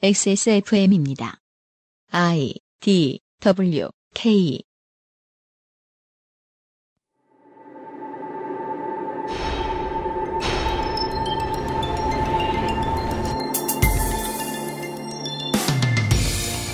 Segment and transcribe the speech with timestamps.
[0.00, 1.38] XSFM입니다.
[2.12, 4.60] I D W K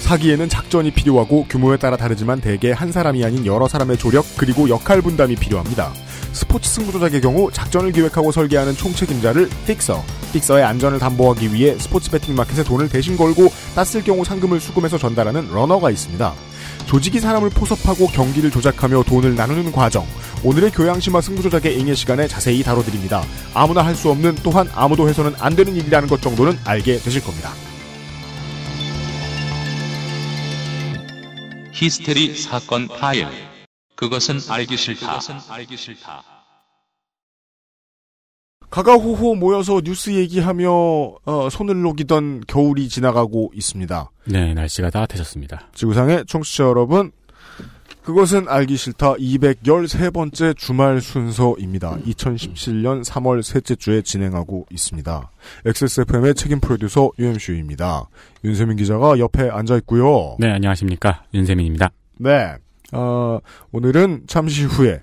[0.03, 5.01] 사기에는 작전이 필요하고 규모에 따라 다르지만 대개 한 사람이 아닌 여러 사람의 조력 그리고 역할
[5.01, 5.95] 분담이 필요합니다.
[6.35, 12.65] 스포츠 승부조작의 경우 작전을 기획하고 설계하는 총책임자를 픽서, 픽서의 안전을 담보하기 위해 스포츠 베팅 마켓에
[12.65, 16.35] 돈을 대신 걸고 땄을 경우 상금을 수금해서 전달하는 러너가 있습니다.
[16.87, 20.05] 조직이 사람을 포섭하고 경기를 조작하며 돈을 나누는 과정.
[20.43, 23.23] 오늘의 교양심화 승부조작의 잉의 시간에 자세히 다뤄드립니다.
[23.55, 27.53] 아무나 할 수 없는 또한 아무도 해서는 안 되는 일이라는 것 정도는 알게 되실 겁니다.
[31.73, 33.54] 히스테리 사건 파일.
[33.97, 35.21] 그것은 알기 싫다.
[38.71, 44.11] 가가호호 모여서 뉴스 얘기하며 어, 손을 녹이던 겨울이 지나가고 있습니다.
[44.27, 45.69] 네, 날씨가 따뜻해졌습니다.
[45.75, 47.13] 지구상의 청취자 여러분,
[48.03, 51.99] 그것은 알기 싫다 213번째 주말 순서입니다.
[51.99, 55.31] 2017년 3월 셋째 주에 진행하고 있습니다.
[55.65, 58.09] XSFM의 책임 프로듀서 UMC입니다.
[58.45, 60.37] 윤세민 기자가 옆에 앉아 있고요.
[60.41, 61.23] 네, 안녕하십니까.
[61.33, 61.93] 윤세민입니다.
[62.19, 62.57] 네.
[62.95, 63.41] 어,
[63.73, 65.03] 오늘은 잠시 후에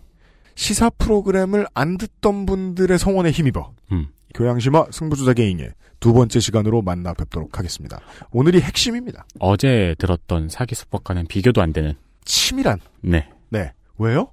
[0.55, 4.07] 시사 프로그램을 안 듣던 분들의 성원에 힘입어 음.
[4.33, 7.99] 교양심화 승부조작의 잉의 두 번째 시간으로 만나 뵙도록 하겠습니다.
[8.31, 9.25] 오늘이 핵심입니다.
[9.39, 11.93] 어제 들었던 사기 수법과는 비교도 안 되는.
[12.25, 12.79] 치밀한.
[13.01, 13.71] 네, 네.
[13.97, 14.31] 왜요?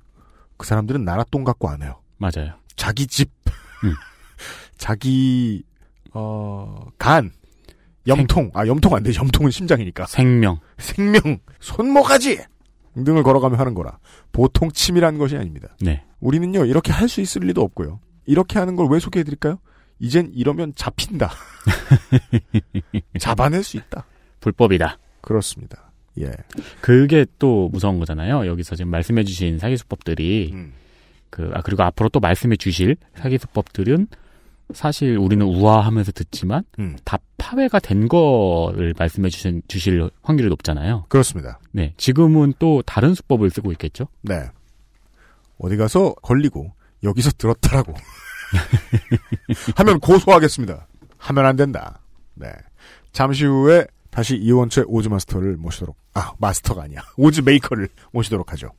[0.56, 2.00] 그 사람들은 나라 똥 갖고 안 해요.
[2.16, 2.54] 맞아요.
[2.76, 3.30] 자기 집,
[3.84, 3.92] 음.
[4.78, 5.62] 자기
[6.12, 7.32] 어, 간,
[8.06, 9.12] 염통, 아 염통 안 돼.
[9.14, 10.06] 염통은 심장이니까.
[10.06, 10.58] 생명.
[10.78, 12.38] 생명, 손모가지
[13.04, 13.98] 등을 걸어가며 하는 거라
[14.32, 15.68] 보통 치밀한 것이 아닙니다.
[15.80, 16.04] 네.
[16.20, 18.00] 우리는요 이렇게 할 수 있을 리도 없고요.
[18.26, 19.58] 이렇게 하는 걸 왜 소개해드릴까요?
[20.00, 21.30] 이젠 이러면 잡힌다.
[23.18, 24.04] 잡아낼 수 있다.
[24.40, 24.98] 불법이다.
[25.20, 25.90] 그렇습니다.
[26.20, 26.30] 예.
[26.80, 28.46] 그게 또 무서운 거잖아요.
[28.46, 30.72] 여기서 지금 말씀해 주신 사기 수법들이 음.
[31.30, 34.06] 그 아, 그리고 앞으로 또 말씀해 주실 사기 수법들은
[34.74, 36.96] 사실 우리는 우아하면서 듣지만 음.
[37.04, 41.06] 다 파회가 된 거를 말씀해 주신, 주실 확률이 높잖아요.
[41.08, 41.58] 그렇습니다.
[41.72, 41.94] 네.
[41.96, 44.08] 지금은 또 다른 수법을 쓰고 있겠죠?
[44.22, 44.48] 네.
[45.58, 47.94] 어디 가서 걸리고 여기서 들었다라고
[49.76, 50.86] 하면 고소하겠습니다.
[51.16, 52.00] 하면 안 된다.
[52.34, 52.48] 네.
[53.12, 58.70] 잠시 후에 다시 이원채 odds master를 모시도록 아 master가 아니야 odds maker를 모시도록 하죠.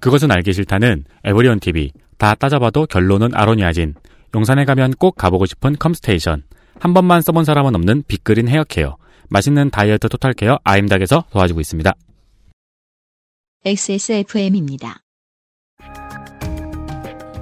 [0.00, 1.92] 그것은 알기 싫다는 에브리온 TV.
[2.18, 3.94] 다 따져봐도 결론은 아로니아진.
[4.36, 6.42] 용산에 가면 꼭 가보고 싶은 컴스테이션.
[6.78, 8.98] 한 번만 써본 사람은 없는 빅그린 헤어케어.
[9.30, 11.94] 맛있는 다이어트 total care 아임닭에서 도와주고 있습니다.
[13.64, 14.98] XSFM입니다.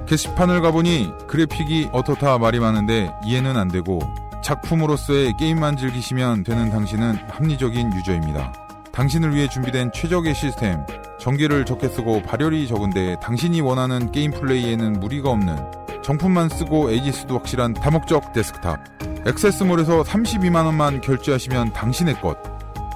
[0.07, 3.99] 게시판을 가보니 그래픽이 어떻다 말이 많은데 이해는 안 되고
[4.41, 8.53] 작품으로서의 게임만 즐기시면 되는 당신은 합리적인 유저입니다.
[8.93, 10.85] 당신을 위해 준비된 최적의 시스템,
[11.19, 17.73] 전기를 적게 쓰고 발열이 적은데 당신이 원하는 게임 플레이에는 무리가 없는 정품만 쓰고 A/S도 확실한
[17.73, 18.79] 다목적 데스크탑.
[19.25, 22.37] 액세스몰에서 32만원만 결제하시면 당신의 것.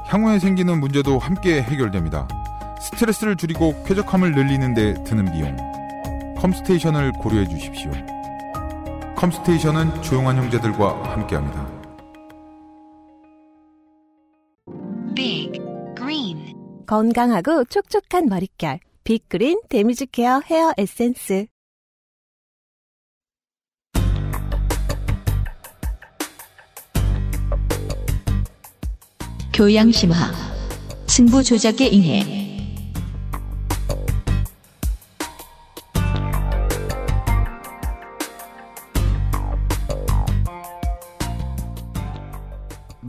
[0.05, 2.27] 향후에 생기는 문제도 함께 해결됩니다.
[2.79, 5.57] 스트레스를 줄이고 쾌적함을 늘리는데 드는 비용.
[6.37, 7.89] 컴스테이션을 고려해 주십시오.
[9.15, 11.67] 컴스테이션은 조용한 형제들과 함께합니다.
[15.15, 15.59] Big
[15.97, 16.53] Green
[16.85, 21.47] 건강하고 촉촉한 머릿결 빅그린 damage care hair 에센스
[29.59, 30.15] 교양심화
[31.05, 32.39] 승부 조작의 잉해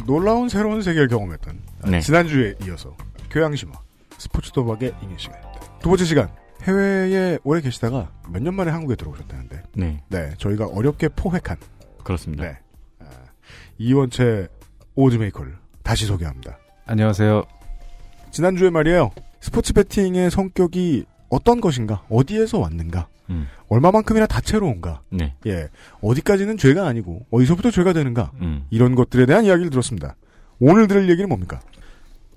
[0.08, 2.00] 놀라운 새로운 세계를 경험했던 네.
[2.00, 2.96] 지난주에 이어서
[3.30, 3.72] 교양심화
[4.18, 5.78] 스포츠 도박의 잉여 시간입니다.
[5.78, 10.02] 두 번째 시간 해외에 오래 계시다가 몇 년 만에 한국에 들어오셨다는데 네.
[10.08, 11.58] 네 저희가 어렵게 포획한
[12.02, 12.42] 그렇습니다.
[12.42, 12.58] 네
[12.98, 13.04] 아,
[13.78, 14.48] 이원채
[14.96, 16.58] 오즈메이커를 다시 소개합니다.
[16.86, 17.44] 안녕하세요.
[18.30, 19.10] 지난주에 말이에요
[19.40, 23.46] 스포츠 베팅의 성격이 어떤 것인가 어디에서 왔는가 음.
[23.68, 25.34] 얼마만큼이나 다채로운가 네.
[25.46, 25.68] 예
[26.02, 28.66] 어디까지는 죄가 아니고 어디서부터 죄가 되는가 음.
[28.70, 30.16] 이런 것들에 대한 이야기를 들었습니다.
[30.58, 31.60] 오늘 들을 얘기는 뭡니까?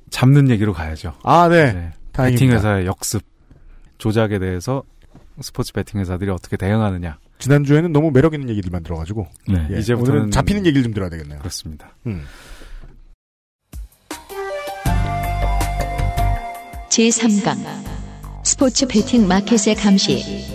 [0.10, 1.16] 잡는 얘기로 가야죠.
[1.24, 1.74] 아, 네.
[1.74, 1.92] 네.
[2.14, 3.24] 베팅 회사의 역습
[3.98, 4.84] 조작에 대해서
[5.42, 7.18] 스포츠 베팅 회사들이 어떻게 대응하느냐.
[7.40, 9.68] 지난주에는 너무 매력 있는 얘기들만 들어가지고 네.
[9.72, 11.40] 예, 이제부터는 잡히는 얘기를 좀 들어야 되겠네요.
[11.40, 11.96] 그렇습니다.
[12.06, 12.24] 음.
[16.94, 17.58] 제3강
[18.44, 20.46] 스포츠 베팅 마켓의 감시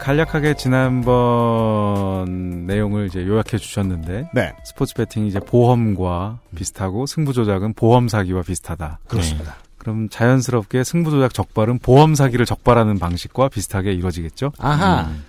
[0.00, 2.26] 간략하게 지난번
[2.66, 4.52] 내용을 이제 요약해 주셨는데 네.
[4.64, 8.98] 스포츠 배팅이 이제 보험과 비슷하고 승부 조작은 보험 사기와 비슷하다.
[9.06, 9.58] 그렇습니다.
[9.76, 14.50] 그럼 자연스럽게 승부 조작 적발은 보험 사기를 적발하는 방식과 비슷하게 이루어지겠죠?
[14.58, 15.02] 아하.
[15.02, 15.24] 음,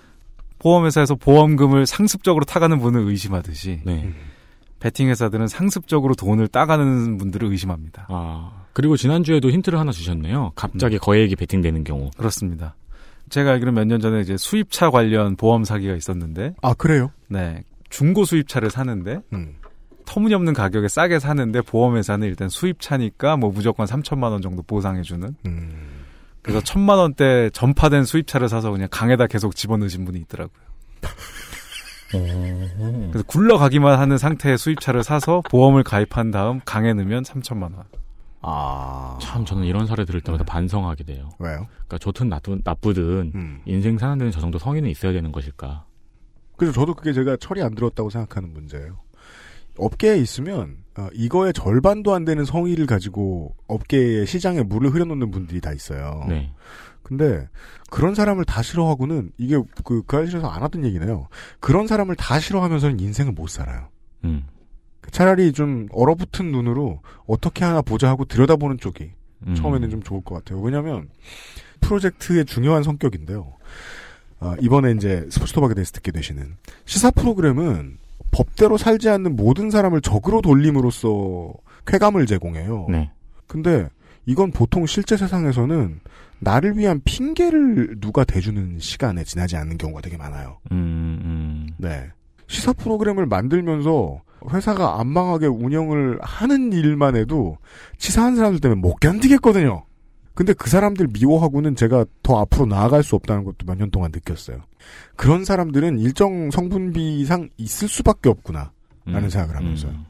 [0.58, 4.12] 보험회사에서 보험금을 상습적으로 타가는 분을 의심하듯이 네.
[4.80, 8.06] 배팅 회사들은 상습적으로 돈을 따가는 분들을 의심합니다.
[8.08, 10.52] 아, 그리고 지난주에도 힌트를 하나 주셨네요.
[10.56, 12.10] 갑자기 거액이 베팅되는 경우.
[12.16, 12.74] 그렇습니다.
[13.28, 17.10] 제가 알기로 몇 년 전에 이제 수입차 관련 보험 사기가 있었는데, 아, 그래요?
[17.28, 19.54] 네 중고 수입차를 사는데 음.
[20.06, 25.36] 터무니없는 가격에 싸게 사는데 보험회사는 일단 수입차니까 뭐 무조건 3천만 원 정도 보상해주는.
[25.46, 25.72] 음.
[26.42, 30.58] 그래서 천만 원대 전파된 수입차를 사서 그냥 강에다 계속 집어넣으신 분이 있더라고요.
[32.10, 37.84] 그래서 굴러가기만 하는 상태의 수입차를 사서 보험을 가입한 다음 강에 넣으면 3천만 원.
[38.42, 39.18] 아.
[39.20, 41.28] 참 저는 이런 사례 들을 때마다 반성하게 돼요.
[41.38, 41.66] 왜요?
[41.70, 43.60] 그러니까 좋든 나쁘, 나쁘든 음.
[43.66, 45.84] 인생 사는 데는 저 정도 성의는 있어야 되는 것일까.
[46.56, 48.98] 그래서 저도 그게 제가 철이 안 들었다고 생각하는 문제예요.
[49.78, 55.72] 업계에 있으면 어, 이거의 절반도 안 되는 성의를 가지고 업계의 시장에 물을 흐려놓는 분들이 다
[55.72, 56.26] 있어요.
[56.28, 56.52] 네.
[57.10, 57.48] 근데
[57.90, 61.26] 그런 사람을 다 싫어하고는 이게 그, 그 아저씨에서 안 하던 얘기네요.
[61.58, 63.88] 그런 사람을 다 싫어하면서는 인생을 못 살아요.
[64.22, 64.44] 음.
[65.10, 69.10] 차라리 좀 얼어붙은 눈으로 어떻게 하나 보자 하고 들여다보는 쪽이
[69.48, 69.54] 음.
[69.56, 70.60] 처음에는 좀 좋을 것 같아요.
[70.60, 71.08] 왜냐하면
[71.80, 73.54] 프로젝트의 중요한 성격인데요.
[74.38, 77.98] 아, 이번에 이제 스포츠 토박에 대해서 듣게 되시는 시사 프로그램은
[78.30, 81.52] 법대로 살지 않는 모든 사람을 적으로 돌림으로써
[81.86, 82.86] 쾌감을 제공해요.
[82.88, 83.10] 네.
[83.48, 83.88] 근데
[84.26, 86.00] 이건 보통 실제 세상에서는
[86.40, 90.58] 나를 위한 핑계를 누가 대주는 시간에 지나지 않는 경우가 되게 많아요.
[90.72, 91.68] 음, 음.
[91.78, 92.08] 네.
[92.46, 94.20] 시사 프로그램을 만들면서
[94.50, 97.58] 회사가 안 망하게 운영을 하는 일만 해도
[97.98, 99.84] 치사한 사람들 때문에 못 견디겠거든요.
[100.34, 104.62] 근데 그 사람들 미워하고는 제가 더 앞으로 나아갈 수 없다는 것도 몇 년 동안 느꼈어요.
[105.16, 108.72] 그런 사람들은 일정 성분비 이상 있을 수밖에 없구나.
[109.06, 109.92] 라는 생각을 하면서요.
[109.92, 110.04] 음.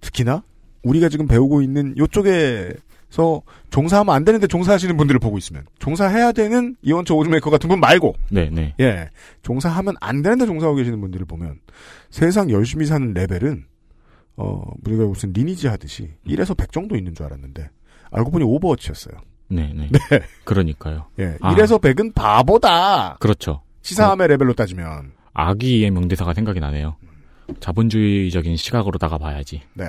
[0.00, 0.42] 특히나
[0.82, 2.72] 우리가 지금 배우고 있는 요쪽에
[3.08, 7.78] 서 종사하면 안 되는데 종사하시는 분들을 보고 있으면 종사해야 되는 이원처 odds maker 같은 분
[7.80, 8.74] 말고 네, 네.
[8.80, 9.08] 예
[9.42, 11.60] 종사하면 안 되는데 종사하고 계시는 분들을 보면
[12.10, 13.64] 세상 열심히 사는 레벨은
[14.36, 17.70] 어 우리가 무슨 리니지 하듯이 1에서 100 정도 있는 줄 알았는데
[18.10, 19.16] 알고 보니 오버워치였어요.
[19.48, 19.88] 네, 네.
[19.90, 20.20] 네.
[20.44, 21.06] 그러니까요.
[21.18, 21.54] 예, 아.
[21.54, 23.16] 1에서 100은 바보다.
[23.20, 23.62] 그렇죠.
[23.82, 25.12] 치사함의 레벨로 따지면.
[25.32, 26.96] 아기의 명대사가 생각이 나네요.
[27.60, 29.62] 자본주의적인 시각으로다가 봐야지.
[29.74, 29.84] 네.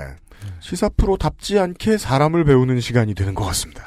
[0.59, 3.83] 시사 프로답지 않게 사람을 배우는 시간이 되는 것 같습니다.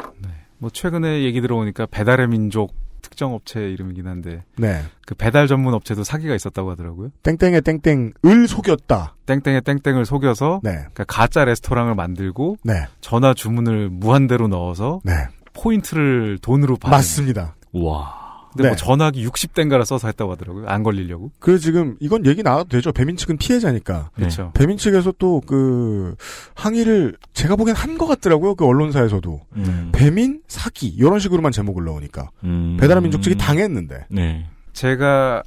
[0.59, 4.83] 뭐 최근에 얘기 들어보니까 배달의 민족 특정 업체 이름이긴 한데 네.
[5.07, 7.11] 그 배달 전문 업체도 사기가 있었다고 하더라고요.
[7.23, 9.17] 땡땡의 땡땡을 속였다.
[9.27, 10.73] 땡땡의 땡땡을 속여서 네.
[10.73, 12.87] 그러니까 가짜 레스토랑을 만들고 네.
[13.01, 15.13] 전화 주문을 무한대로 넣어서 네.
[15.55, 16.97] 포인트를 돈으로 받는.
[16.97, 17.57] 맞습니다.
[17.73, 18.20] 와.
[18.53, 18.69] 근데 네.
[18.71, 20.67] 뭐 전화기 60대인가를 써서 했다고 하더라고요.
[20.67, 21.31] 안 걸리려고.
[21.39, 22.93] 그 지금 이건 얘기 나와도 되죠.
[22.93, 24.11] 배민 측은 피해자니까.
[24.15, 24.23] 네.
[24.23, 24.51] 그렇죠.
[24.55, 26.15] 배민 측에서 또 그
[26.55, 28.55] 항의를 제가 보기엔 한 것 같더라고요.
[28.55, 29.91] 그 언론사에서도 음.
[29.93, 32.77] 배민 사기 이런 식으로만 제목을 넣으니까 음.
[32.81, 34.07] 배달의 민족 측이 당했는데.
[34.11, 34.47] 네.
[34.73, 35.43] 제가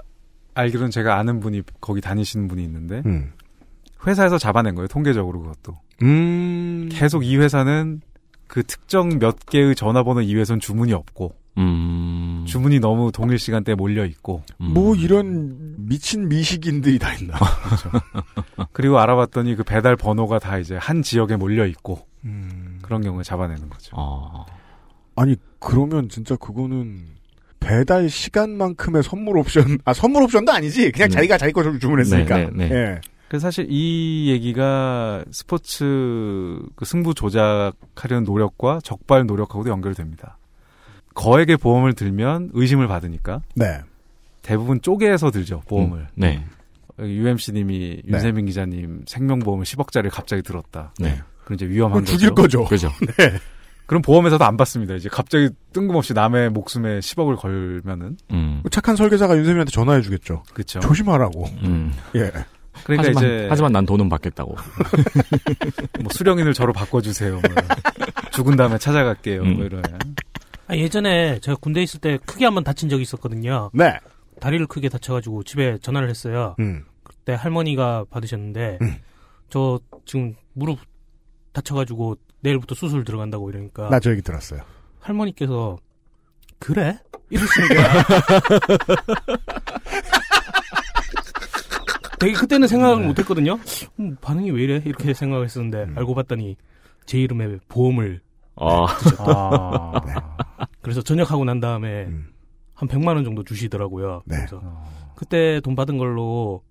[0.56, 3.32] 알기로는 제가 아는 분이 거기 다니시는 분이 있는데 음.
[4.06, 4.88] 회사에서 잡아낸 거예요.
[4.88, 5.74] 통계적으로 그것도.
[6.04, 6.90] 음.
[6.92, 8.02] 계속 이 회사는
[8.48, 12.44] 그 특정 몇 개의 전화번호 이외에선 주문이 없고 음.
[12.48, 14.74] 주문이 너무 동일 시간대에 몰려 있고 음.
[14.74, 17.36] 뭐 이런 미친 미식인들이 다 있나.
[18.72, 22.80] 그리고 알아봤더니 그 배달 번호가 다 이제 한 지역에 몰려 있고 음.
[22.82, 23.96] 그런 경우에 잡아내는 거죠.
[23.98, 24.46] 아.
[25.16, 27.06] 아니 그러면 진짜 그거는
[27.60, 31.16] 배달 시간만큼의 선물 옵션 아 선물 옵션도 아니지 그냥 네.
[31.16, 32.76] 자기가 자기 것을 주문했으니까 네, 네, 네.
[32.76, 33.02] 예.
[33.30, 40.38] 그래서 사실 이 얘기가 스포츠 그 승부 조작하려는 노력과 적발 노력하고도 연결됩니다.
[41.14, 43.82] 거액의 보험을 들면 의심을 받으니까 네.
[44.42, 46.00] 대부분 쪼개서 들죠 보험을.
[46.00, 46.44] 음, 네.
[47.00, 48.14] UMC님이 네.
[48.14, 50.94] 윤세민 기자님 생명보험을 10억짜리 갑자기 들었다.
[51.00, 51.20] 네.
[51.44, 52.64] 그럼 이제 위험한 그럼 죽일 거죠.
[52.64, 52.90] 거죠.
[52.90, 53.06] 그죠.
[53.18, 53.38] 네.
[53.86, 54.96] 그럼 보험회사도 안 받습니다.
[54.96, 58.64] 이제 갑자기 뜬금없이 남의 목숨에 10억을 걸면은 음.
[58.72, 60.44] 착한 설계사가 윤세민한테 전화해 주겠죠.
[60.54, 60.80] 그렇죠.
[60.80, 61.46] 조심하라고.
[61.64, 61.92] 음.
[62.16, 62.32] 예.
[62.86, 64.56] 그러니까 하지만, 이제 하지만 난 돈은 받겠다고.
[66.02, 67.34] 뭐 수령인을 저로 바꿔주세요.
[67.34, 67.42] 뭐
[68.32, 69.42] 죽은 다음에 찾아갈게요.
[69.42, 69.56] 음.
[69.58, 69.84] 뭐 이런.
[70.68, 73.70] 아, 예전에 제가 군대 있을 때 크게 한번 다친 적이 있었거든요.
[73.74, 74.00] 네.
[74.40, 76.56] 다리를 크게 다쳐가지고 집에 전화를 했어요.
[76.60, 76.86] 음.
[77.04, 78.96] 그때 할머니가 받으셨는데 음.
[79.50, 80.80] 저 지금 무릎
[81.52, 84.62] 다쳐가지고 내일부터 수술 들어간다고 이러니까 나 저 얘기 들었어요.
[85.02, 85.78] 할머니께서
[86.60, 86.98] 그래?
[87.30, 88.04] 이러시는 거야.
[92.20, 93.60] 되게 그때는 생각을 못했거든요.
[94.00, 94.82] 음, 반응이 왜 이래?
[94.86, 95.98] 이렇게 생각을 했었는데 음.
[95.98, 96.56] 알고 봤더니
[97.06, 98.22] 제 이름에 보험을
[98.56, 98.86] 아.
[99.20, 100.02] 아.
[100.82, 102.28] 그래서 전역하고 난 다음에 음.
[102.74, 104.24] 한 100만 원 정도 주시더라고요.
[104.26, 104.38] 네.
[104.38, 106.62] 그래서 어, 그때 돈 받은 걸로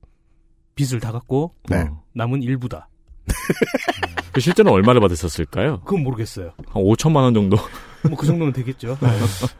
[0.74, 1.82] 빚을 다 갚고 네.
[1.90, 2.02] 어.
[2.14, 2.88] 남은 일부다.
[4.32, 5.80] 그 실제로 얼마를 받으셨을까요?
[5.80, 6.52] 그건 모르겠어요.
[6.68, 7.56] 한 5천만 원 정도.
[8.08, 8.98] 뭐 그 정도는 되겠죠.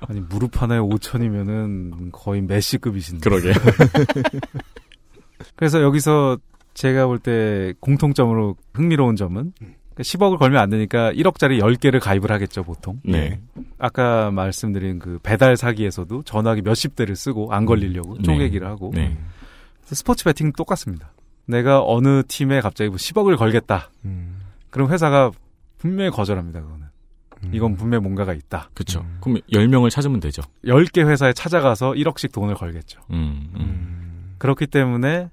[0.08, 3.28] 아니 무릎 하나에 5천이면은 거의 메시급이신데.
[3.30, 3.52] 그러게.
[5.56, 6.38] 그래서 여기서
[6.74, 12.62] 제가 볼 때 공통점으로 흥미로운 점은 그러니까 10억을 걸면 안 되니까 1억짜리 10개를 가입을 하겠죠,
[12.62, 13.00] 보통.
[13.04, 13.40] 네.
[13.78, 18.22] 아까 말씀드린 그 배달 사기에서도 전화기 몇십 대를 쓰고 안 걸리려고 네.
[18.22, 18.92] 쪼개기를 하고.
[18.94, 19.16] 네.
[19.84, 21.12] 스포츠 배팅 똑같습니다.
[21.46, 23.90] 내가 어느 팀에 갑자기 뭐 10억을 걸겠다.
[24.04, 24.40] 음.
[24.70, 25.30] 그럼 회사가
[25.78, 26.86] 분명히 거절합니다, 그거는.
[27.44, 27.50] 음.
[27.52, 28.70] 이건 분명히 뭔가가 있다.
[28.74, 29.00] 그쵸.
[29.00, 29.18] 음.
[29.20, 30.42] 그럼 10명을 찾으면 되죠.
[30.64, 33.00] 10개 회사에 찾아가서 1억씩 돈을 걸겠죠.
[33.10, 33.60] 음, 음.
[33.60, 34.34] 음.
[34.38, 35.28] 그렇기 때문에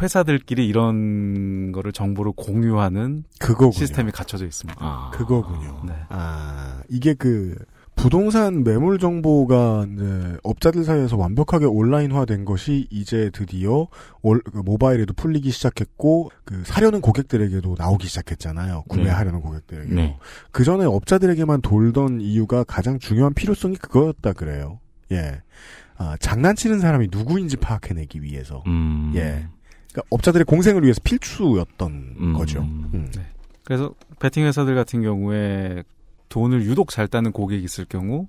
[0.00, 3.72] 회사들끼리 이런 거를 정보를 공유하는 그거군요.
[3.72, 4.78] 시스템이 갖춰져 있습니다.
[4.84, 5.10] 아.
[5.14, 5.82] 그거군요.
[5.86, 5.92] 네.
[6.08, 7.56] 아, 이게 그,
[7.98, 13.88] 부동산 매물 정보가 이제 업자들 사이에서 완벽하게 온라인화된 것이 이제 드디어
[14.20, 18.84] 올- 그 모바일에도 풀리기 시작했고 그 사려는 고객들에게도 나오기 시작했잖아요.
[18.88, 19.94] 구매하려는 고객들에게.
[19.94, 20.18] 네.
[20.50, 24.78] 그 전에 업자들에게만 돌던 이유가 가장 중요한 필요성이 그거였다 그래요.
[25.12, 25.40] 예.
[25.96, 28.62] 아, 장난치는 사람이 누구인지 파악해내기 위해서.
[28.66, 29.12] 음.
[29.16, 29.48] 예.
[29.96, 32.32] 그러니까 업자들의 공생을 위해서 필수였던 음.
[32.34, 32.60] 거죠.
[32.60, 33.10] 음.
[33.14, 33.22] 네.
[33.64, 35.82] 그래서 베팅 회사들 같은 경우에
[36.28, 38.26] 돈을 유독 잘 따는 고객이 있을 경우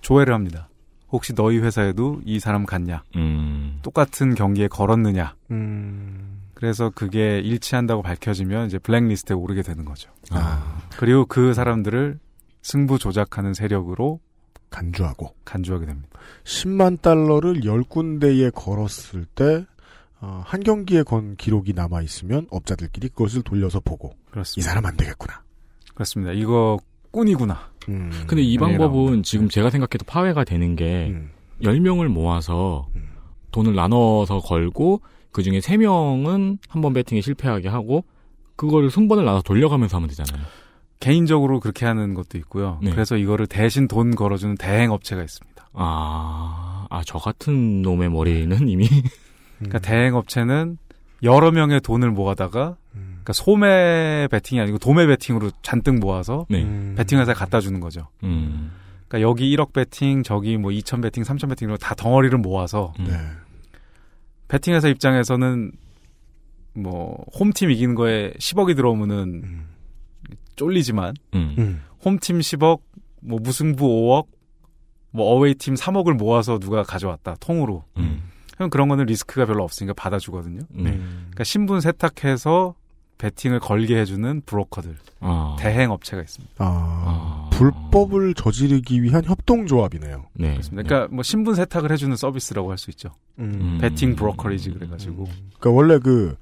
[0.00, 0.68] 조회를 합니다.
[1.10, 3.02] 혹시 너희 회사에도 이 사람 갔냐?
[3.16, 3.78] 음.
[3.82, 5.34] 똑같은 경기에 걸었느냐?
[5.50, 6.40] 음.
[6.54, 10.10] 그래서 그게 일치한다고 밝혀지면 이제 블랙리스트에 오르게 되는 거죠.
[10.30, 12.18] 아, 그리고 그 사람들을
[12.62, 14.20] 승부 조작하는 세력으로
[14.70, 15.34] 간주하고.
[15.44, 16.08] 간주하게 됩니다.
[16.44, 19.66] 10만 달러를 10군데에 걸었을 때,
[20.22, 24.68] 어, 한 경기에 건 기록이 남아 있으면 업자들끼리 그것을 돌려서 보고, 이 그렇습니다.
[24.70, 25.42] 사람 안 되겠구나.
[25.94, 26.32] 그렇습니다.
[26.32, 26.78] 이거
[27.10, 27.70] 꾼이구나.
[27.88, 28.10] 음.
[28.26, 29.22] 근데 이 네, 방법은 나옵니다.
[29.24, 31.30] 지금 제가 생각해도 파회가 되는 게 음.
[31.62, 33.08] 10명을 모아서 음.
[33.50, 35.02] 돈을 나눠서 걸고
[35.32, 38.04] 그 중에 3명은 한 번 배팅에 실패하게 하고
[38.56, 40.44] 그거를 승번을 나눠서 돌려가면서 하면 되잖아요.
[41.00, 42.78] 개인적으로 그렇게 하는 것도 있고요.
[42.82, 42.90] 네.
[42.92, 45.68] 그래서 이거를 대신 돈 걸어주는 대행 업체가 있습니다.
[45.72, 48.86] 아, 아, 저 같은 놈의 머리는 이미
[49.64, 50.78] 그러니까 대행 업체는
[51.22, 53.20] 여러 명의 돈을 모아다가 음.
[53.22, 56.62] 그러니까 소매 베팅이 아니고 도매 베팅으로 잔뜩 모아서 네.
[56.62, 56.94] 음.
[56.96, 58.08] 베팅 회사에 갖다 주는 거죠.
[58.24, 58.72] 음.
[59.08, 63.04] 그러니까 여기 1억 베팅, 저기 뭐 2천 베팅, 3천 베팅 이런 거다 덩어리를 모아서 음.
[63.08, 63.16] 네.
[64.48, 65.72] 베팅 회사 입장에서는
[66.74, 69.68] 뭐 홈팀 이기는 거에 10억이 들어오면은 음.
[70.56, 71.54] 쫄리지만 음.
[71.58, 71.82] 음.
[72.04, 72.80] 홈팀 10억,
[73.20, 74.26] 뭐 무승부 5억,
[75.10, 77.84] 뭐 어웨이 팀 3억을 모아서 누가 가져왔다 통으로.
[77.98, 78.22] 음.
[78.54, 80.60] 그럼 그런 거는 리스크가 별로 없으니까 받아주거든요.
[80.70, 80.92] 네.
[80.92, 82.74] 그러니까 신분 세탁해서
[83.18, 85.56] 베팅을 걸게 해주는 브로커들, 아.
[85.58, 86.54] 대행 업체가 있습니다.
[86.58, 87.50] 아, 아.
[87.52, 90.24] 불법을 저지르기 위한 협동조합이네요.
[90.34, 90.50] 네.
[90.52, 90.88] 그렇습니다.
[90.88, 93.10] 그러니까 뭐 신분 세탁을 해주는 서비스라고 할 수 있죠.
[93.38, 93.78] 음.
[93.80, 95.28] 베팅 brokerage 그래가지고
[95.58, 96.36] 그러니까 원래 그,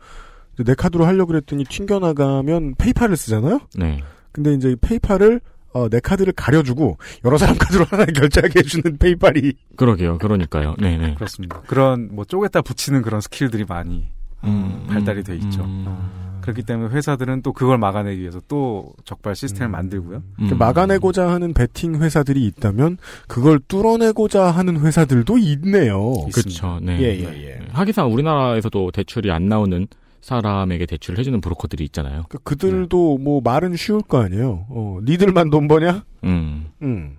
[0.64, 3.60] 내 카드로 하려고 그랬더니 튕겨나가면 페이팔을 쓰잖아요?
[3.76, 4.02] 네.
[4.32, 5.40] 근데 이제 페이팔을,
[5.72, 9.52] 어, 내 카드를 가려주고, 여러 사람 카드로 하나 결제하게 해주는 페이팔이.
[9.76, 10.18] 그러게요.
[10.18, 10.74] 그러니까요.
[10.78, 11.14] 네, 네.
[11.14, 11.60] 그렇습니다.
[11.66, 14.08] 그런 뭐 쪼개다 붙이는 그런 skill들이 많이
[14.44, 15.62] 음, 발달이 돼 있죠.
[15.62, 16.30] 음.
[16.40, 19.72] 그렇기 때문에 회사들은 또 그걸 막아내기 위해서 또 적발 시스템을 음.
[19.72, 20.22] 만들고요.
[20.38, 20.58] 그 음.
[20.58, 22.96] 막아내고자 하는 베팅 회사들이 있다면,
[23.28, 26.12] 그걸 뚫어내고자 하는 회사들도 있네요.
[26.32, 26.80] 그렇죠.
[26.82, 26.98] 네.
[26.98, 27.58] 예, 예, 예.
[27.60, 27.66] 네.
[27.72, 29.86] 하기상 우리나라에서도 대출이 안 나오는
[30.20, 32.24] 사람에게 대출을 해주는 브로커들이 있잖아요.
[32.28, 34.66] 그 그들도 뭐 말은 쉬울 거 아니에요.
[34.68, 36.04] 어, 니들만 돈 버냐?
[36.24, 36.70] 음.
[36.82, 37.16] 음.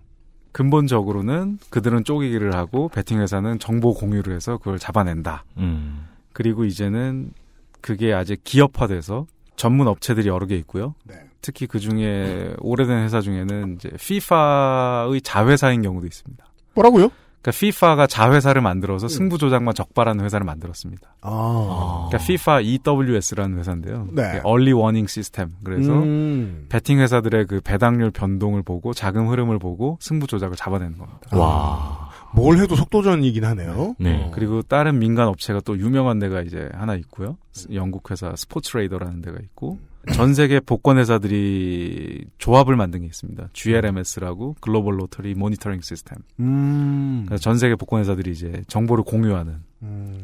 [0.51, 5.45] 근본적으로는 그들은 쪼개기를 하고 베팅 회사는 정보 공유를 해서 그걸 잡아낸다.
[5.57, 6.07] 음.
[6.33, 7.31] 그리고 이제는
[7.79, 10.95] 그게 아직 기업화돼서 전문 업체들이 여러 개 있고요.
[11.03, 11.15] 네.
[11.41, 16.45] 특히 그 중에 오래된 회사 중에는 이제 FIFA의 자회사인 경우도 있습니다.
[16.75, 17.11] 뭐라고요?
[17.41, 19.09] 그러니까 FIFA가 자회사를 만들어서 음.
[19.09, 21.15] 승부 조작만 적발하는 회사를 만들었습니다.
[21.21, 22.07] 아.
[22.09, 24.07] 그러니까 FIFA EWS라는 회사인데요.
[24.11, 24.41] 네.
[24.45, 25.53] Early Warning System.
[25.63, 26.67] 그래서 음.
[26.69, 31.37] 베팅 회사들의 그 배당률 변동을 보고 자금 흐름을 보고 승부 조작을 잡아내는 겁니다.
[31.37, 32.11] 와.
[32.33, 33.95] 뭘 해도 속도전이긴 하네요.
[33.99, 34.23] 네.
[34.23, 34.31] 어.
[34.33, 37.37] 그리고 다른 민간 업체가 또 유명한 데가 이제 하나 있고요.
[37.73, 39.79] 영국 회사 스포츠레이더라는 데가 있고
[40.13, 43.49] 전 세계 복권 회사들이 조합을 만든 게 있습니다.
[43.53, 46.17] GLMS라고 글로벌 로터리 모니터링 시스템.
[46.39, 47.23] 음.
[47.27, 50.19] 그래서 전 세계 복권 회사들이 이제 정보를 공유하는 음.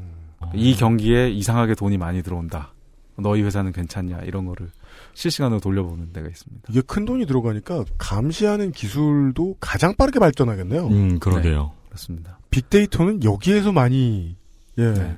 [0.54, 2.74] 이 경기에 이상하게 돈이 많이 들어온다.
[3.20, 4.70] 너희 회사는 괜찮냐 이런 거를
[5.14, 6.68] 실시간으로 돌려보는 데가 있습니다.
[6.70, 10.88] 이게 큰 돈이 들어가니까 감시하는 기술도 가장 빠르게 발전하겠네요.
[10.88, 11.72] 음, 그러게요.
[11.88, 12.38] 그렇습니다.
[12.52, 14.36] 빅데이터는 여기에서 많이
[14.78, 15.18] 예, 네.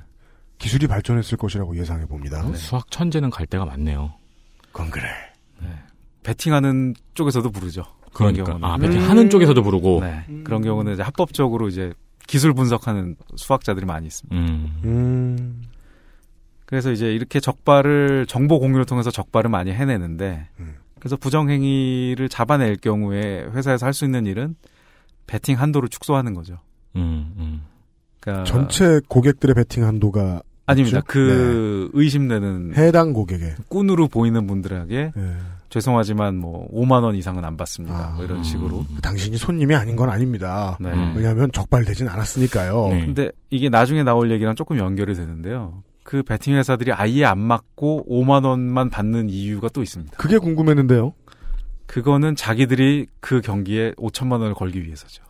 [0.57, 2.41] 기술이 발전했을 것이라고 예상해 봅니다.
[2.53, 4.13] 수학 천재는 갈 데가 많네요.
[4.71, 5.07] 그건 그래.
[6.23, 7.83] 베팅하는 쪽에서도 부르죠.
[8.13, 8.67] 그런 그러니까 경우는.
[8.67, 9.09] 아, 배팅 음.
[9.09, 10.25] 하는 쪽에서도 부르고 네.
[10.43, 11.93] 그런 경우는 이제 합법적으로 이제
[12.27, 14.35] 기술 분석하는 수학자들이 많이 있습니다.
[14.35, 14.81] 음.
[14.83, 15.63] 음.
[16.65, 20.75] 그래서 이제 이렇게 적발을 정보 공유를 통해서 적발을 많이 해내는데 음.
[20.99, 24.55] 그래서 부정행위를 잡아낼 경우에 회사에서 할 수 있는 일은
[25.25, 26.59] 베팅 한도를 축소하는 거죠.
[26.95, 27.61] 음, 음.
[28.19, 30.99] 그러니까 전체 고객들의 베팅 한도가 아닙니다.
[30.99, 31.07] 있죠?
[31.07, 35.35] 그 의심되는 해당 고객의 꾼으로 보이는 분들에게 예.
[35.69, 37.95] 죄송하지만 뭐 5만 원 이상은 안 받습니다.
[37.95, 38.15] 아.
[38.15, 38.85] 뭐 이런 식으로.
[39.01, 40.77] 당신이 손님이 아닌 건 아닙니다.
[40.79, 40.91] 네.
[40.91, 41.13] 음.
[41.15, 42.87] 왜냐하면 적발되진 않았으니까요.
[42.89, 43.05] 네.
[43.05, 45.83] 근데 이게 나중에 나올 얘기랑 조금 연결이 되는데요.
[46.03, 50.17] 그 베팅 회사들이 아예 안 맞고 5만 원만 받는 이유가 또 있습니다.
[50.17, 51.13] 그게 궁금했는데요.
[51.85, 55.23] 그거는 자기들이 그 경기에 5천만 원을 걸기 위해서죠.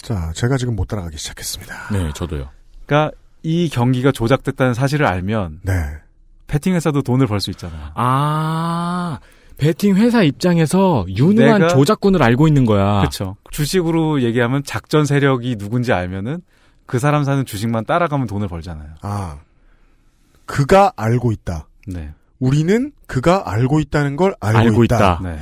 [0.00, 1.74] 자, 제가 지금 못 따라가기 시작했습니다.
[1.92, 2.48] 네, 저도요.
[2.86, 5.72] 그러니까 이 경기가 조작됐다는 사실을 알면 네.
[6.46, 7.90] 베팅 회사도 돈을 벌 수 있잖아요.
[7.94, 9.18] 아,
[9.58, 13.00] 베팅 회사 입장에서 유능한 내가- 조작꾼을 알고 있는 거야.
[13.00, 13.36] 그렇죠.
[13.50, 16.40] 주식으로 얘기하면 작전 세력이 누군지 알면은
[16.86, 18.88] 그 사람 사는 주식만 따라가면 돈을 벌잖아요.
[19.02, 19.38] 아,
[20.46, 21.68] 그가 알고 있다.
[21.86, 22.12] 네.
[22.38, 24.96] 우리는 그가 알고 있다는 걸 알고, 알고 있다.
[24.96, 25.20] 있다.
[25.22, 25.38] 네.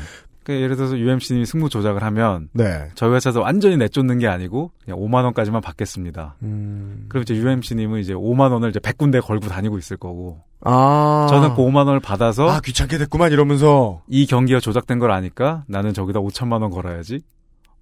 [0.46, 2.88] 그러니까 예를 들어서 UMC님이 승부 조작을 하면 네.
[2.94, 6.36] 저희 회사에서 완전히 내쫓는 게 아니고 그냥 5만 원까지만 받겠습니다.
[6.42, 7.06] 음.
[7.08, 11.26] 그럼 이제 UMC님은 이제 5만 원을 이제 100군데 걸고 다니고 있을 거고 아.
[11.28, 15.92] 저는 그 5만 원을 받아서 아, 귀찮게 됐구만 이러면서 이 경기가 조작된 걸 아니까 나는
[15.92, 17.22] 저기다 5천만 원 걸어야지.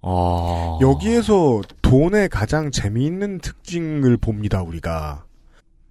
[0.01, 0.79] 어.
[0.81, 5.23] 여기에서 돈의 가장 재미있는 특징을 봅니다, 우리가.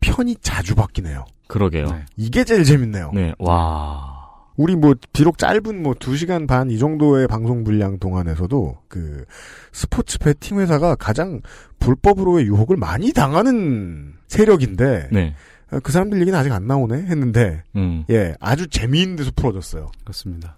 [0.01, 1.25] 편이 자주 바뀌네요.
[1.49, 1.87] 그러게요.
[1.87, 2.05] 네.
[2.17, 3.11] 이게 제일 재밌네요.
[3.13, 4.14] 네, 와.
[4.57, 9.25] 우리 뭐 비록 짧은 뭐 2시간 반 이 정도의 방송 분량 동안에서도 그
[9.73, 11.41] 스포츠 베팅 회사가 가장
[11.81, 15.35] 불법으로의 유혹을 많이 당하는 세력인데 네.
[15.71, 18.05] 아, 그 사람들 얘기는 아직 안 나오네 했는데 음.
[18.11, 19.91] 예 아주 재미있는 데서 풀어졌어요.
[20.05, 20.57] 그렇습니다.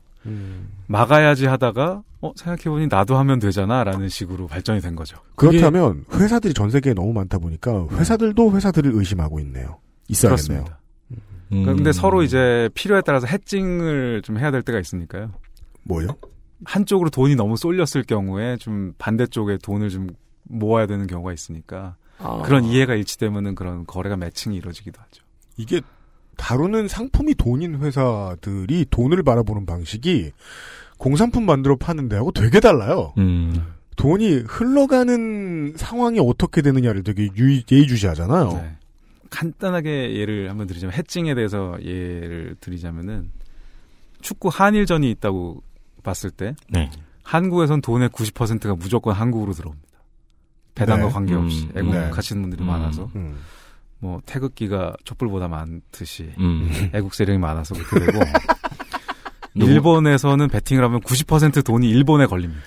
[0.86, 5.18] 막아야지 하다가 어 생각해보니 나도 하면 되잖아라는 식으로 발전이 된 거죠.
[5.36, 9.78] 그렇다면 회사들이 전 세계에 너무 많다 보니까 회사들도 회사들을 의심하고 있네요.
[10.08, 10.64] 있어야겠네요.
[10.64, 10.78] 그렇습니다.
[11.52, 11.64] 음.
[11.64, 15.30] 근데 서로 이제 필요에 따라서 해칭을 좀 해야 될 때가 있으니까요.
[15.84, 16.08] 뭐요?
[16.64, 20.08] 한쪽으로 돈이 너무 쏠렸을 경우에 좀 반대쪽에 돈을 좀
[20.42, 22.42] 모아야 되는 경우가 있으니까 아.
[22.44, 25.24] 그런 이해가 일치되면은 그런 거래가 매칭이 이루어지기도 하죠.
[25.56, 25.80] 이게
[26.36, 30.32] 다루는 상품이 돈인 회사들이 돈을 바라보는 방식이
[30.98, 33.12] 공산품 만들어 파는 데하고 되게 달라요.
[33.18, 33.74] 음.
[33.96, 38.48] 돈이 흘러가는 상황이 어떻게 되느냐를 되게 유, 예의주시하잖아요.
[38.48, 38.76] 네.
[39.30, 43.30] 간단하게 예를 한번 드리자면 해칭에 대해서 예를 드리자면은
[44.20, 45.62] 축구 한일전이 있다고
[46.02, 46.90] 봤을 때 네.
[47.22, 49.86] 한국에선 돈의 90%가 무조건 한국으로 들어옵니다.
[50.74, 51.12] 배당과 네.
[51.12, 52.66] 관계없이 음, 애국하시는 분들이 음.
[52.66, 53.38] 많아서 음.
[53.98, 56.70] 뭐 태극기가 촛불보다 많듯이 음.
[56.94, 58.24] 애국 세력이 많아서 그렇게 되고
[59.54, 62.62] 일본에서는 베팅을 하면 90% 돈이 일본에 걸립니다.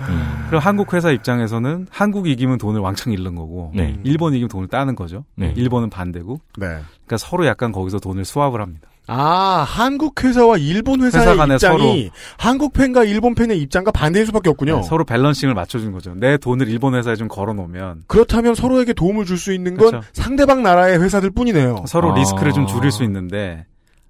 [0.00, 0.44] 음.
[0.48, 3.98] 그럼 한국 회사 입장에서는 한국이 이기면 돈을 왕창 잃는 거고 네.
[4.04, 5.24] 일본이 이기면 돈을 따는 거죠.
[5.34, 5.52] 네.
[5.56, 6.66] 일본은 반대고 네.
[6.66, 8.88] 그러니까 서로 약간 거기서 돈을 수합을 합니다.
[9.10, 14.76] 아, 한국 회사와 일본 회사의 회사 입장이 한국 팬과 일본 팬의 입장과 반대일 수밖에 없군요.
[14.76, 16.12] 네, 서로 밸런싱을 맞춰준 거죠.
[16.14, 20.06] 내 돈을 일본 회사에 좀 걸어놓으면 그렇다면 서로에게 도움을 줄 수 있는 건 그렇죠.
[20.12, 21.84] 상대방 나라의 회사들 뿐이네요.
[21.86, 22.18] 서로 아.
[22.18, 23.64] 리스크를 좀 줄일 수 있는데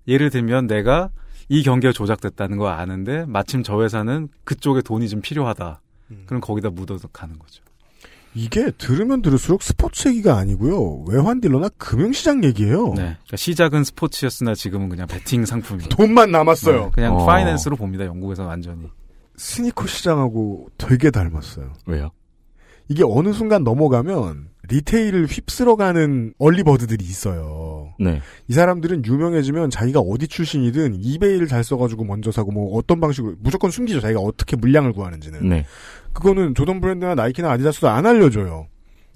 [0.08, 1.10] 예를 들면 내가
[1.48, 5.80] 이 경기가 조작됐다는 거 아는데 마침 저 회사는 그쪽에 돈이 좀 필요하다.
[6.10, 6.22] 음.
[6.26, 7.62] 그럼 거기다 묻어서 가는 거죠.
[8.34, 11.04] 이게 들으면 들을수록 스포츠 얘기가 아니고요.
[11.08, 12.88] 외환 딜러나 금융시장 얘기예요.
[12.88, 12.94] 네.
[13.02, 15.94] 그러니까 시작은 스포츠였으나 지금은 그냥 베팅 상품입니다.
[15.96, 16.84] 돈만 남았어요.
[16.84, 17.26] 네, 그냥 어.
[17.26, 18.04] 파이낸스로 봅니다.
[18.04, 18.86] 영국에서 완전히.
[19.36, 21.72] 스니커 시장하고 되게 닮았어요.
[21.86, 22.10] 왜요?
[22.88, 27.94] 이게 어느 순간 넘어가면 리테일을 휩쓸어가는 얼리버드들이 있어요.
[27.98, 28.20] 네.
[28.48, 33.70] 이 사람들은 유명해지면 자기가 어디 출신이든 이베이를 잘 써가지고 먼저 사고 뭐 어떤 방식으로 무조건
[33.70, 34.00] 숨기죠.
[34.00, 35.48] 자기가 어떻게 물량을 구하는지는.
[35.48, 35.64] 네.
[36.12, 38.66] 그거는 조던 브랜드나 나이키나 아디다스도 안 알려줘요.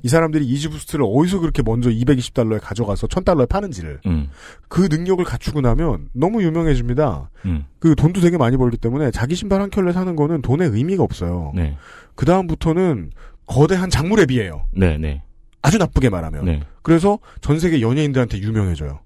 [0.04, 4.00] 이 사람들이 이지부스트를 어디서 그렇게 먼저 220달러에 가져가서 1000달러에 파는지를.
[4.06, 4.28] 음.
[4.68, 7.30] 그 능력을 갖추고 나면 너무 유명해집니다.
[7.44, 7.64] 음.
[7.78, 11.52] 그 돈도 되게 많이 벌기 때문에 자기 신발 한 켤레 사는 거는 돈의 의미가 없어요.
[11.54, 11.76] 네.
[12.16, 13.12] 그 다음부터는
[13.46, 14.64] 거대한 작물의 비예요.
[14.72, 15.22] 네, 네.
[15.62, 16.44] 아주 나쁘게 말하면.
[16.44, 16.62] 네.
[16.82, 19.00] 그래서 전 세계 연예인들한테 유명해져요.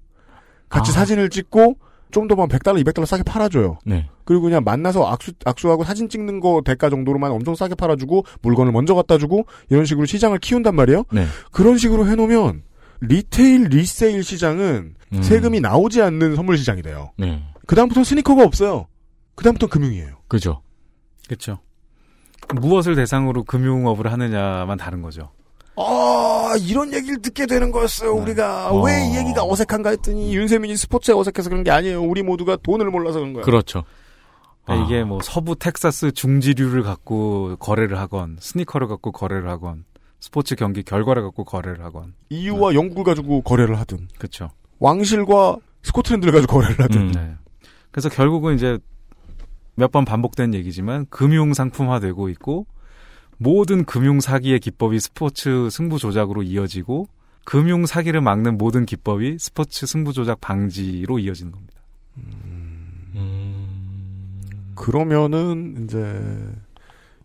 [0.69, 0.93] 같이 아.
[0.93, 1.77] 사진을 찍고
[2.11, 3.79] 좀더뭐 100달러, 200달러 싸게 팔아줘요.
[3.85, 4.09] 네.
[4.23, 8.95] 그리고 그냥 만나서 악수, 악수하고 사진 찍는 거 대가 정도로만 엄청 싸게 팔아주고 물건을 먼저
[8.95, 11.03] 갖다 주고 이런 식으로 시장을 키운단 말이에요.
[11.11, 11.25] 네.
[11.51, 12.63] 그런 식으로 해놓으면
[13.01, 15.21] retail resale 시장은 음.
[15.21, 17.11] 세금이 나오지 않는 선물 시장이 돼요.
[17.17, 17.43] 네.
[17.67, 18.87] 그다음부터 스니커가 없어요.
[19.35, 20.17] 그다음부터 금융이에요.
[20.27, 20.61] 그죠.
[21.27, 21.59] 그렇죠.
[22.55, 25.31] 무엇을 대상으로 금융업을 하느냐만 다른 거죠.
[25.77, 28.21] 아, 이런 얘기를 듣게 되는 거였어요, 네.
[28.21, 28.71] 우리가.
[28.71, 28.81] 어.
[28.81, 32.01] 왜이 얘기가 어색한가 했더니, 윤세민이 스포츠에 어색해서 그런 게 아니에요.
[32.01, 33.45] 우리 모두가 돈을 몰라서 그런 거예요.
[33.45, 33.83] 그렇죠.
[34.65, 34.87] 그러니까 아.
[34.89, 39.85] 이게 뭐 서부 텍사스 중질유를 갖고 거래를 하건 스니커를 갖고 거래를 하건
[40.19, 42.15] 스포츠 경기 결과를 갖고 거래를 하건.
[42.29, 44.49] 이유와 영국을 가지고 거래를 하든 그렇죠.
[44.79, 47.11] 왕실과 스코틀랜드를 가지고 거래를 하든 음.
[47.13, 47.35] 네.
[47.91, 48.77] 그래서 결국은 이제
[49.75, 52.65] 몇 번 반복된 얘기지만 금융 상품화되고 있고
[53.37, 57.07] 모든 금융 사기의 기법이 스포츠 승부 조작으로 이어지고
[57.45, 61.73] 금융 사기를 막는 모든 기법이 스포츠 승부 조작 방지로 이어지는 겁니다.
[64.75, 66.21] 그러면은 이제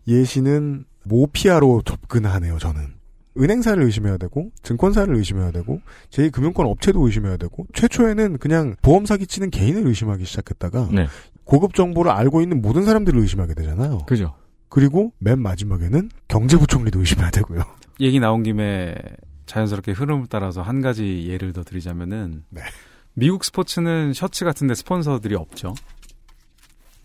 [0.07, 2.57] 예시는 모피아로 접근하네요.
[2.57, 2.93] 저는
[3.37, 9.49] 은행사를 의심해야 되고 증권사를 의심해야 되고 제2금융권 업체도 의심해야 되고 최초에는 그냥 보험 사기 치는
[9.49, 11.07] 개인을 의심하기 시작했다가 네.
[11.43, 13.99] 고급 정보를 알고 있는 모든 사람들을 의심하게 되잖아요.
[14.05, 14.35] 그죠.
[14.73, 17.61] 그리고 맨 마지막에는 경제부총리도 의심해야 되고요.
[17.99, 18.95] 얘기 나온 김에
[19.45, 22.63] 자연스럽게 흐름을 따라서 한 가지 예를 더 드리자면은 네.
[23.13, 25.75] 미국 스포츠는 셔츠 같은데 스폰서들이 없죠.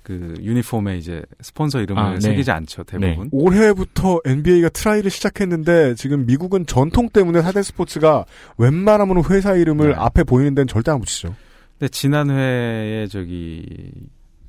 [0.03, 2.21] 그 유니폼에 이제 스폰서 이름을 아, 네.
[2.21, 3.29] 새기지 않죠 대부분.
[3.33, 8.25] 올해부터 NBA가 try를 시작했는데 지금 미국은 전통 때문에 사대 스포츠가
[8.57, 9.95] 웬만하면 회사 이름을 네.
[9.95, 11.37] 앞에 보이는 데는 절대 안 붙이죠.
[11.79, 13.93] 근데 지난 회에 저기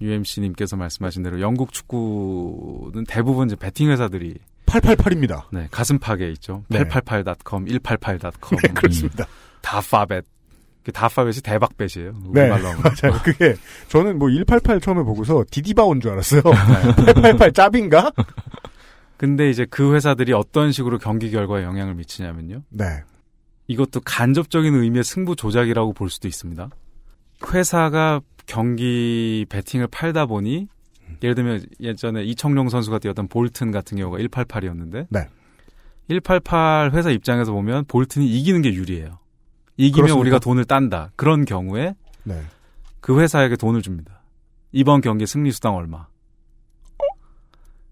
[0.02, 4.36] UMC님께서 말씀하신 대로 영국 축구는 대부분 이제 베팅 회사들이
[4.66, 5.44] 888입니다.
[5.52, 6.64] 네, 가슴팍에 있죠.
[6.70, 6.84] 네.
[6.84, 8.60] 888.com, 188.com.
[8.62, 9.26] 네, 그렇습니다.
[9.62, 10.24] 다파벳.
[10.84, 12.14] 그 다파벳이 대박벳이에요.
[12.34, 12.48] 네.
[12.50, 13.20] 맞아요.
[13.24, 13.56] 그게
[13.90, 16.42] 저는 뭐 188 처음에 보고서 디디바 온 줄 알았어요.
[16.44, 17.12] 네.
[17.14, 18.12] 888 짭인가?
[19.18, 22.62] 근데 이제 그 회사들이 어떤 식으로 경기 결과에 영향을 미치냐면요.
[22.70, 22.86] 네.
[23.68, 26.70] 이것도 간접적인 의미의 승부 조작이라고 볼 수도 있습니다.
[27.54, 30.68] 회사가 경기 베팅을 팔다 보니
[31.22, 35.28] 예를 들면 예전에 이청용 선수가 뛰었던 볼튼 같은 경우가 188이었는데 네.
[36.08, 39.20] 188 회사 입장에서 보면 볼튼이 이기는 게 유리해요.
[39.78, 40.20] 이기면 그렇습니까?
[40.20, 41.12] 우리가 돈을 딴다.
[41.16, 42.42] 그런 경우에 네.
[43.00, 44.24] 그 회사에게 돈을 줍니다.
[44.72, 46.08] 이번 경기 승리 수당 얼마.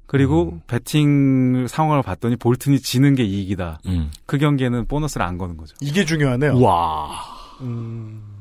[0.07, 0.61] 그리고 음.
[0.65, 3.79] 베팅 상황을 봤더니 볼튼이 지는 게 이익이다.
[3.85, 4.09] 음.
[4.25, 5.75] 그 경기에는 보너스를 안 거는 거죠.
[5.81, 6.59] 이게 중요하네요.
[6.59, 7.11] 와.
[7.61, 8.36] 음,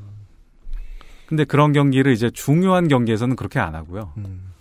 [1.27, 4.13] 근데 그런 경기를 이제 중요한 경기에서는 그렇게 안 하고요.
[4.17, 4.53] 음.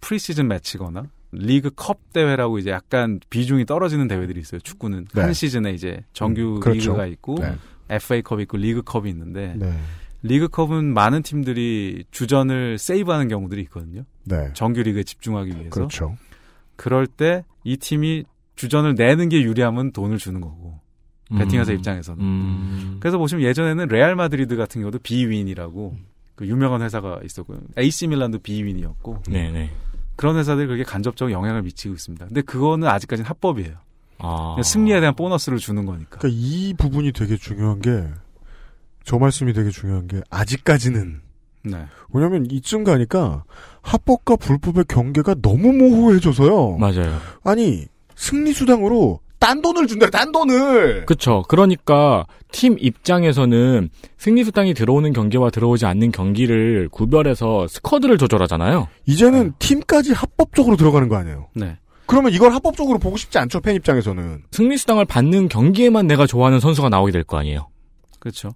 [0.00, 4.60] preseason match거나 리그 컵 대회라고 이제 약간 비중이 떨어지는 대회들이 있어요.
[4.60, 5.20] 축구는 네.
[5.20, 6.92] 한 시즌에 이제 정규 음, 그렇죠.
[6.92, 7.54] 리그가 있고 네.
[7.88, 9.76] FA컵이 있고 리그 컵이 있는데 네.
[10.22, 14.04] 리그 컵은 많은 팀들이 주전을 세이브하는 경우들이 있거든요.
[14.24, 14.50] 네.
[14.54, 15.70] 정규 리그에 집중하기 위해서.
[15.70, 16.16] 그렇죠.
[16.76, 18.24] 그럴 때 이 팀이
[18.56, 20.80] 주전을 내는 게 유리하면 돈을 주는 거고
[21.38, 21.76] 베팅회사 음.
[21.76, 22.24] 입장에서는.
[22.24, 22.96] 음.
[23.00, 25.96] 그래서 보시면 예전에는 레알 마드리드 같은 경우도 비윈이라고
[26.34, 27.60] 그 유명한 회사가 있었고요.
[27.78, 29.70] AC 밀란도 비윈이었고 네네.
[30.16, 32.26] 그런 회사들이 그게 간접적 영향을 미치고 있습니다.
[32.26, 33.76] 근데 그거는 아직까지는 합법이에요.
[34.18, 34.56] 아.
[34.62, 36.18] 승리에 대한 보너스를 주는 거니까.
[36.18, 38.06] 그러니까 이 부분이 되게 중요한 게,
[39.04, 41.20] 저 말씀이 되게 중요한 게, 아직까지는.
[41.62, 41.86] 네.
[42.12, 43.44] 왜냐면 이쯤 가니까,
[43.82, 46.76] 합법과 불법의 경계가 너무 모호해져서요.
[46.76, 47.18] 맞아요.
[47.44, 51.06] 아니, 승리 수당으로 딴 돈을 준다, 딴 돈을!
[51.06, 51.42] 그쵸.
[51.48, 58.86] 그러니까 팀 입장에서는 승리 수당이 들어오는 경기와 들어오지 않는 경기를 구별해서 스쿼드를 조절하잖아요.
[59.06, 61.48] 이제는 팀까지 합법적으로 들어가는 거 아니에요?
[61.54, 61.78] 네.
[62.04, 64.42] 그러면 이걸 합법적으로 보고 싶지 않죠, 팬 입장에서는.
[64.50, 67.68] 승리 수당을 받는 경기에만 내가 좋아하는 선수가 나오게 될 거 아니에요.
[68.18, 68.50] 그렇죠.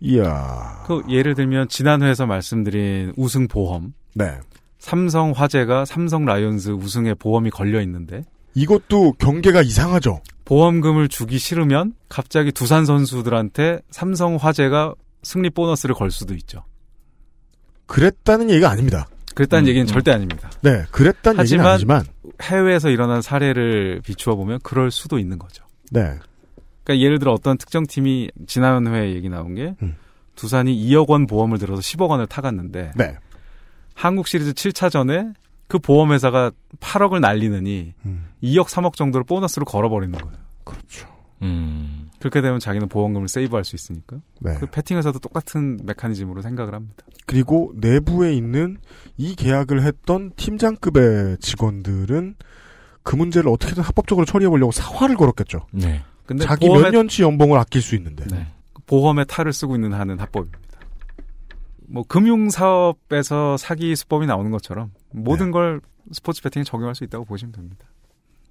[0.00, 0.84] 이야.
[0.86, 3.94] 그 예를 들면 지난 회에서 말씀드린 우승 보험.
[4.14, 4.32] 네.
[4.78, 8.24] 삼성 화재가 삼성 라이온즈 우승에 보험이 걸려 있는데
[8.56, 10.22] 이것도 경계가 이상하죠?
[10.46, 16.64] 보험금을 주기 싫으면 갑자기 두산 선수들한테 삼성 화재가 승리 보너스를 걸 수도 있죠.
[17.86, 19.06] 그랬다는 얘기가 아닙니다.
[19.34, 19.86] 그랬다는 음, 얘기는 음.
[19.86, 20.50] 절대 아닙니다.
[20.62, 22.04] 네, 그랬다는 얘기는 하지만- 아니지만,
[22.42, 25.62] 해외에서 일어난 사례를 비추어 보면 그럴 수도 있는 거죠.
[25.90, 26.00] 네.
[26.84, 29.96] 그러니까 예를 들어 어떤 특정 팀이 지난 회에 얘기 나온 게 음.
[30.34, 33.16] 두산이 2억 원 보험을 들어서 10억 원을 타갔는데 네.
[33.94, 35.34] 한국 시리즈 7차전에
[35.68, 40.36] 그 보험회사가 8억을 날리느니 음, 2억 3억 정도를 보너스로 걸어버리는 거예요.
[40.64, 41.08] 그렇죠.
[41.42, 42.08] 음.
[42.18, 44.18] 그렇게 되면 자기는 보험금을 세이브할 수 있으니까.
[44.40, 44.54] 네.
[44.58, 47.04] 그 패팅회사도 똑같은 메커니즘으로 생각을 합니다.
[47.26, 48.78] 그리고 내부에 있는
[49.16, 52.36] 이 계약을 했던 팀장급의 직원들은
[53.02, 55.66] 그 문제를 어떻게든 합법적으로 처리해 보려고 사활을 걸었겠죠.
[55.72, 56.02] 네.
[56.24, 58.24] 근데 자기 보험의, 몇 년치 연봉을 아낄 수 있는데.
[58.26, 58.46] 네.
[58.86, 60.58] 보험의 탈을 쓰고 있는 한은 합법입니다.
[61.88, 65.52] 뭐 금융 사업에서 사기 수법이 나오는 것처럼 모든 네.
[65.52, 65.80] 걸
[66.12, 67.86] 스포츠 베팅에 적용할 수 있다고 보시면 됩니다.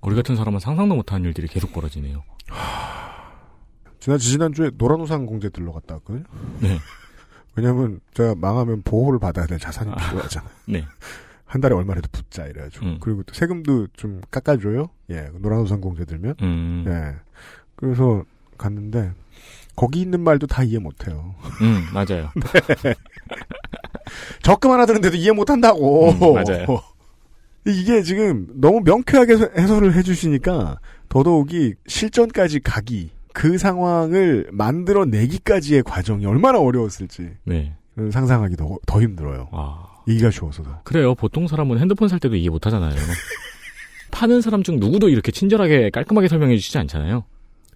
[0.02, 2.24] 우리 같은 사람은 상상도 못하는 일들이 계속 벌어지네요.
[4.00, 6.26] 지난 지난주에 노란우산 공제 들러 갔다 왔거든요.
[6.60, 6.78] 네.
[7.56, 10.52] 왜냐면 제가 망하면 보호를 받아야 될 자산이 필요하잖아요.
[10.67, 10.86] 네.
[11.45, 12.86] 한 달에 얼마라도 붙자 이래가지고.
[12.86, 12.98] 음.
[13.00, 14.89] 그리고 또 세금도 좀 깎아줘요.
[15.12, 16.36] 예, 노란우산 공제 들면.
[16.41, 16.84] 음.
[16.88, 17.15] 예.
[17.76, 18.24] 그래서
[18.58, 19.13] 갔는데
[19.76, 21.36] 거기 있는 말도 다 이해 못해요.
[21.62, 22.32] 음, 맞아요.
[24.42, 26.12] 적금 하나 드는데도 이해 못한다고.
[26.12, 26.82] 음, 맞아요.
[27.68, 37.32] 이게 지금 너무 명쾌하게 해설을 해주시니까 더더욱이 실전까지 가기 그 상황을 만들어내기까지의 과정이 얼마나 어려웠을지
[37.44, 37.74] 네.
[37.98, 39.50] 상상하기 더, 더 힘들어요.
[39.52, 39.88] 아.
[40.08, 40.70] 얘기가 쉬워서도.
[40.84, 41.16] 그래요.
[41.16, 42.96] 보통 사람은 핸드폰 살 때도 이해 못 하잖아요.
[44.12, 47.26] 파는 사람 중 누구도 이렇게 친절하게 깔끔하게 설명해 주시지 않잖아요.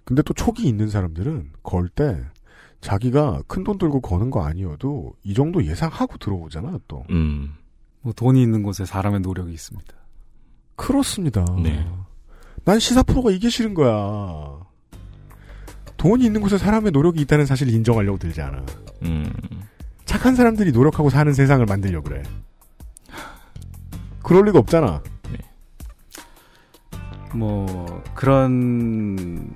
[0.09, 2.19] 근데 또 촉이 있는 사람들은 걸 때
[2.81, 7.03] 자기가 큰 돈 들고 거는 거 아니어도 이 정도 예상하고 들어오잖아 또.
[7.11, 7.53] 음.
[8.01, 9.93] 뭐 돈이 있는 곳에 사람의 노력이 있습니다.
[10.75, 11.43] 그렇습니다.
[11.61, 11.85] 네.
[12.63, 14.59] 난 시사 프로가 이게 싫은 거야.
[15.97, 18.65] 돈이 있는 곳에 사람의 노력이 있다는 사실을 인정하려고 들지 않아.
[19.03, 19.31] 음.
[20.05, 22.23] 착한 사람들이 노력하고 사는 세상을 만들려고 그래.
[24.23, 25.03] 그럴 리가 없잖아.
[27.35, 29.53] 뭐 그런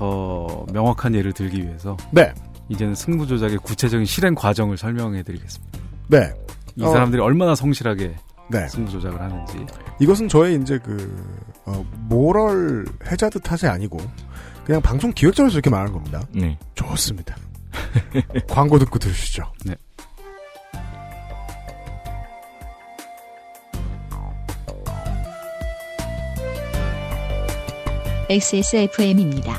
[0.00, 2.32] 더 명확한 예를 들기 위해서 네.
[2.70, 5.78] 이제는 승부 조작의 구체적인 실행 과정을 설명해 드리겠습니다.
[6.08, 6.32] 네.
[6.76, 6.88] 이 어.
[6.90, 8.16] 사람들이 얼마나 성실하게
[8.50, 8.68] 네.
[8.68, 9.58] 승부 조작을 하는지
[10.00, 11.22] 이것은 저의 이제 그,
[11.66, 13.98] 어, 모럴 해자드 탓이 아니고,
[14.64, 16.22] 그냥 방송 기획자로서 이렇게 말하는 겁니다.
[16.32, 16.58] 네.
[16.74, 17.36] 좋습니다.
[18.48, 19.52] 광고 듣고 들으시죠.
[19.66, 19.74] 네.
[28.30, 29.58] XSFM입니다.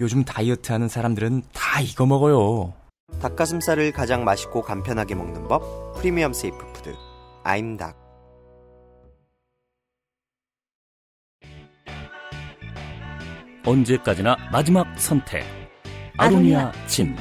[0.00, 2.72] 요즘 다이어트 하는 사람들은 다 이거 먹어요.
[3.20, 6.94] 닭가슴살을 가장 맛있고 간편하게 먹는 법 premium safe food
[7.44, 8.00] 아임닭
[13.64, 15.44] 언제까지나 마지막 선택.
[16.16, 17.16] 아로니아 진.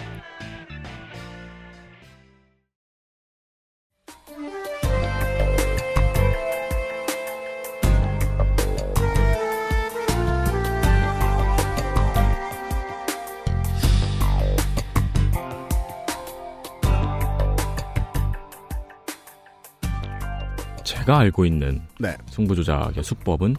[21.12, 22.16] 제가 알고 있는 네.
[22.30, 23.56] 승부 조작의 수법은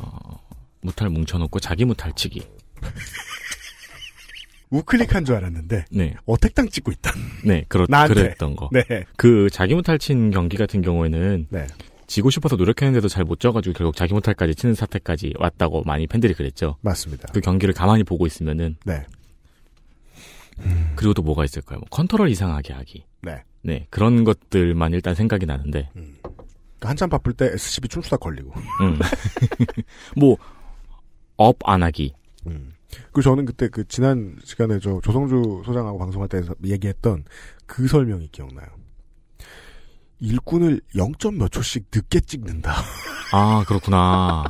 [0.00, 0.38] 어,
[0.82, 2.42] 무탈 뭉쳐놓고 자기 무탈치기.
[4.70, 6.14] 우클릭한 줄 알았는데, 네.
[6.26, 7.12] 어택당 찍고 있다.
[7.44, 8.14] 네, 그렇, 나한테.
[8.14, 8.68] 그랬던 거.
[8.72, 8.82] 네.
[9.16, 11.66] 그 자기 무탈 친 경기 같은 경우에는 네.
[12.06, 16.76] 지고 싶어서 노력했는데도 잘 못 져가지고 결국 자기 무탈까지 치는 사태까지 왔다고 많이 팬들이 그랬죠.
[16.82, 17.28] 맞습니다.
[17.32, 19.02] 그 경기를 가만히 보고 있으면은 네.
[20.96, 21.78] 그리고 또 뭐가 있을까요?
[21.78, 23.04] 뭐 컨트롤 이상하게 하기.
[23.22, 23.42] 네.
[23.62, 25.88] 네, 그런 것들만 일단 생각이 나는데.
[26.88, 28.52] 한참 바쁠 때 SCV 춤추다 걸리고.
[28.80, 28.98] 음.
[30.16, 30.36] 뭐,
[31.36, 32.14] 업 안 하기.
[33.12, 37.24] 그 저는 그때 그 지난 시간에 저 조성주 소장하고 방송할 때 얘기했던
[37.66, 38.66] 그 설명이 기억나요.
[40.20, 42.74] 일꾼을 0점 몇 초씩 늦게 찍는다.
[43.32, 44.44] 아, 그렇구나.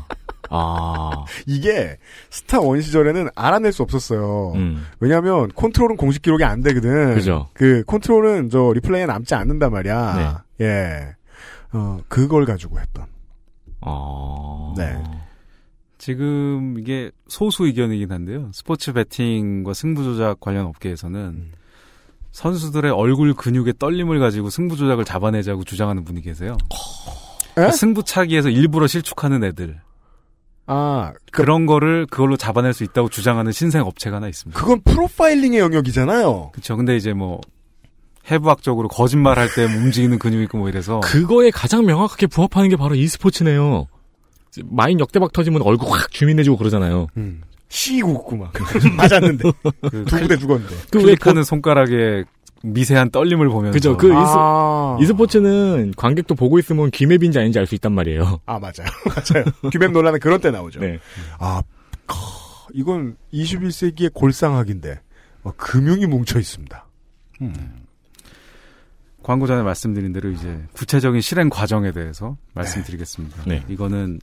[0.51, 1.25] 아.
[1.47, 1.97] 이게
[2.31, 4.53] 스타 원 시절에는 알아낼 수 없었어요.
[4.57, 4.87] 음.
[5.01, 7.15] 왜냐하면 컨트롤은 공식 기록이 안 되거든.
[7.15, 7.49] 그죠.
[7.55, 10.45] 그 컨트롤은 저 replay에 남지 않는단 말이야.
[10.61, 11.15] 예.
[11.73, 13.07] 어 그걸 가지고 했던.
[13.81, 14.75] 아.
[14.77, 15.03] 네.
[15.99, 18.51] 지금 이게 소수 의견이긴 한데요.
[18.53, 21.53] 스포츠 베팅과 승부 조작 관련 업계에서는
[22.33, 26.57] 선수들의 얼굴 근육의 떨림을 가지고 승부 조작을 잡아내자고 주장하는 분이 계세요.
[27.55, 29.81] 그러니까 승부차기에서 일부러 실축하는 애들.
[30.67, 34.59] 아, 그 런 거를 그걸로 잡아낼 수 있다고 주장하는 신생 업체가 하나 있습니다.
[34.59, 36.51] 그건 프로파일링의 영역이잖아요.
[36.53, 36.77] 그렇죠.
[36.77, 37.41] 근데 이제 뭐
[38.31, 43.89] 해부학적으로 거짓말할 때 움직이는 근육이 있고 뭐 이래서 그거에 가장 명확하게 부합하는 게 바로 e스포츠네요.
[44.65, 47.09] 마인 역대박 터지면 얼굴 확 주민해지고 그러잖아요.
[47.69, 48.53] 씨 웃고 막
[48.97, 49.51] 맞았는데
[49.91, 50.75] 두 부대 죽었는데.
[50.91, 52.25] 그 클릭하는 손가락에
[52.65, 53.97] 미세한 떨림을 보면서 그죠.
[53.97, 54.97] 그 아.
[55.01, 58.41] e스, 포츠는 관객도 보고 있으면 귀맵인지 아닌지 알 수 있단 말이에요.
[58.47, 59.45] 아 맞아요, 맞아요.
[59.73, 60.79] 귀맵 논란은 그런 때 나오죠.
[60.81, 60.99] 네.
[61.41, 61.63] 아,
[62.07, 62.17] 커,
[62.75, 65.01] 이건 21세기의 골상학인데
[65.43, 66.87] 어, 금융이 뭉쳐 있습니다.
[69.23, 73.45] 광고 전에 말씀드린 대로 이제 구체적인 실행 과정에 대해서 말씀드리겠습니다.
[73.47, 73.65] 네.
[73.69, 74.21] 이거는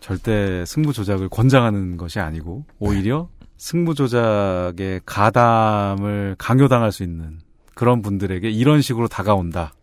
[0.00, 7.38] 절대 승부 조작을 권장하는 것이 아니고 오히려 승부 조작의 가담을 강요당할 수 있는
[7.74, 9.74] 그런 분들에게 이런 식으로 다가온다.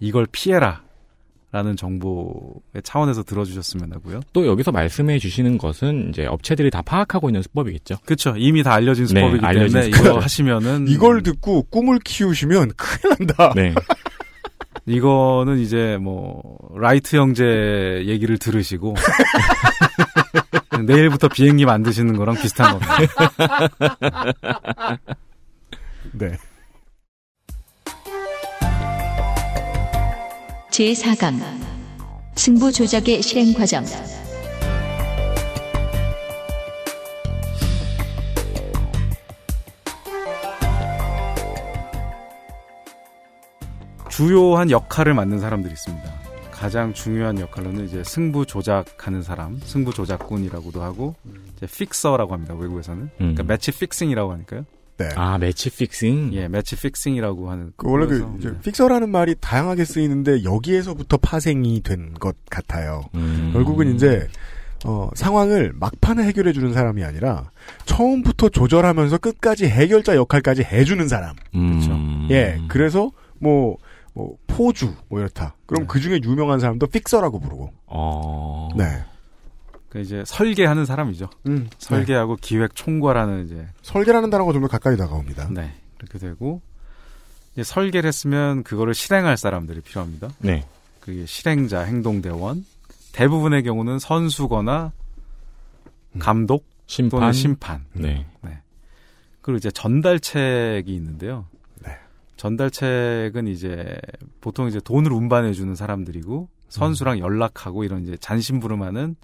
[0.00, 0.82] 이걸 피해라.
[1.52, 4.20] 라는 정보의 차원에서 들어주셨으면 하고요.
[4.32, 7.98] 또 여기서 말씀해 주시는 것은 이제 업체들이 다 파악하고 있는 수법이겠죠.
[8.06, 8.34] 그렇죠.
[8.38, 10.10] 이미 다 알려진 네, 수법이기 알려진 때문에 수법.
[10.12, 13.52] 이거 하시면은 이걸 듣고 꿈을 키우시면 큰일 난다.
[13.54, 13.74] 네.
[14.86, 18.94] 이거는 이제 뭐 라이트 형제 얘기를 들으시고
[20.86, 22.96] 내일부터 비행기 만드시는 거랑 비슷한 겁니다.
[26.12, 26.32] 네.
[30.72, 31.38] 제4강
[32.34, 33.84] 승부 조작의 실행 과정
[44.08, 46.10] 주요한 역할을 맡는 사람들이 있습니다.
[46.50, 51.16] 가장 중요한 역할로는 이제 승부 조작하는 사람, 승부 조작꾼이라고도 하고
[51.54, 52.54] 이제 fixer라고 합니다.
[52.54, 53.10] 외국에서는.
[53.18, 54.64] 그러니까 match fixing이라고 하니까요.
[55.02, 55.08] 네.
[55.16, 56.30] 아, match fixing?
[56.34, 57.72] 예, match fixing이라고 하는.
[57.76, 58.58] 그 원래 그 네.
[58.62, 63.04] fixer라는 말이 다양하게 쓰이는데 여기에서부터 파생이 된 것 같아요.
[63.14, 63.50] 음.
[63.52, 64.28] 결국은 이제
[64.84, 67.50] 어, 상황을 막판에 해결해 주는 사람이 아니라
[67.84, 71.34] 처음부터 조절하면서 끝까지 해결자 역할까지 해주는 사람.
[71.52, 71.92] 그렇죠.
[71.92, 72.28] 음.
[72.30, 73.76] 예, 그래서 뭐,
[74.12, 75.54] 뭐 포주 뭐 이렇다.
[75.66, 77.70] 그럼 그 중에 유명한 사람도 픽서라고 부르고.
[77.86, 78.68] 어.
[78.76, 78.84] 네.
[79.92, 81.28] 그 이제 설계하는 사람이죠.
[81.48, 85.50] 음, 설계하고 기획 총괄하는 이제 설계라는 단어가 좀 더 가까이 다가옵니다.
[85.50, 86.62] 네 그렇게 되고
[87.52, 90.30] 이제 설계를 했으면 그거를 실행할 사람들이 필요합니다.
[90.38, 90.66] 네.
[91.00, 92.64] 그게 실행자, 행동대원.
[93.12, 94.92] 대부분의 경우는 선수거나
[96.18, 97.20] 감독 심판.
[97.20, 97.84] 또는 심판.
[97.92, 98.24] 네.
[99.42, 101.44] 그리고 이제 전달책이 있는데요.
[101.84, 101.98] 네.
[102.38, 103.94] 전달책은 이제
[104.40, 109.16] 보통 이제 돈을 운반해 주는 사람들이고 선수랑 연락하고 이런 이제 잔심부름하는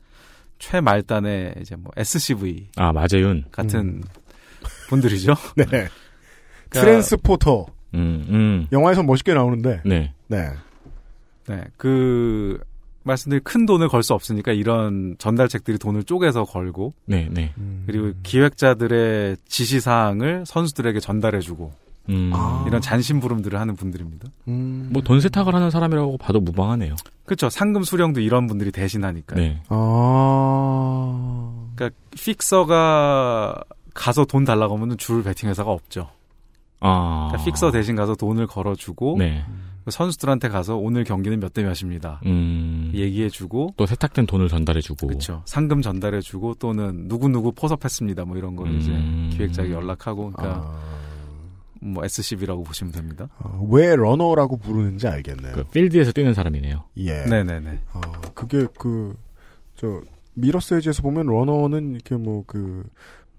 [0.59, 3.45] 최말단의 이제 뭐 SCV 아, 마재윤.
[3.51, 4.03] 같은
[4.89, 5.35] 분들이죠.
[5.57, 5.65] 네.
[5.65, 5.91] 그러니까
[6.71, 7.67] 트랜스포터.
[7.95, 8.67] 음, 음.
[8.73, 9.83] 영화에서 멋있게 나오는데.
[9.85, 10.13] 네.
[10.27, 10.51] 네.
[11.49, 12.59] 네, 그
[13.05, 17.55] 말씀드린 큰 돈을 걸 수 없으니까 이런 전달책들이 돈을 쪼개서 걸고 네, 네.
[17.87, 21.73] 그리고 기획자들의 지시 사항을 선수들에게 전달해주고
[22.09, 22.33] 음.
[22.67, 24.29] 이런 잔심부름들을 하는 분들입니다.
[24.45, 26.95] 뭐돈 세탁을 하는 사람이라고 봐도 무방하네요.
[27.25, 27.51] 그렇죠.
[27.51, 29.41] 상금 수령도 이런 분들이 대신하니까요.
[29.41, 29.63] 네.
[29.69, 31.53] 아.
[31.75, 33.63] 그러니까 픽서가
[33.95, 36.09] 가서 돈 달라고 하면 줄 베팅 회사가 없죠.
[36.81, 37.27] 아.
[37.29, 39.45] 그러니까 픽서 대신 가서 돈을 걸어주고 네.
[39.85, 42.21] 그 선수들한테 가서 오늘 경기는 몇 대 몇입니다.
[42.27, 42.91] 음.
[42.95, 45.07] 얘기해주고 또 세탁된 돈을 전달해주고.
[45.07, 45.43] 그렇죠.
[45.47, 48.25] 상금 전달해주고 또는 누구 누구 포섭했습니다.
[48.27, 48.79] 뭐 이런 걸 음.
[48.79, 50.79] 이제 기획자에게 연락하고 그러니까
[51.81, 53.29] 뭐 SCV라고 보시면 됩니다.
[53.39, 55.53] 어, 왜 runner라고 부르는지 알겠네요.
[55.55, 56.85] 그 필드에서 뛰는 사람이네요.
[56.99, 57.25] 예.
[57.25, 57.81] 네네네.
[57.95, 58.01] 어,
[58.35, 59.17] 그게 그,
[59.77, 60.01] 저,
[60.35, 62.85] 미러스 에지에서 보면 러너는 이렇게 뭐 그,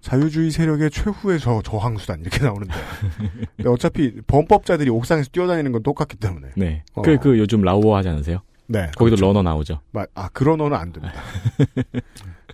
[0.01, 2.73] 자유주의 세력의 최후의 저, 저항 수단 이렇게 나오는데.
[3.57, 6.49] 근데 어차피 범법자들이 옥상에서 뛰어다니는 건 똑같기 때문에.
[6.55, 6.83] 네.
[6.93, 7.01] 어.
[7.01, 8.39] 그, 그 요즘 라우어 하지 않으세요?
[8.67, 8.83] 네.
[8.97, 9.25] 거기도 그렇죠.
[9.25, 9.81] 러너 나오죠.
[9.91, 11.13] 마- 아, 그런 러너는 안 됩니다.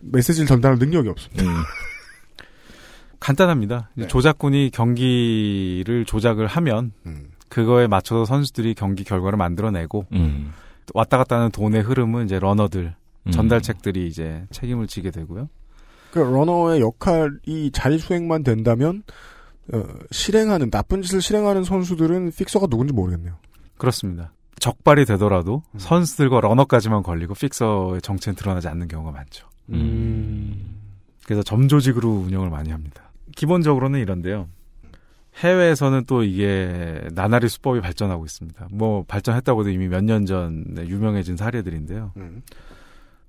[0.01, 1.43] 메시지를 전달할 능력이 없습니다.
[1.43, 1.47] 음.
[3.25, 3.89] 간단합니다.
[3.95, 4.05] 네.
[4.05, 7.31] 조작꾼이 경기를 조작을 하면 음.
[7.49, 10.53] 그거에 맞춰서 선수들이 경기 결과를 만들어내고 음.
[10.93, 12.93] 왔다 갔다 하는 돈의 흐름은 이제 러너들
[13.25, 13.31] 음.
[13.31, 15.49] 전달책들이 이제 책임을 지게 되고요.
[16.11, 19.01] 그 러너의 역할이 잘 수행만 된다면,
[19.73, 23.37] 어, 실행하는, 나쁜 짓을 실행하는 선수들은 픽서가 누군지 모르겠네요.
[23.79, 24.33] 그렇습니다.
[24.59, 25.79] 적발이 되더라도 음.
[25.79, 29.47] 선수들과 러너까지만 걸리고 픽서의 정체는 드러나지 않는 경우가 많죠.
[29.69, 30.77] 음.
[31.25, 33.05] 그래서 점조직으로 운영을 많이 합니다.
[33.35, 34.47] 기본적으로는 이런데요.
[35.37, 38.69] 해외에서는 또 이게 나날이 수법이 발전하고 있습니다.
[38.71, 42.13] 뭐 발전했다고 해도 이미 몇 년 전에 유명해진 사례들인데요.
[42.17, 42.41] 음.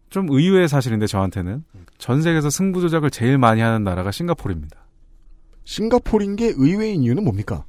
[0.08, 1.64] 좀 의외의 사실인데 저한테는
[1.98, 4.76] 전 세계에서 승부 조작을 제일 많이 하는 나라가 싱가포르입니다.
[5.64, 7.64] 싱가포르인 게 의외인 이유는 뭡니까?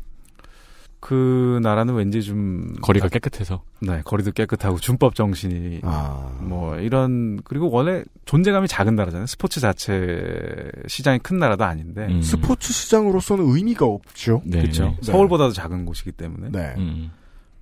[0.99, 3.61] 그 나라는 왠지 좀 거리가 깨끗해서.
[3.81, 6.35] 네 거리도 깨끗하고 준법 정신이 아.
[6.41, 9.27] 뭐 이런 그리고 원래 존재감이 작은 나라잖아요.
[9.27, 12.21] 스포츠 자체 시장이 큰 나라도 아닌데 음.
[12.21, 14.41] 스포츠 시장으로서는 의미가 없죠.
[14.45, 14.61] 네.
[14.61, 14.85] 그렇죠.
[14.85, 14.97] 네.
[15.03, 16.49] 서울보다도 작은 곳이기 때문에.
[16.51, 16.73] 네.
[16.77, 17.11] 음.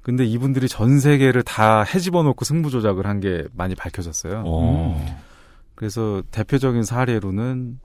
[0.01, 4.43] 근데 이분들이 전 세계를 다 해집어 놓고 승부 조작을 한 게 많이 밝혀졌어요.
[4.45, 5.17] 어.
[5.73, 7.79] 그래서 대표적인 사례로는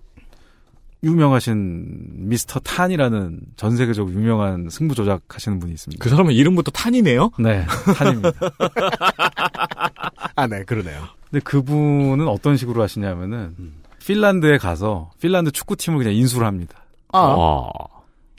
[1.02, 6.02] 유명하신 미스터 탄이라는 전 세계적으로 유명한 승부 조작하시는 분이 있습니다.
[6.02, 7.30] 그 사람은 이름부터 탄이네요?
[7.38, 7.64] 네,
[7.96, 8.32] 탄입니다.
[10.36, 11.02] 아, 네, 그러네요.
[11.30, 13.74] 근데 그분은 어떤 식으로 하시냐면은 음.
[14.00, 16.84] 핀란드에 가서 핀란드 축구팀을 그냥 인수를 합니다.
[17.12, 17.70] 아, 아.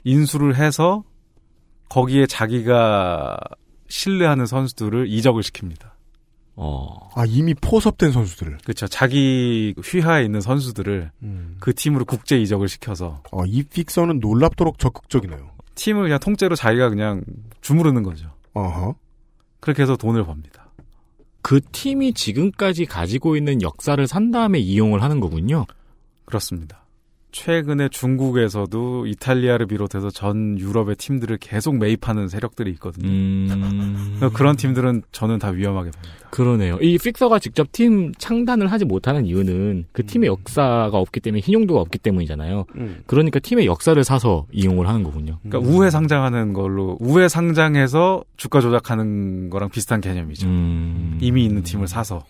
[0.04, 1.04] 인수를 해서
[1.88, 3.36] 거기에 자기가
[3.88, 5.91] 신뢰하는 선수들을 이적을 시킵니다.
[6.54, 7.10] 어.
[7.14, 8.58] 아, 이미 포섭된 선수들을.
[8.58, 8.86] 그렇죠.
[8.86, 11.56] 자기 휘하에 있는 선수들을 음.
[11.60, 15.50] 그 팀으로 국제 이적을 시켜서 어, 이 픽서는 놀랍도록 적극적이네요.
[15.74, 17.22] 팀을 그냥 통째로 자기가 그냥
[17.62, 18.30] 주무르는 거죠.
[18.52, 18.94] 어허.
[19.60, 20.70] 그렇게 해서 돈을 법니다.
[21.40, 25.66] 그 팀이 지금까지 가지고 있는 역사를 산 다음에 이용을 하는 거군요.
[26.24, 26.81] 그렇습니다.
[27.32, 33.08] 최근에 중국에서도 이탈리아를 비롯해서 전 유럽의 팀들을 계속 매입하는 세력들이 있거든요.
[33.08, 34.20] 음...
[34.34, 36.28] 그런 팀들은 저는 다 위험하게 봅니다.
[36.30, 36.78] 그러네요.
[36.80, 41.98] 이 픽서가 직접 팀 창단을 하지 못하는 이유는 그 팀의 역사가 없기 때문에 신용도가 없기
[41.98, 42.66] 때문이잖아요.
[42.76, 43.02] 음.
[43.06, 45.38] 그러니까 팀의 역사를 사서 이용을 하는 거군요.
[45.42, 50.46] 그러니까 우회 상장하는 걸로 우회 상장해서 주가 조작하는 거랑 비슷한 개념이죠.
[50.46, 51.18] 음...
[51.20, 52.24] 이미 있는 팀을 사서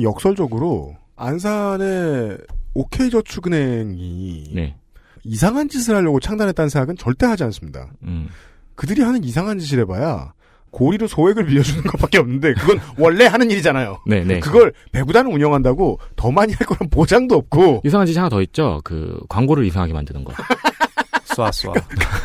[0.00, 2.38] 역설적으로 안산의
[2.74, 4.76] OK저축은행이 네.
[5.24, 7.90] 이상한 짓을 하려고 창단했다는 생각은 절대 하지 않습니다.
[8.02, 8.28] 음.
[8.74, 10.32] 그들이 하는 이상한 짓을 해봐야
[10.70, 13.98] 고리로 소액을 빌려주는 것밖에 없는데 그건 원래 하는 일이잖아요.
[14.06, 14.38] 네, 네.
[14.40, 18.80] 그걸 배구단을 운영한다고 더 많이 할 거란 보장도 없고 이상한 짓이 하나 더 있죠.
[18.84, 20.32] 그 광고를 이상하게 만드는 거.
[21.26, 21.72] 쏴 쏴.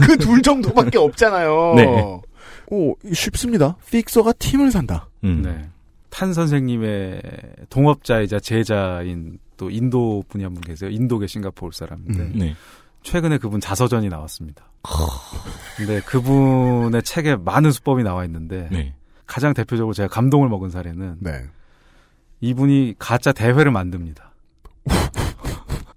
[0.08, 1.74] 그 둘 정도밖에 없잖아요.
[1.76, 2.20] 네.
[2.68, 3.76] 오 쉽습니다.
[3.91, 5.10] 픽서가 팀을 산다.
[5.24, 5.41] 음.
[5.43, 5.70] 네.
[6.10, 7.22] 탄 선생님의
[7.70, 10.89] 동업자이자 제자인 또 인도 분이 한 분 계세요.
[10.89, 12.34] 인도 계 싱가포르 사람인데 음.
[12.36, 12.56] 네.
[13.03, 14.66] 최근에 그분 자서전이 나왔습니다.
[15.78, 18.95] 근데 그분의 책에 많은 수법이 나와 있는데 네.
[19.26, 21.45] 가장 대표적으로 제가 감동을 먹은 사례는 네.
[22.41, 24.32] 이분이 가짜 대회를 만듭니다.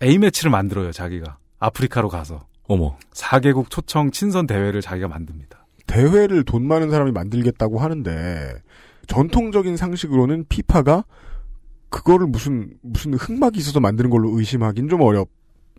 [0.03, 1.39] A 매치를 만들어요, 자기가.
[1.59, 2.47] 아프리카로 가서.
[2.69, 2.97] 어머.
[3.13, 5.67] 4개국 초청 친선 대회를 자기가 만듭니다.
[5.87, 8.53] 대회를 돈 많은 사람이 만들겠다고 하는데
[9.09, 11.05] 전통적인 상식으로는 피파가
[11.91, 15.29] 그거를 무슨 무슨 흑막이 있어서 만드는 걸로 의심하긴 좀 어렵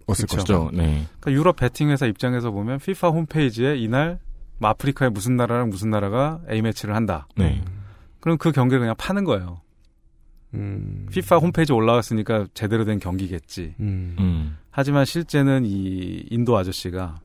[0.07, 0.37] 었을 그쵸.
[0.37, 0.69] 것이죠.
[0.73, 1.05] 네.
[1.19, 4.19] 그러니까 유럽 베팅 회사 입장에서 보면 피파 홈페이지에 이날
[4.57, 7.27] 뭐 아프리카의 무슨 나라랑 무슨 나라가 A 매치를 한다.
[7.35, 7.63] 네.
[8.19, 9.61] 그럼 그 경기를 그냥 파는 거예요.
[10.55, 13.75] 음, 피파 홈페이지 올라갔으니까 제대로 된 경기겠지.
[13.79, 14.15] 음.
[14.19, 14.57] 음.
[14.71, 17.19] 하지만 실제는 이 인도 아저씨가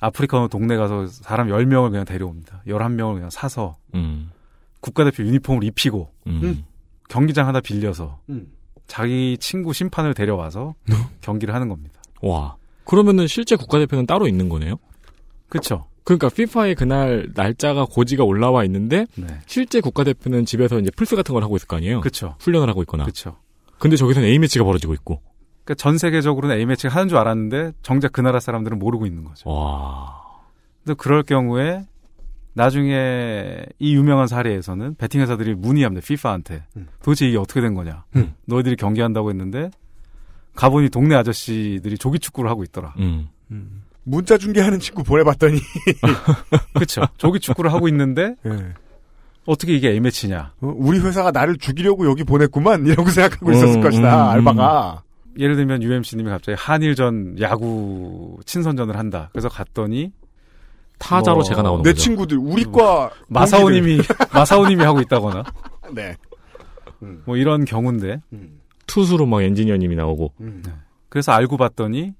[0.00, 2.62] 아프리카 동네 가서 사람 10명을 그냥 데려옵니다.
[2.66, 4.30] 11명을 그냥 사서 음.
[4.80, 6.64] 국가대표 유니폼을 입히고 음.
[7.08, 8.52] 경기장 하나 빌려서 음.
[8.86, 10.74] 자기 친구 심판을 데려와서
[11.20, 12.00] 경기를 하는 겁니다.
[12.20, 12.56] 와.
[12.84, 14.76] 그러면은 실제 국가대표는 따로 있는 거네요?
[15.48, 15.86] 그렇죠.
[16.04, 19.26] 그러니까 피파에 그날 날짜가 고지가 올라와 있는데 네.
[19.46, 22.00] 실제 국가대표는 집에서 이제 플스 같은 걸 하고 있을 거 아니에요?
[22.00, 22.34] 그렇죠.
[22.40, 23.04] 훈련을 하고 있거나.
[23.04, 23.36] 그렇죠.
[23.78, 25.20] 근데 저기서는 A 매치가 벌어지고 있고.
[25.64, 29.48] 그러니까 전 세계적으로는 A 매치가 하는 줄 알았는데 정작 그 나라 사람들은 모르고 있는 거죠.
[29.48, 30.20] 와.
[30.84, 31.86] 근데 그럴 경우에
[32.54, 36.04] 나중에 이 유명한 사례에서는 베팅 회사들이 문의합니다.
[36.06, 36.64] 피파한테.
[37.02, 38.04] 도대체 이게 어떻게 된 거냐?
[38.16, 38.34] 음.
[38.46, 39.70] 너희들이 경기한다고 했는데
[40.54, 42.94] 가보니 동네 아저씨들이 조기 축구를 하고 있더라.
[42.98, 43.28] 음.
[44.04, 45.60] 문자 중계하는 친구 보내봤더니
[46.74, 47.02] 그렇죠.
[47.18, 48.74] 조기 축구를 하고 있는데 예.
[49.46, 50.52] 어떻게 이게 A 매치냐?
[50.60, 55.02] 어, 우리 회사가 나를 죽이려고 여기 보냈구만 이라고 생각하고 있었을 음, 것이다 음, 알바가
[55.38, 59.30] 예를 들면 UMC님이 갑자기 한일전 야구 친선전을 한다.
[59.32, 60.12] 그래서 갔더니
[61.02, 62.02] 타자로 뭐, 제가 나오는 내 거죠.
[62.02, 64.00] 친구들 우리과 마사오님이
[64.32, 65.42] 마사오님이 하고 있다거나.
[65.92, 66.16] 네.
[67.24, 68.22] 뭐 이런 경우인데
[68.86, 70.32] 투수로 막 엔지니어님이 나오고.
[70.40, 70.62] 음.
[71.08, 72.14] 그래서 알고 봤더니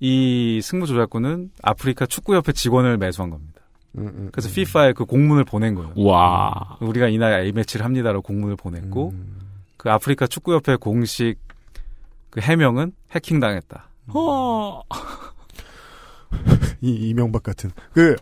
[0.00, 3.60] 이 승부 조작꾼은 아프리카 축구협회 직원을 매수한 겁니다.
[3.96, 5.92] 음, 음, 그래서 피파에 그 공문을 보낸 거예요.
[5.96, 6.78] 와.
[6.80, 9.38] 우리가 이날 A 매치를 합니다라고 공문을 보냈고 음.
[9.76, 11.36] 그 아프리카 축구협회 공식
[12.30, 13.88] 그 해명은 해킹 당했다.
[14.08, 14.82] 어.
[16.80, 18.16] 이 이명박 같은 그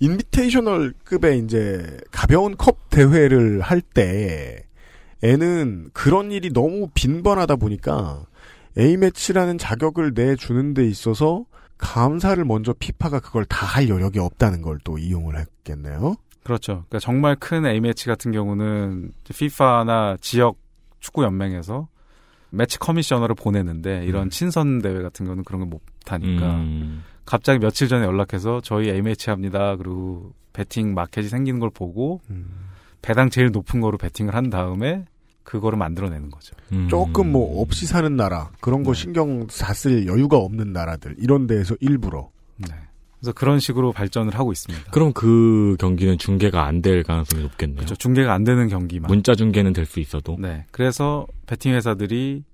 [0.00, 8.24] invitational 급의 이제 가벼운 컵 대회를 할 때에는 그런 일이 너무 빈번하다 보니까
[8.78, 11.44] A 매치라는 자격을 내 주는 데 있어서
[11.76, 16.16] 감사를 먼저 피파가 그걸 다 할 여력이 없다는 걸 또 이용을 했겠네요.
[16.42, 16.72] 그렇죠.
[16.88, 20.56] 그러니까 정말 큰 A 매치 같은 경우는 피파나 지역
[21.00, 21.88] 축구 연맹에서
[22.50, 24.30] 매치 커미셔너를 보내는데 이런 음.
[24.30, 27.04] 친선 대회 같은 경우는 그런 걸 못 하니까 음.
[27.30, 29.76] 갑자기 며칠 전에 연락해서 저희 매치 합니다.
[29.76, 32.20] 그리고 베팅 마켓이 생기는 걸 보고
[33.02, 35.04] 배당 제일 높은 거로 베팅을 한 다음에
[35.44, 36.54] 그거를 만들어내는 거죠.
[36.72, 36.88] 음.
[36.88, 41.76] 조금 뭐 없이 사는 나라 그런 거 신경 다 쓸 여유가 없는 나라들 이런 데에서
[41.80, 42.68] 일부러 네.
[43.18, 44.90] 그래서 그런 식으로 발전을 하고 있습니다.
[44.90, 47.76] 그럼 그 경기는 중계가 안 될 가능성이 높겠네요.
[47.76, 47.94] 그렇죠.
[47.94, 49.08] 중계가 안 되는 경기만.
[49.08, 50.36] 문자 중계는 될 수 있어도.
[50.38, 50.64] 네.
[50.70, 52.44] 그래서 베팅 회사들이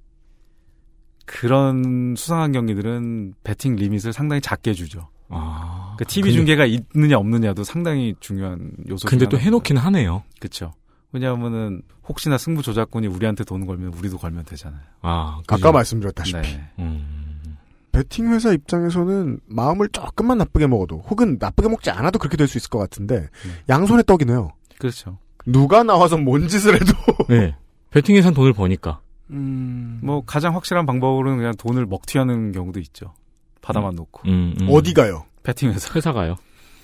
[1.26, 5.08] 그런 수상한 경기들은 베팅 리밋을 상당히 작게 주죠.
[5.28, 5.94] 아.
[5.98, 9.08] 그 TV 근데- 중계가 있느냐 없느냐도 상당히 중요한 요소.
[9.08, 10.22] 근데 또 해놓긴 하네요.
[10.38, 10.72] 그렇죠.
[11.12, 14.80] 왜냐하면은 혹시나 승부 조작꾼이 우리한테 돈 걸면 우리도 걸면 되잖아요.
[15.02, 16.70] 아, 아까 말씀드렸다시피 네.
[16.78, 17.56] 음.
[17.92, 22.68] 베팅 회사 입장에서는 마음을 조금만 나쁘게 먹어도 혹은 나쁘게 먹지 않아도 그렇게 될 수 있을
[22.68, 23.28] 것 같은데
[23.68, 24.50] 양손에 떡이네요.
[24.78, 25.18] 그렇죠.
[25.46, 26.92] 누가 나와서 뭔 짓을 해도
[27.28, 27.56] 네.
[27.90, 29.00] 베팅에선 돈을 버니까.
[29.28, 33.14] 뭐 가장 확실한 방법으로는 그냥 돈을 먹튀하는 경우도 있죠.
[33.60, 34.22] 받아만 놓고.
[34.26, 34.68] 음, 음.
[34.70, 35.24] 어디 가요?
[35.42, 35.92] 베팅 회사.
[35.94, 36.36] 회사 가요.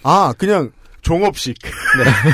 [0.02, 0.72] 아 그냥
[1.02, 1.56] 종업식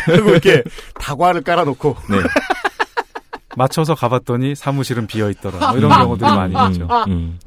[0.07, 0.63] 하고 이렇게
[0.95, 2.17] 다과를 깔아놓고 네.
[3.57, 5.71] 맞춰서 가봤더니 사무실은 비어 있더라.
[5.71, 5.97] 뭐 이런 음.
[5.99, 6.73] 경우들이 많이 음.
[6.73, 6.89] 있죠.
[7.09, 7.39] 음.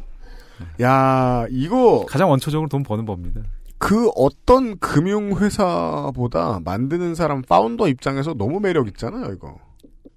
[0.82, 3.42] 야, 이거 가장 원초적으로 돈 버는 법입니다.
[3.78, 9.56] 그 어떤 금융회사보다 만드는 사람 파운더 입장에서 너무 매력 있잖아요, 이거.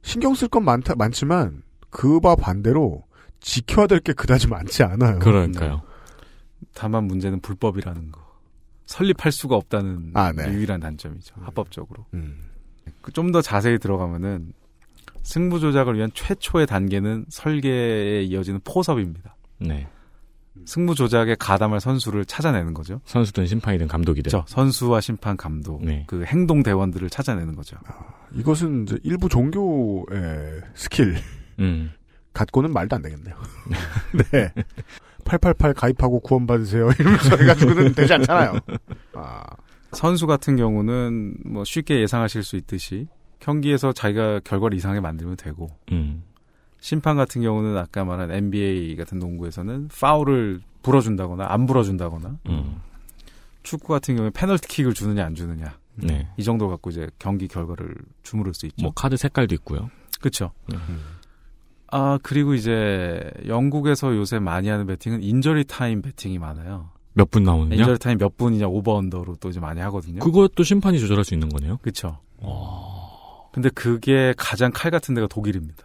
[0.02, 1.62] 신경 쓸 건 많다, 많지만,
[1.94, 3.04] 그바 반대로
[3.40, 5.18] 지켜야 될 게 그다지 많지 않아요.
[5.20, 5.82] 그러니까요.
[6.74, 8.20] 다만 문제는 불법이라는 거.
[8.86, 10.52] 설립할 수가 없다는 아, 네.
[10.52, 11.36] 유일한 단점이죠.
[11.40, 12.04] 합법적으로.
[12.10, 12.36] 그 음.
[13.12, 14.52] 좀더 자세히 들어가면은
[15.22, 19.36] 승부 조작을 위한 최초의 단계는 설계에 이어지는 포섭입니다.
[19.60, 19.86] 네.
[20.66, 23.00] 승부 조작에 가담할 선수를 찾아내는 거죠.
[23.06, 24.30] 선수든 심판이든 감독이든.
[24.30, 24.44] 그렇죠.
[24.48, 26.04] 선수와 심판, 감독, 네.
[26.06, 27.76] 그 행동 대원들을 찾아내는 거죠.
[28.34, 31.16] 이것은 이제 일부 종교의 스킬.
[31.58, 31.92] 음.
[32.32, 33.34] 갖고는 말도 안 되겠네요.
[34.32, 34.52] 네.
[35.24, 36.90] 888 가입하고 구원받으세요.
[36.98, 38.58] 이러면서 해가지고는 되지 않잖아요.
[39.14, 39.42] 아.
[39.92, 43.06] 선수 같은 경우는 뭐 쉽게 예상하실 수 있듯이
[43.38, 46.24] 경기에서 자기가 결과를 이상하게 만들면 되고 음.
[46.80, 52.80] 심판 같은 경우는 아까 말한 NBA 같은 농구에서는 파울을 불어준다거나 안 불어준다거나 음.
[53.62, 56.28] 축구 같은 경우에 페널티킥을 주느냐 안 주느냐 네.
[56.36, 58.82] 이 정도 갖고 이제 경기 결과를 주무를 수 있죠.
[58.82, 59.90] 뭐 카드 색깔도 있고요.
[60.20, 60.52] 그렇죠.
[60.66, 60.76] 네.
[61.96, 66.90] 아 그리고 이제 영국에서 요새 많이 하는 배팅은 인저리 타임 배팅이 많아요.
[67.12, 67.76] 몇 분 나오느냐?
[67.76, 70.18] 인저리 타임 몇 분이냐 over under로 또 이제 많이 하거든요.
[70.18, 71.76] 그것도 심판이 조절할 수 있는 거네요.
[71.82, 72.18] 그렇죠.
[73.52, 75.84] 근데 그게 가장 칼 같은 데가 독일입니다.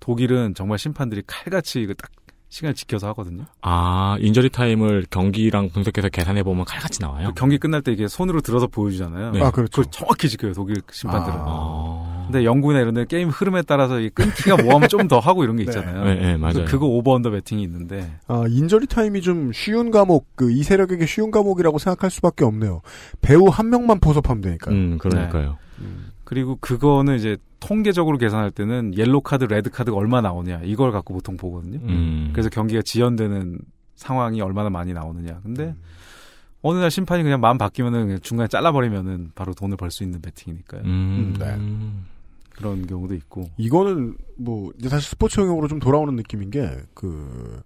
[0.00, 2.10] 독일은 정말 심판들이 칼같이 이거 딱
[2.50, 3.44] 시간을 지켜서 하거든요.
[3.60, 7.28] 아, 인저리 타임을 경기랑 분석해서 계산해 보면 칼같이 나와요.
[7.28, 9.32] 그 경기 끝날 때 이게 손으로 들어서 보여주잖아요.
[9.32, 9.42] 네.
[9.42, 9.70] 아, 그렇죠.
[9.82, 11.36] 그걸 정확히 지켜요, 독일 심판들은.
[11.38, 12.24] 아.
[12.26, 15.62] 근데 영국이나 이런 데 게임 흐름에 따라서 이 끊기가 뭐하면 좀 더 하고 이런 게
[15.68, 16.04] 있잖아요.
[16.04, 16.64] 네, 네, 맞아요.
[16.66, 21.30] 그거 over under 배팅이 있는데 아, 인저리 타임이 좀 쉬운 과목, 그, 이 세력에게 쉬운
[21.30, 22.82] 과목이라고 생각할 수밖에 없네요.
[23.22, 24.74] 배우 한 명만 포섭하면 되니까요.
[24.74, 25.56] 음, 그러니까요.
[26.28, 31.38] 그리고 그거는 이제 통계적으로 계산할 때는 옐로 카드, 레드 카드가 얼마 나오냐 이걸 갖고 보통
[31.38, 31.78] 보거든요.
[31.82, 32.28] 음.
[32.34, 33.58] 그래서 경기가 지연되는
[33.96, 35.40] 상황이 얼마나 많이 나오느냐.
[35.42, 35.74] 근데
[36.60, 40.82] 어느 날 심판이 그냥 마음 바뀌면은 그냥 중간에 잘라버리면은 바로 돈을 벌 수 있는 배팅이니까요.
[40.82, 41.34] 음.
[41.38, 41.56] 네.
[42.56, 43.48] 그런 경우도 있고.
[43.56, 47.62] 이거는, 뭐, 이제 사실 스포츠 영역으로 좀 돌아오는 느낌인 게, 그,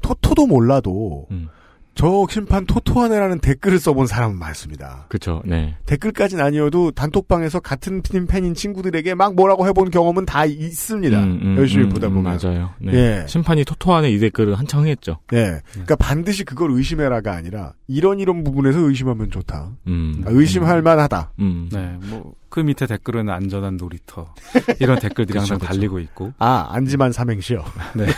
[0.00, 1.48] 토토도 몰라도, 음.
[1.94, 5.06] 저 심판 토토하네라는 댓글을 써본 사람은 많습니다.
[5.08, 5.76] 그쵸, 네.
[5.86, 11.22] 댓글까지는 아니어도 단톡방에서 같은 팀 팬인 친구들에게 막 뭐라고 해본 경험은 다 있습니다.
[11.22, 12.38] 음, 음, 열심히 음, 보다 음, 보면.
[12.42, 12.70] 맞아요.
[12.80, 12.92] 네.
[12.94, 13.24] 예.
[13.28, 15.18] 심판이 토토하는 이 댓글을 한창 했죠.
[15.32, 15.60] 예.
[15.72, 19.72] 그러니까 반드시 그걸 의심해라가 아니라 이런 이런 부분에서 의심하면 좋다.
[19.86, 20.22] 음.
[20.26, 21.32] 아, 의심할 만하다.
[21.40, 21.68] 음.
[21.72, 24.34] 네, 뭐 그 밑에 댓글은 안전한 놀이터
[24.78, 25.74] 이런 댓글들이 항상 그쵸, 그쵸.
[25.74, 26.34] 달리고 있고.
[26.38, 27.64] 아, 안지만 삼행시요.
[27.96, 28.04] 네.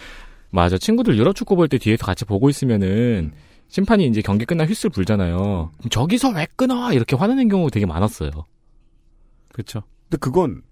[0.56, 0.78] 맞아.
[0.78, 3.32] 친구들 유럽 축구 볼 때 뒤에서 같이 보고 있으면은
[3.68, 5.70] 심판이 이제 경기 끝나 휘슬 불잖아요.
[5.90, 6.92] 저기서 왜 끊어?
[6.92, 8.30] 이렇게 화내는 경우 되게 많았어요.
[9.52, 9.82] 그렇죠.
[10.08, 10.62] 근데 그건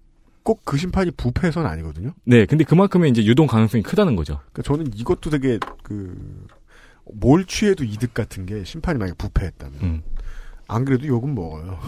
[0.43, 2.13] 꼭 그 심판이 부패해서는 아니거든요.
[2.23, 4.39] 네, 근데 그만큼의 이제 유동 가능성이 크다는 거죠.
[4.53, 6.15] 그러니까 저는 이것도 되게 그
[7.13, 10.01] 뭘 취해도 이득 같은 게 심판이 만약에 부패했다면 음.
[10.67, 11.79] 안 그래도 욕은 먹어요.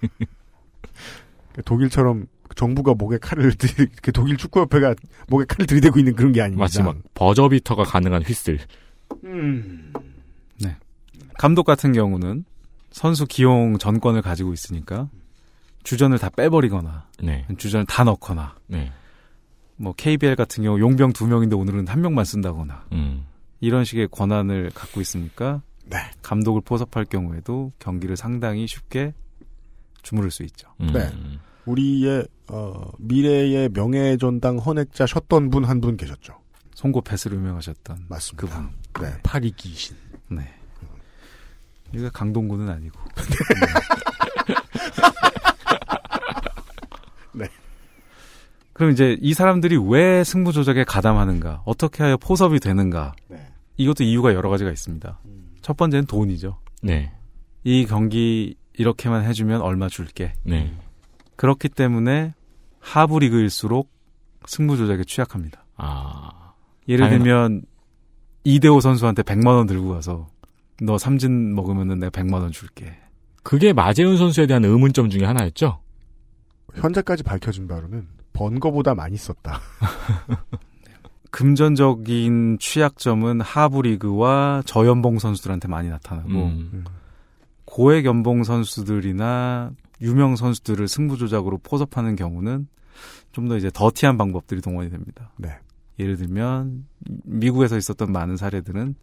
[1.64, 2.26] 독일처럼
[2.56, 4.94] 정부가 목에 칼을 들, 이렇게 독일 축구협회가
[5.28, 6.64] 목에 칼을 들이대고 있는 그런 게 아닙니다.
[6.64, 8.58] 마치 막 버저비터가 가능한 휘슬.
[9.24, 9.92] 음.
[10.60, 10.76] 네.
[11.38, 12.44] 감독 같은 경우는
[12.90, 15.08] 선수 기용 전권을 가지고 있으니까
[15.84, 17.46] 주전을 다 빼버리거나 네.
[17.56, 18.90] 주전을 다 넣거나 네.
[19.76, 23.26] 뭐 KBL 같은 경우 용병 두 명인데 오늘은 한 명만 쓴다거나 음.
[23.60, 25.98] 이런 식의 권한을 갖고 있으니까 네.
[26.22, 29.14] 감독을 포섭할 경우에도 경기를 상당히 쉽게
[30.02, 30.68] 주무를 수 있죠.
[30.80, 30.92] 음.
[30.92, 31.12] 네.
[31.66, 36.34] 우리의 어, 미래의 명예전당 헌액자 셨던 분한분 계셨죠.
[36.74, 38.46] 송고 패스로 유명하셨던 맞습니다.
[38.46, 38.68] 그분.
[39.00, 39.96] 네, 파리 귀신.
[40.28, 40.52] 네.
[41.94, 42.98] 이거 강동구는 아니고.
[47.32, 47.48] 네.
[48.72, 51.62] 그럼 이제 이 사람들이 왜 승부 조작에 가담하는가?
[51.64, 53.14] 어떻게 하여 포섭이 되는가?
[53.28, 53.48] 네.
[53.78, 55.18] 이것도 이유가 여러 가지가 있습니다.
[55.62, 56.58] 첫 번째는 돈이죠.
[56.82, 57.12] 네.
[57.64, 60.34] 이 경기 이렇게만 해주면 얼마 줄게.
[60.44, 60.76] 네.
[61.36, 62.34] 그렇기 때문에
[62.80, 63.90] 하부 리그일수록
[64.46, 65.64] 승부 조작에 취약합니다.
[65.76, 66.52] 아.
[66.88, 67.62] 예를 들면
[68.44, 70.28] 이대호 선수한테 100만 원 들고 가서
[70.82, 72.96] 너 삼진 먹으면은 내가 100만 원 줄게.
[73.42, 75.80] 그게 마재훈 선수에 대한 의문점 중에 하나였죠?
[76.74, 79.60] 현재까지 밝혀진 바로는 번 거보다 많이 썼다.
[81.30, 86.84] 금전적인 취약점은 하부 리그와 저연봉 선수들한테 많이 나타나고 음.
[87.64, 92.68] 고액 연봉 선수들이나 유명 선수들을 승부 조작으로 포섭하는 경우는
[93.32, 95.30] 좀 더 이제 더티한 방법들이 동원이 됩니다.
[95.36, 95.50] 네.
[95.98, 96.86] 예를 들면
[97.24, 98.94] 미국에서 있었던 많은 사례들은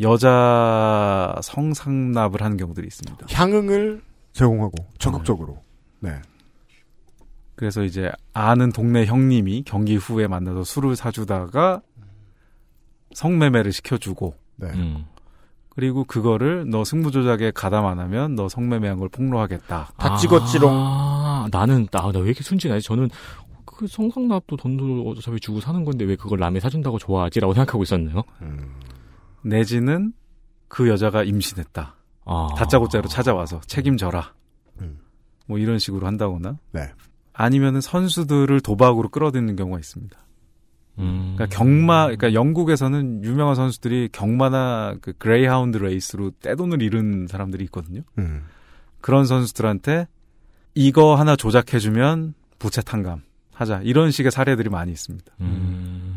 [0.00, 3.26] 여자 성상납을 하는 경우들이 있습니다.
[3.30, 4.02] 향응을
[4.32, 5.62] 제공하고 적극적으로.
[6.00, 6.20] 네.
[7.54, 11.82] 그래서 이제 아는 동네 형님이 경기 후에 만나서 술을 사주다가
[13.14, 14.68] 성매매를 시켜주고 네.
[14.70, 15.04] 음.
[15.74, 19.92] 그리고 그거를 너 승부조작에 가담 안 하면 너 성매매한 걸 폭로하겠다.
[20.70, 22.86] 아, 나는 나나왜 이렇게 순진하지?
[22.86, 23.08] 저는
[23.64, 28.22] 그 성상납도 돈도 어차피 주고 사는 건데 왜 그걸 남이 사준다고 좋아하지라고 생각하고 있었네요.
[29.42, 30.12] 내지는
[30.68, 31.96] 그 여자가 임신했다.
[32.26, 32.48] 아.
[32.56, 34.34] 다짜고짜로 찾아와서 책임져라.
[35.46, 36.58] 뭐 이런 식으로 한다거나.
[36.72, 36.92] 네.
[37.32, 40.18] 아니면은 선수들을 도박으로 끌어들이는 경우가 있습니다.
[40.98, 41.34] 음.
[41.36, 48.02] 그러니까 경마, 그러니까 영국에서는 유명한 선수들이 경마나 그 그레이하운드 레이스로 떼돈을 잃은 사람들이 있거든요.
[48.18, 48.44] 음.
[49.00, 50.06] 그런 선수들한테
[50.74, 53.22] 이거 하나 조작해주면 부채 탕감
[53.52, 55.32] 하자 이런 식의 사례들이 많이 있습니다.
[55.40, 56.16] 음.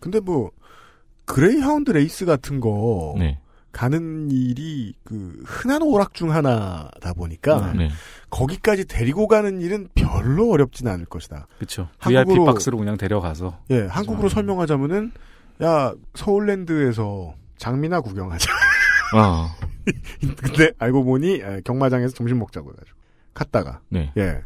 [0.00, 0.50] 근데 뭐
[1.24, 3.38] 그레이하운드 레이스 같은 거 네.
[3.72, 7.90] 가는 일이 그 흔한 오락 중 하나다 보니까 네.
[8.30, 11.46] 거기까지 데리고 가는 일은 별로 어렵진 않을 것이다.
[11.56, 11.88] 그렇죠.
[12.00, 15.12] VIP 박스로 그냥 데려가서 예, 한국으로 설명하자면은
[15.62, 18.52] 야 서울랜드에서 장미나 구경하자.
[19.14, 19.54] 아.
[20.36, 22.96] 근데 알고 보니 에, 경마장에서 점심 먹자고 해가지고
[23.34, 24.12] 갔다가 네.
[24.16, 24.42] 예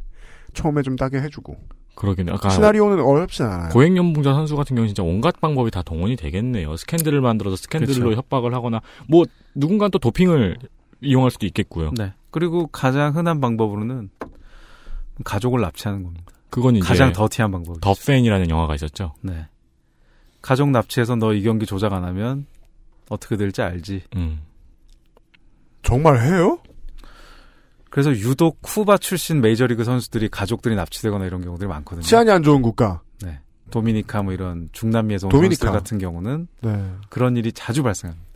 [0.55, 1.57] 처음에 좀 따게 해주고
[1.97, 2.31] 그러겠네.
[2.33, 3.71] 아까 시나리오는 어렵진 않아요.
[3.71, 6.77] 고액연봉자 선수 같은 경우는 진짜 온갖 방법이 다 동원이 되겠네요.
[6.77, 8.17] 스캔들을 만들어서 스캔들로 그쵸.
[8.19, 9.25] 협박을 하거나 뭐
[9.55, 10.59] 누군가 또 도핑을
[11.01, 11.91] 이용할 수도 있겠고요.
[11.97, 12.13] 네.
[12.31, 14.11] 그리고 가장 흔한 방법으로는
[15.25, 16.27] 가족을 납치하는 겁니다.
[16.51, 17.81] 그건 이제 가장 더티한 방법.
[17.81, 19.15] 더 팬이라는 영화가 있었죠.
[19.23, 19.47] 네.
[20.43, 22.47] 가족 납치해서 너 이 경기 조작 안 하면
[23.09, 24.03] 어떻게 될지 알지.
[24.17, 24.41] 음.
[25.83, 26.59] 정말 해요?
[27.97, 32.03] 그래서 유독 쿠바 출신 메이저리그 선수들이 가족들이 납치되거나 이런 경우들이 많거든요.
[32.03, 33.01] 치안이 안 좋은 국가.
[33.23, 33.41] 네.
[33.71, 35.55] 도미니카 뭐 이런 중남미에서 온 도미니카.
[35.57, 36.93] 선수들 같은 경우는 네.
[37.09, 38.27] 그런 일이 자주 발생합니다.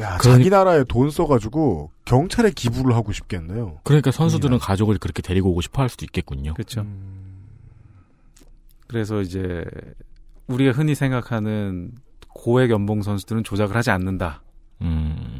[0.00, 3.80] 야, 그러니- 자기 나라에 돈 써가지고 경찰에 기부를 하고 싶겠네요.
[3.82, 6.54] 그러니까 선수들은 가족을 그렇게 데리고 오고 싶어 할 수도 있겠군요.
[6.54, 6.86] 그렇죠.
[8.86, 9.64] 그래서 이제
[10.46, 11.90] 우리가 흔히 생각하는
[12.28, 14.40] 고액 연봉 선수들은 조작을 하지 않는다.
[14.82, 15.37] 음.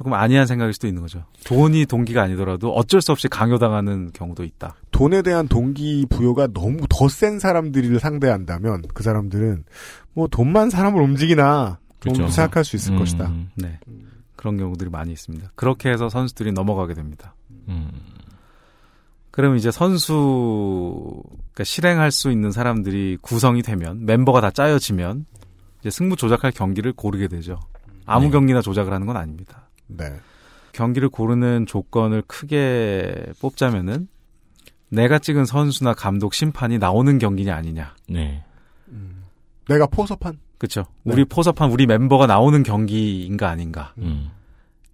[0.00, 1.26] 조금 아니한 생각일 수도 있는 거죠.
[1.44, 4.74] 돈이 동기가 아니더라도 어쩔 수 없이 강요당하는 경우도 있다.
[4.92, 9.64] 돈에 대한 동기 부여가 너무 더 센 사람들을 상대한다면 그 사람들은
[10.14, 12.32] 뭐 돈만 사람을 움직이나 좀 그렇죠.
[12.32, 12.98] 생각할 수 있을 음.
[12.98, 13.30] 것이다.
[13.56, 13.78] 네.
[14.36, 15.52] 그런 경우들이 많이 있습니다.
[15.54, 17.34] 그렇게 해서 선수들이 넘어가게 됩니다.
[17.68, 17.90] 음.
[19.30, 21.22] 그럼 이제 선수
[21.52, 25.26] 그러니까 실행할 수 있는 사람들이 구성이 되면 멤버가 다 짜여지면
[25.80, 27.60] 이제 승부 조작할 경기를 고르게 되죠.
[28.06, 28.30] 아무 네.
[28.30, 29.68] 경기나 조작을 하는 건 아닙니다.
[29.96, 30.14] 네.
[30.72, 34.08] 경기를 고르는 조건을 크게 뽑자면은
[34.88, 37.94] 내가 찍은 선수나 감독, 심판이 나오는 경기냐 아니냐.
[38.08, 38.44] 네.
[39.68, 40.38] 내가 포섭한.
[40.58, 40.84] 그렇죠.
[41.04, 41.14] 네.
[41.14, 43.94] 우리 포섭한 우리 멤버가 나오는 경기인가 아닌가.
[43.98, 44.30] 음.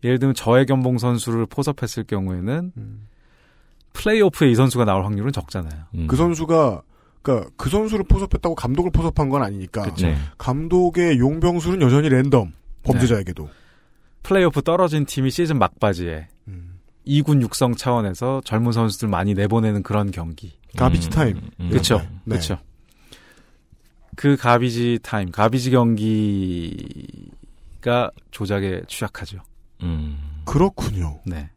[0.04, 2.72] 예를 들면 저연봉 선수를 포섭했을 경우에는
[3.94, 5.84] 플레이오프에 이 선수가 나올 확률은 적잖아요.
[5.94, 6.06] 음.
[6.06, 6.82] 그 선수가
[7.22, 10.06] 그러니까 그 선수를 포섭했다고 감독을 포섭한 건 아니니까 그쵸.
[10.06, 10.16] 네.
[10.38, 12.52] 감독의 용병술은 여전히 랜덤
[12.84, 13.48] 범죄자에게도
[14.26, 16.80] 플레이오프 떨어진 팀이 시즌 막바지에 음.
[17.06, 20.52] 2군 육성 차원에서 젊은 선수들 많이 내보내는 그런 경기.
[20.76, 21.40] garbage time.
[21.70, 21.98] 그렇죠.
[22.24, 22.30] 네.
[22.30, 22.58] 그렇죠.
[24.16, 26.00] 그 garbage time, garbage 경기가
[28.30, 29.38] 조작에 취약하죠.
[29.82, 30.18] 음.
[30.44, 31.20] 그렇군요.
[31.24, 31.48] 네.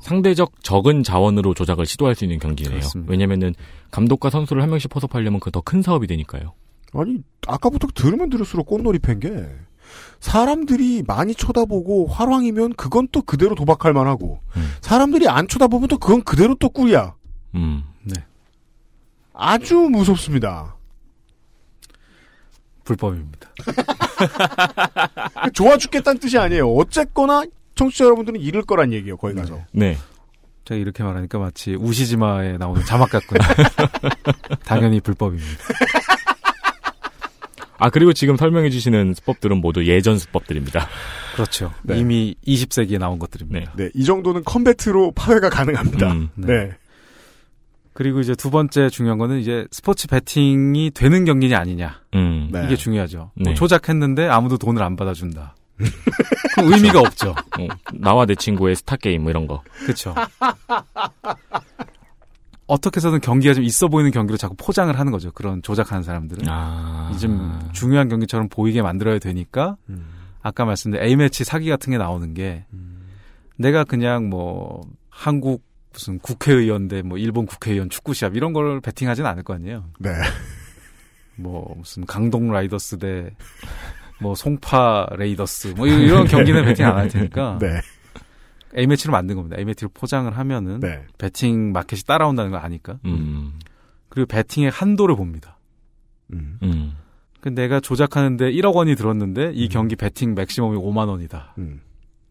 [0.00, 2.74] 상대적 적은 자원으로 조작을 시도할 수 있는 경기네요.
[2.78, 3.10] 그렇습니다.
[3.10, 3.54] 왜냐면은
[3.90, 6.52] 감독과 선수를 한 명씩 포섭하려면 그 더 큰 사업이 되니까요.
[6.92, 9.28] 아니 아까부터 들으면 들을수록 꽃놀이 팬 게
[10.20, 14.40] 사람들이 많이 쳐다보고 화랑이면 그건 또 그대로 도박할 만하고
[14.80, 17.14] 사람들이 안 쳐다보면 또 그건 그대로 또 꿀이야.
[17.54, 17.84] 음.
[18.02, 18.14] 네.
[19.32, 20.76] 아주 무섭습니다.
[22.84, 23.48] 불법입니다.
[25.54, 26.70] 좋아 죽겠다는 뜻이 아니에요.
[26.70, 29.16] 어쨌거나 청취자 여러분들은 잃을 거란 얘기예요.
[29.16, 29.60] 거기 가서.
[29.72, 29.96] 네.
[30.64, 33.44] 제가 이렇게 말하니까 마치 우시지마에 나오는 자막 같구나.
[34.64, 35.58] 당연히 불법입니다.
[37.84, 40.88] 아 그리고 지금 설명해 주시는 수법들은 모두 예전 수법들입니다.
[41.34, 41.70] 그렇죠.
[41.82, 41.98] 네.
[41.98, 43.74] 이미 20세기에 나온 것들입니다.
[43.76, 46.10] 네, 이 정도는 컴배트로 파회가 가능합니다.
[46.10, 46.30] 음.
[46.34, 46.70] 네.
[47.92, 52.00] 그리고 이제 두 번째 중요한 거는 이제 스포츠 베팅이 되는 경기냐 아니냐.
[52.14, 52.48] 음.
[52.50, 52.64] 네.
[52.64, 53.32] 이게 중요하죠.
[53.34, 53.54] 뭐 네.
[53.54, 55.54] 조작했는데 아무도 돈을 안 받아준다.
[56.56, 57.32] 의미가 없죠.
[57.32, 59.62] 어, 나와 내 친구의 스타 게임 뭐 이런 거.
[59.84, 60.14] 그렇죠.
[62.66, 65.30] 어떻게 해서든 경기가 좀 있어 보이는 경기로 자꾸 포장을 하는 거죠.
[65.32, 66.44] 그런 조작하는 사람들은.
[66.48, 67.12] 아.
[67.14, 69.76] 이좀 중요한 경기처럼 보이게 만들어야 되니까
[70.42, 72.64] 아까 말씀드린 A매치 사기 같은 게 나오는 게
[73.56, 75.62] 내가 그냥 뭐 한국
[75.92, 79.84] 무슨 국회의원 대뭐 일본 국회의원 축구 시합 이런 걸 베팅하진 않을 거 아니에요.
[80.00, 80.10] 네.
[81.36, 83.30] 뭐 무슨 강동 라이더스 대
[84.20, 87.58] 뭐 송파 레이더스 뭐 이런 경기는 베팅 안 할 테니까.
[87.60, 87.80] 네.
[88.76, 89.56] A매치로 만든 겁니다.
[89.58, 91.04] A매치로 포장을 하면은 네.
[91.18, 92.98] 배팅 market이 따라온다는 걸 아니까.
[93.04, 93.58] 음.
[94.08, 95.58] 그리고 배팅의 한도를 봅니다.
[96.32, 96.58] 음.
[96.62, 96.96] 음.
[97.40, 101.54] 그 내가 조작하는데 1억 원이 들었는데 이 경기 배팅 맥시멈이 5만 원이다.
[101.58, 101.80] 음.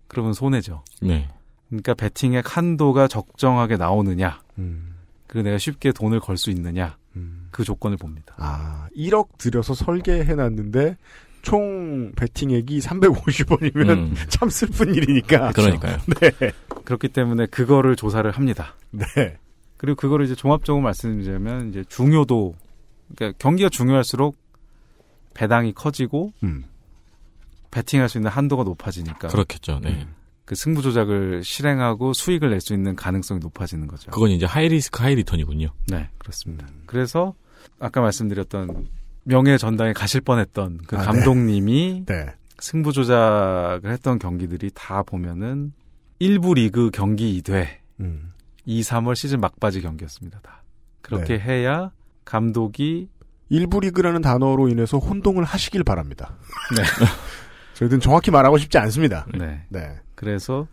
[0.08, 0.84] 그러면 손해죠.
[1.02, 1.30] 네.
[1.70, 4.42] 그러니까 배팅의 한도가 적정하게 나오느냐.
[4.58, 4.96] 음.
[5.28, 6.98] 그리고 내가 쉽게 돈을 걸 수 있느냐.
[7.16, 7.48] 음.
[7.52, 8.34] 그 조건을 봅니다.
[8.38, 10.98] 아, 1억 들여서 설계해놨는데,
[11.44, 14.16] 총 베팅액이 350원이면 음.
[14.30, 15.52] 참 슬픈 일이니까.
[15.52, 15.98] 그러니까요.
[16.20, 16.52] 네.
[16.86, 18.76] 그렇기 때문에 그거를 조사를 합니다.
[18.92, 19.38] 네.
[19.78, 22.56] 그리고 그거를 이제 종합적으로 말씀드리자면 이제 중요도
[23.16, 24.36] 그러니까 경기가 중요할수록
[25.34, 26.64] 배당이 커지고 음.
[27.72, 29.80] 배팅할 수 있는 한도가 높아지니까 그렇겠죠.
[29.84, 30.08] 네.
[30.46, 34.12] 그 승부 조작을 실행하고 수익을 낼 수 있는 가능성이 높아지는 거죠.
[34.12, 35.70] 그건 이제 high risk high return이군요.
[35.88, 36.68] 네, 그렇습니다.
[36.86, 37.34] 그래서
[37.80, 38.88] 아까 말씀드렸던
[39.24, 41.06] 명예 전당에 가실 뻔했던 그 아, 네.
[41.06, 42.26] 감독님이 네.
[42.60, 45.74] 승부 조작을 했던 경기들이 다 보면은
[46.20, 47.68] 일부 리그 경기 2회
[48.00, 48.34] 음.
[48.66, 50.40] 2, 3월 시즌 막바지 경기였습니다.
[50.42, 50.64] 다.
[51.02, 51.92] 그렇게 해야
[52.24, 53.10] 감독이
[53.50, 56.36] 일부 리그라는 단어로 인해서 혼동을 하시길 바랍니다.
[56.78, 56.84] 네.
[57.76, 59.26] 저희들은 정확히 말하고 싶지 않습니다.
[59.38, 59.66] 네.
[59.70, 59.96] 네.
[60.16, 60.68] 그래서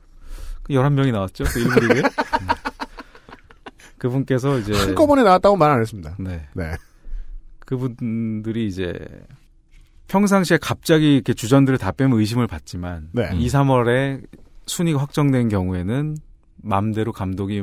[0.63, 1.45] 그 11명이 나왔죠.
[1.45, 2.03] 그 일부 리그에.
[2.03, 2.47] 음.
[3.99, 6.15] 그분께서 이제 한꺼번에 나왔다고 말 안 했습니다.
[6.19, 6.47] 네.
[6.55, 6.73] 네.
[7.71, 8.93] 그분들이 이제
[10.09, 13.31] 평상시에 갑자기 이렇게 주전들을 다 빼면 의심을 받지만 네.
[13.33, 14.27] 2, 3월에
[14.67, 16.17] 순위가 확정된 경우에는
[16.57, 17.63] 맘대로 감독이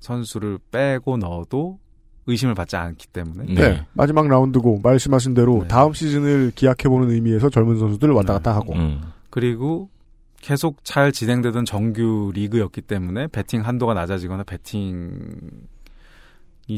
[0.00, 1.78] 선수를 빼고 넣어도
[2.26, 3.86] 의심을 받지 않기 때문에 네.
[3.92, 5.68] 마지막 라운드고 말씀하신 대로 네.
[5.68, 8.74] 다음 시즌을 기약해보는 의미에서 젊은 선수들 왔다 갔다 하고.
[8.74, 9.00] 음.
[9.30, 9.90] 그리고
[10.40, 14.90] 계속 잘 진행되던 정규 리그였기 때문에 배팅 한도가 낮아지거나 배팅이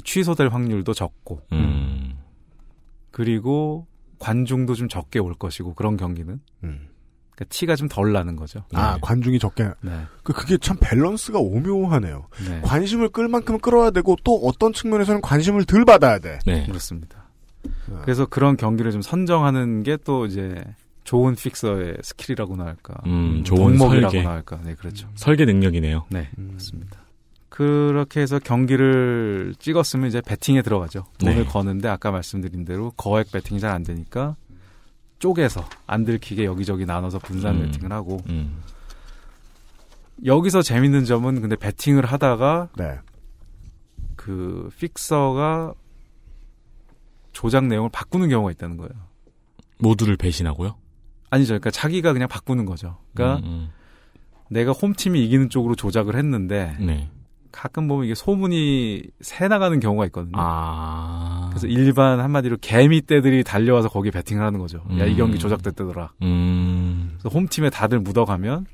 [0.05, 2.18] 취소될 확률도 적고 음.
[3.19, 3.89] 그리고
[4.21, 6.89] 관중도 좀 적게 올 것이고 그런 경기는 음.
[7.33, 8.63] 그러니까 티가 좀 덜 나는 거죠.
[8.73, 9.71] 아, 관중이 적게.
[9.81, 9.91] 네.
[10.23, 12.29] 그, 그게 참 밸런스가 오묘하네요.
[12.49, 12.61] 네.
[12.63, 16.39] 관심을 끌 만큼 끌어야 되고 또 어떤 측면에서는 관심을 덜 받아야 돼.
[16.47, 16.65] 네.
[16.67, 17.25] 그렇습니다.
[18.03, 20.63] 그래서 그런 경기를 좀 선정하는 게 또 이제
[21.03, 24.27] 좋은 fixer의 skill이라고나 할까, 음, 좋은 덕목이라고나 설계.
[24.27, 25.09] 할까, 네 그렇죠.
[25.15, 26.05] 설계 능력이네요.
[26.11, 26.98] 네, 그렇습니다.
[27.59, 31.07] 그렇게 해서 경기를 찍었으면 이제 배팅에 들어가죠.
[31.19, 31.45] 돈을 네.
[31.45, 34.37] 거는데 아까 말씀드린 대로 거액 배팅이 잘 안 되니까
[35.19, 37.63] 쪼개서 안 들키게 여기저기 나눠서 분산 음.
[37.63, 38.63] 배팅을 하고 음.
[40.25, 43.01] 여기서 재밌는 점은 근데 배팅을 하다가 네.
[44.15, 45.75] 그 픽서가
[47.33, 48.93] 조작 내용을 바꾸는 경우가 있다는 거예요.
[49.81, 50.77] 모두를 배신하고요.
[51.31, 51.55] 아니죠.
[51.55, 52.99] 그러니까 자기가 그냥 바꾸는 거죠.
[53.15, 53.71] 그러니까 음,
[54.49, 56.87] 내가 홈팀이 이기는 쪽으로 조작을 했는데 음.
[56.87, 57.11] 네.
[57.53, 60.33] 가끔 보면 이게 소문이 새 나가는 경우가 있거든요.
[60.37, 61.47] 아.
[61.51, 64.83] 그래서 일반 한마디로 개미 떼들이 달려와서 거기 배팅을 하는 거죠.
[64.99, 65.17] 야, 이 음.
[65.17, 66.13] 경기 조작됐더라.
[66.23, 67.17] 음.
[67.19, 68.67] 그래서 홈팀에 다들 묻어가면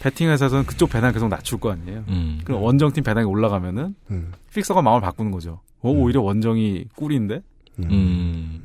[0.00, 2.04] 배팅 회사에서는 그쪽 배당 계속 낮출 거 아니에요.
[2.08, 2.40] 음.
[2.44, 4.32] 그럼 원정팀 배당이 올라가면은 음.
[4.52, 5.60] 픽서가 마음을 바꾸는 거죠.
[5.80, 7.42] 어, 오히려 원정이 꿀인데?
[7.80, 8.62] 음.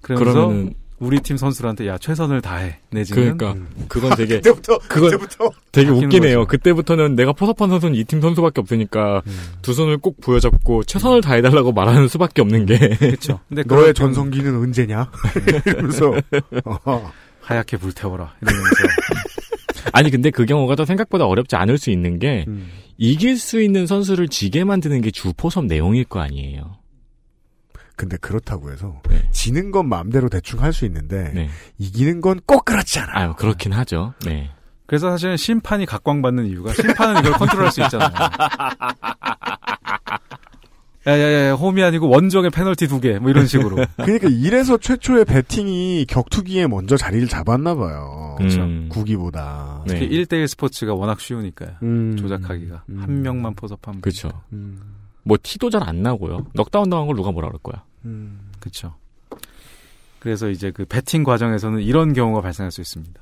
[0.00, 5.50] 그러면서 그러면은 우리 팀 선수들한테 야 최선을 다해 내지는 그러니까 그건 되게 그때부터 그건 그때부터
[5.72, 6.38] 되게 웃기네요.
[6.40, 6.48] 거죠.
[6.48, 9.38] 그때부터는 내가 포섭한 선수는 이 팀 선수밖에 없으니까 음.
[9.62, 13.40] 두 손을 꼭 부여잡고 최선을 다해 달라고 말하는 수밖에 없는 게 그렇죠.
[13.48, 15.10] 근데 너의 전성기는 언제냐?
[15.66, 16.12] 이러면서
[16.64, 17.12] 어.
[17.42, 18.74] 하얗게 불태워라 이러면서
[19.92, 22.70] 아니 근데 그 경우가 또 생각보다 어렵지 않을 수 있는 게 음.
[22.98, 26.78] 이길 수 있는 선수를 지게 만드는 게 주 포섭 내용일 거 아니에요.
[27.96, 29.26] 근데 그렇다고 해서 네.
[29.32, 31.48] 지는 건 마음대로 대충 할 수 있는데 네.
[31.78, 33.12] 이기는 건 꼭 그렇지 않아.
[33.14, 34.12] 아유 그렇긴 하죠.
[34.24, 34.50] 네.
[34.86, 38.10] 그래서 사실은 심판이 각광받는 이유가 심판은 이걸 컨트롤할 수 있잖아요.
[41.06, 43.76] 야야야 홈이 아니고 원정의 페널티 두 개 뭐 이런 식으로.
[43.96, 48.34] 그러니까 이래서 최초의 배팅이 격투기에 먼저 자리를 잡았나 봐요.
[48.38, 48.62] 그렇죠.
[48.62, 48.88] 음.
[48.90, 49.84] 구기보다.
[49.86, 49.94] 네.
[50.00, 51.76] 특히 1대1 스포츠가 워낙 쉬우니까요.
[51.84, 52.16] 음.
[52.16, 52.98] 조작하기가 음.
[53.00, 54.30] 한 명만 포섭하면 그렇죠.
[55.26, 55.28] 음.
[55.28, 56.46] 뭐 티도 잘 안 나고요.
[56.54, 57.84] 넉다운 당한 걸 누가 뭐라 그럴 거야.
[58.04, 58.50] 음.
[58.60, 58.94] 그렇죠.
[60.18, 63.20] 그래서 이제 그 배팅 과정에서는 이런 경우가 발생할 수 있습니다.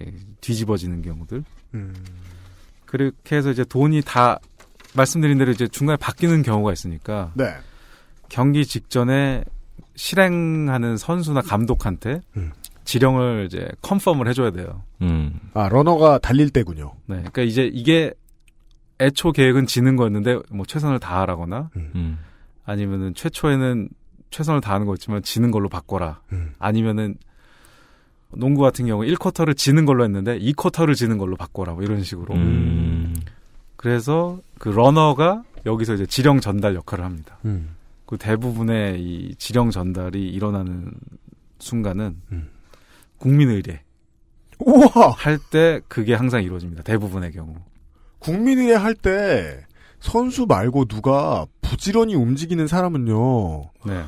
[0.00, 1.42] 예, 뒤집어지는 경우들.
[1.74, 1.94] 음.
[2.86, 4.38] 그렇게 해서 이제 돈이 다
[4.94, 7.54] 말씀드린 대로 이제 중간에 바뀌는 경우가 있으니까 네.
[8.28, 9.44] 경기 직전에
[9.96, 12.52] 실행하는 선수나 감독한테 음.
[12.84, 14.82] 지령을 이제 컨펌을 해줘야 돼요.
[15.02, 15.38] 음.
[15.54, 16.92] 아 러너가 달릴 때군요.
[17.06, 18.12] 네, 그러니까 이제 이게
[19.00, 22.18] 애초 계획은 지는 거였는데 뭐 최선을 다하라거나 음.
[22.64, 23.88] 아니면은 최초에는
[24.30, 26.20] 최선을 다하는 거였지만 지는 걸로 바꿔라.
[26.32, 26.52] 음.
[26.58, 27.16] 아니면은
[28.32, 31.72] 농구 같은 경우 1쿼터를 지는 걸로 했는데 2쿼터를 지는 걸로 바꿔라.
[31.74, 32.34] 뭐 이런 식으로.
[32.34, 33.14] 음.
[33.76, 37.38] 그래서 그 러너가 여기서 이제 지령 전달 역할을 합니다.
[37.44, 37.74] 음.
[38.06, 40.92] 그 대부분의 이 지령 전달이 일어나는
[41.58, 42.48] 순간은 음.
[43.18, 43.82] 국민의례
[44.58, 45.10] 우와.
[45.16, 46.82] 할 때 그게 항상 이루어집니다.
[46.82, 47.54] 대부분의 경우.
[48.20, 49.64] 국민의회 할 때
[50.00, 53.70] 선수 말고 누가 부지런히 움직이는 사람은요.
[53.86, 54.02] 네.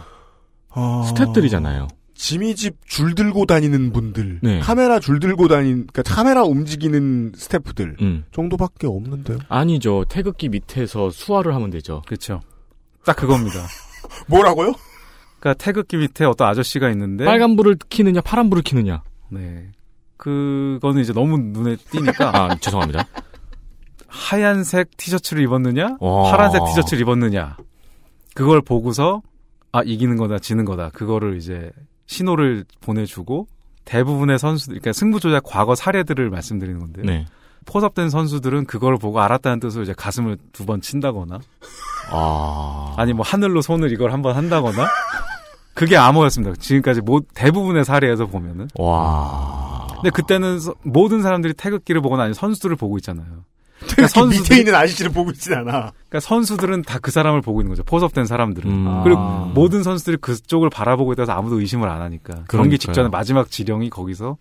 [0.71, 1.89] 아, 스탭들이잖아요.
[2.15, 4.61] 지미집 줄 들고 다니는 분들, 네.
[4.61, 8.25] 카메라 줄 들고 다닌, 그러니까 카메라 움직이는 스태프들 음.
[8.33, 9.39] 정도밖에 없는데요.
[9.49, 10.05] 아니죠.
[10.09, 12.03] 태극기 밑에서 수화를 하면 되죠.
[12.07, 12.41] 그렇죠.
[13.05, 13.67] 딱 그겁니다.
[14.29, 14.73] 뭐라고요?
[15.41, 19.03] 그러니까 태극기 밑에 어떤 아저씨가 있는데 빨간 불을 켜느냐, 파란 불을 켜느냐.
[19.31, 19.71] 네.
[20.17, 23.05] 그거는 이제 너무 눈에 띄니까 아, 죄송합니다.
[24.13, 26.31] 하얀색 티셔츠를 입었느냐, 와.
[26.31, 27.57] 파란색 티셔츠를 입었느냐.
[28.35, 29.23] 그걸 보고서
[29.73, 30.91] 아 이기는 거다, 지는 거다.
[30.91, 31.71] 그거를 이제
[32.07, 33.47] 신호를 보내주고
[33.87, 37.05] 대부분의 선수들, 그러니까 승부조작 과거 사례들을 말씀드리는 건데요.
[37.07, 37.27] 네.
[37.65, 41.39] 포섭된 선수들은 그걸 보고 알았다는 뜻으로 이제 가슴을 두 번 친다거나,
[42.11, 42.95] 아.
[42.97, 44.87] 아니 뭐 하늘로 손을 이걸 한 번 한다거나,
[45.75, 46.57] 그게 암호였습니다.
[46.61, 48.69] 지금까지 모, 대부분의 사례에서 보면은.
[48.79, 49.87] 와.
[49.95, 53.45] 근데 그때는 서- 모든 사람들이 태극기를 보거나 아니 선수들을 보고 있잖아요.
[53.89, 55.93] 태극기 밑에 있는 아저씨를 보고 있진 않아.
[56.09, 57.83] 그러니까 선수들은 다 그 사람을 보고 있는 거죠.
[57.85, 58.71] 포섭된 사람들은.
[58.71, 59.03] 음.
[59.05, 59.51] 그리고 아.
[59.55, 62.35] 모든 선수들이 그쪽을 바라보고 있다서 아무도 의심을 안 하니까.
[62.35, 62.77] 경기 그러니까요.
[62.79, 64.37] 직전에 마지막 지령이 거기서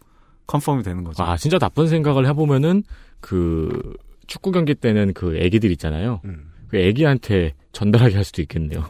[0.48, 1.24] confirm이 되는 거죠.
[1.24, 2.84] 아, 진짜 나쁜 생각을 해보면은,
[3.20, 3.94] 그,
[4.28, 6.22] 축구 경기 때는 그 애기들 있잖아요.
[6.26, 6.52] 음.
[6.70, 8.86] 그 애기한테 전달하게 할 수도 있겠네요.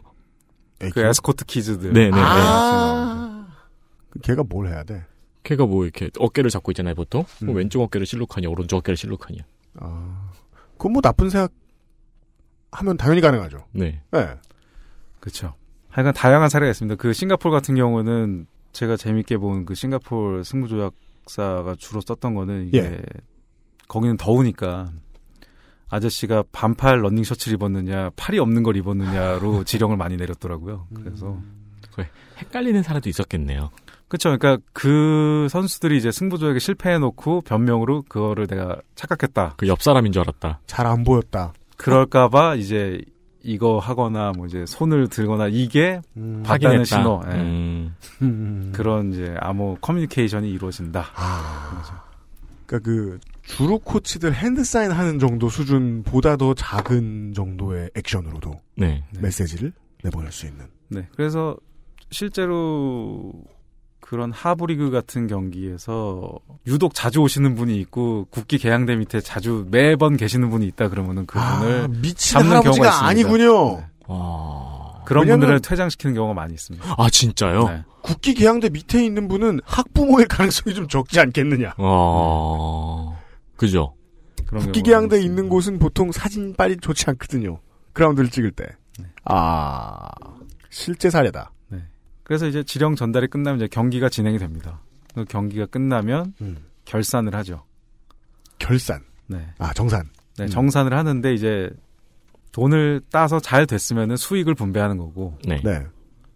[0.94, 1.94] 그 escort kids들.
[1.94, 2.12] 네네.
[2.20, 3.48] 아.
[4.24, 5.06] 걔가 뭘 해야 돼?
[5.44, 7.24] 걔가 뭐 이렇게 어깨를 잡고 있잖아요, 보통.
[7.42, 7.48] 음.
[7.48, 9.40] 뭐 왼쪽 어깨를 실룩하냐, 오른쪽 어깨를 실룩하냐.
[9.80, 10.30] 아,
[10.82, 11.52] 그건 뭐 나쁜 생각
[12.72, 13.68] 하면 당연히 가능하죠.
[13.72, 14.02] 네.
[14.10, 14.36] 네.
[15.20, 15.54] 그렇죠.
[15.90, 16.96] 하여간 다양한 사례가 있습니다.
[16.96, 23.02] 그 싱가포르 같은 경우는 제가 재밌게 본 그 싱가포르 승부조작사가 주로 썼던 거는 이게 예.
[23.90, 24.92] 거기는 더우니까
[25.88, 30.88] 아저씨가 반팔 러닝 셔츠를 입었느냐 팔이 없는 걸 입었느냐로 지령을 많이 내렸더라고요.
[30.96, 31.40] 그래서
[32.40, 33.70] 헷갈리는 사례도 있었겠네요.
[34.12, 34.38] 그렇죠.
[34.38, 39.54] 그러니까 그 선수들이 이제 승부조작에 실패해놓고 변명으로 그거를 내가 착각했다.
[39.56, 40.60] 그 옆 사람인 줄 알았다.
[40.68, 41.54] 잘 안 보였다.
[41.78, 43.02] 그럴까봐 이제
[43.42, 46.44] 이거 하거나 뭐 이제 손을 들거나 이게 음.
[46.46, 46.84] 확인했다.
[46.84, 47.22] 신호.
[47.26, 47.32] 예.
[47.36, 47.96] 음.
[48.22, 48.72] 음.
[48.76, 51.06] 그런 이제 암호 커뮤니케이션이 이루어진다.
[52.66, 59.06] 그러니까 그 주로 코치들 hand sign 하는 정도 수준보다 더 작은 정도의 액션으로도 네.
[59.22, 59.72] 메시지를
[60.04, 60.66] 내보낼 수 있는.
[60.90, 61.08] 네.
[61.16, 61.56] 그래서
[62.12, 63.32] 실제로
[64.12, 66.34] 그런 하부리그 같은 경기에서
[66.68, 71.84] 유독 자주 오시는 분이 있고 국기 게양대 밑에 자주 매번 계시는 분이 있다 그러면은 그분을
[71.84, 73.06] 아, 미친 잡는 경우가 있습니다.
[73.06, 73.78] 아니군요.
[73.78, 73.86] 네.
[74.08, 75.02] 와.
[75.06, 76.94] 그런 왜냐면- 분들을 퇴장시키는 경우가 많이 있습니다.
[76.98, 77.70] 아, 진짜요?
[77.70, 77.84] 네.
[78.02, 81.76] 국기 개양대 밑에 있는 분은 학부모일 가능성이 좀 적지 않겠느냐.
[81.78, 83.18] 어.
[83.56, 83.94] 그죠.
[84.46, 85.22] 그런 국기 개양대.
[85.22, 87.60] 있는 곳은 보통 사진 빨리 좋지 않거든요.
[87.94, 88.66] 그라운드를 찍을 때.
[89.00, 89.06] 네.
[89.24, 90.10] 아,
[90.70, 91.52] 실제 사례다.
[92.32, 94.80] 그래서 이제 지령 전달이 끝나면 이제 경기가 진행이 됩니다.
[95.14, 96.60] 그 경기가 끝나면 음.
[96.86, 97.66] 결산을 하죠.
[98.58, 99.02] 결산.
[99.28, 99.50] 네.
[99.58, 100.10] 아, 정산.
[100.38, 100.48] 네, 음.
[100.48, 101.70] 정산을 하는데 이제
[102.54, 105.60] 돈을 따서 잘 됐으면은 수익을 분배하는 거고 네.
[105.62, 105.86] 네.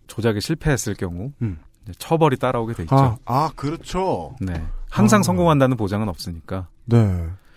[0.08, 1.60] 조작에 실패했을 경우 음.
[1.98, 2.98] 처벌이 따라오게 돼 있죠.
[2.98, 4.36] 아, 아, 그렇죠.
[4.42, 4.62] 네.
[4.90, 5.24] 항상 아.
[5.24, 6.68] 성공한다는 보장은 없으니까.
[6.84, 6.98] 네.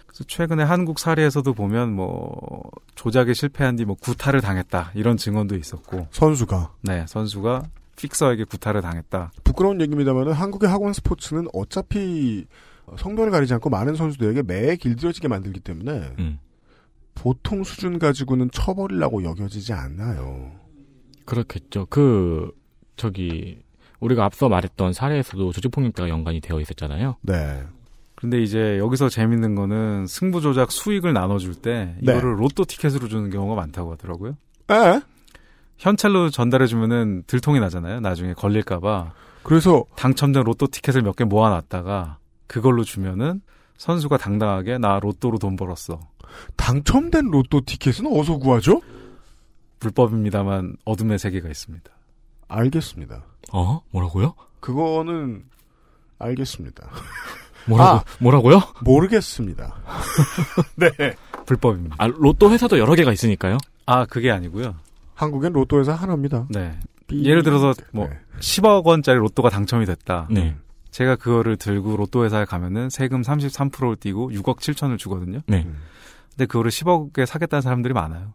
[0.07, 6.07] 그래서 최근에 한국 사례에서도 보면 뭐 조작에 실패한 뒤 뭐 구타를 당했다 이런 증언도 있었고,
[6.13, 6.75] 선수가.
[6.83, 7.65] 네 선수가
[7.99, 9.33] 픽서에게 구타를 당했다.
[9.45, 12.47] 부끄러운 얘기입니다만 한국의 학원 스포츠는 어차피
[12.97, 16.39] 성별을 가리지 않고 많은 선수들에게 매 길들여지게 만들기 때문에 음.
[17.15, 20.53] 보통 수준 가지고는 처벌이라고 여겨지지 않나요.
[21.25, 21.87] 그렇겠죠.
[21.91, 22.53] 그,
[22.97, 23.59] 저기,
[24.01, 27.17] 우리가 앞서 말했던 사례에서도 조직폭력대가 연관이 되어 있었잖아요.
[27.23, 27.65] 네.
[28.15, 32.13] 근데 이제 여기서 재밌는 거는 승부 조작 수익을 나눠줄 때 네.
[32.13, 34.37] 이거를 로또 티켓으로 주는 경우가 많다고 하더라고요.
[34.71, 35.01] 에?
[35.79, 38.01] 현찰로 전달해주면은 들통이 나잖아요.
[38.01, 39.13] 나중에 걸릴까봐.
[39.43, 43.41] 그래서 당첨된 로또 티켓을 몇 개 모아놨다가 그걸로 주면은
[43.79, 46.01] 선수가 당당하게 나 로또로 돈 벌었어.
[46.57, 48.83] 당첨된 로또 티켓은 어디서 구하죠?
[49.81, 51.91] 불법입니다만 어둠의 세계가 있습니다.
[52.49, 53.23] 알겠습니다.
[53.53, 53.81] 어?
[53.91, 54.35] 뭐라고요?
[54.61, 55.45] 그거는
[56.19, 56.89] 알겠습니다.
[57.67, 58.05] 뭐라고, 아.
[58.19, 58.61] 뭐라고요?
[58.83, 59.77] 모르겠습니다.
[60.77, 60.89] 네.
[61.47, 61.95] 불법입니다.
[61.99, 63.59] 아, 로또 회사도 여러 개가 있으니까요?
[63.87, 64.75] 아 그게 아니고요.
[65.19, 66.47] 한국엔 로또 회사 하나입니다.
[66.49, 66.79] 네.
[67.09, 68.19] 삐- 예를 들어서 뭐 네.
[68.39, 70.29] 10억 원짜리 로또가 당첨이 됐다.
[70.31, 70.57] 네.
[70.93, 75.41] 제가 그거를 들고 로또 회사에 가면은 세금 33%를 띄고 6억 7천을 주거든요.
[75.49, 75.65] 네.
[76.31, 78.33] 근데 그거를 10억에 사겠다는 사람들이 많아요.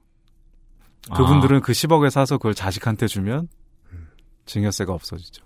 [1.15, 3.47] 그분들은 그 10억에 사서 그걸 자식한테 주면
[4.45, 5.43] 증여세가 없어지죠.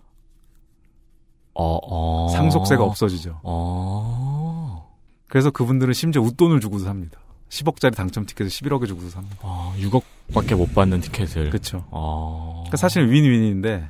[1.53, 2.27] 어, 어.
[2.29, 3.41] 상속세가 없어지죠.
[3.43, 4.95] 어.
[5.27, 7.19] 그래서 그분들은 심지어 웃돈을 주고도 삽니다.
[7.49, 9.37] 10억짜리 당첨 티켓을 11억에 주고도 삽니다.
[9.41, 11.49] 아, 6억밖에 못 받는 티켓을.
[11.49, 11.85] 그렇죠.
[11.91, 12.63] 어.
[12.63, 13.89] 그러니까 사실 윈윈인데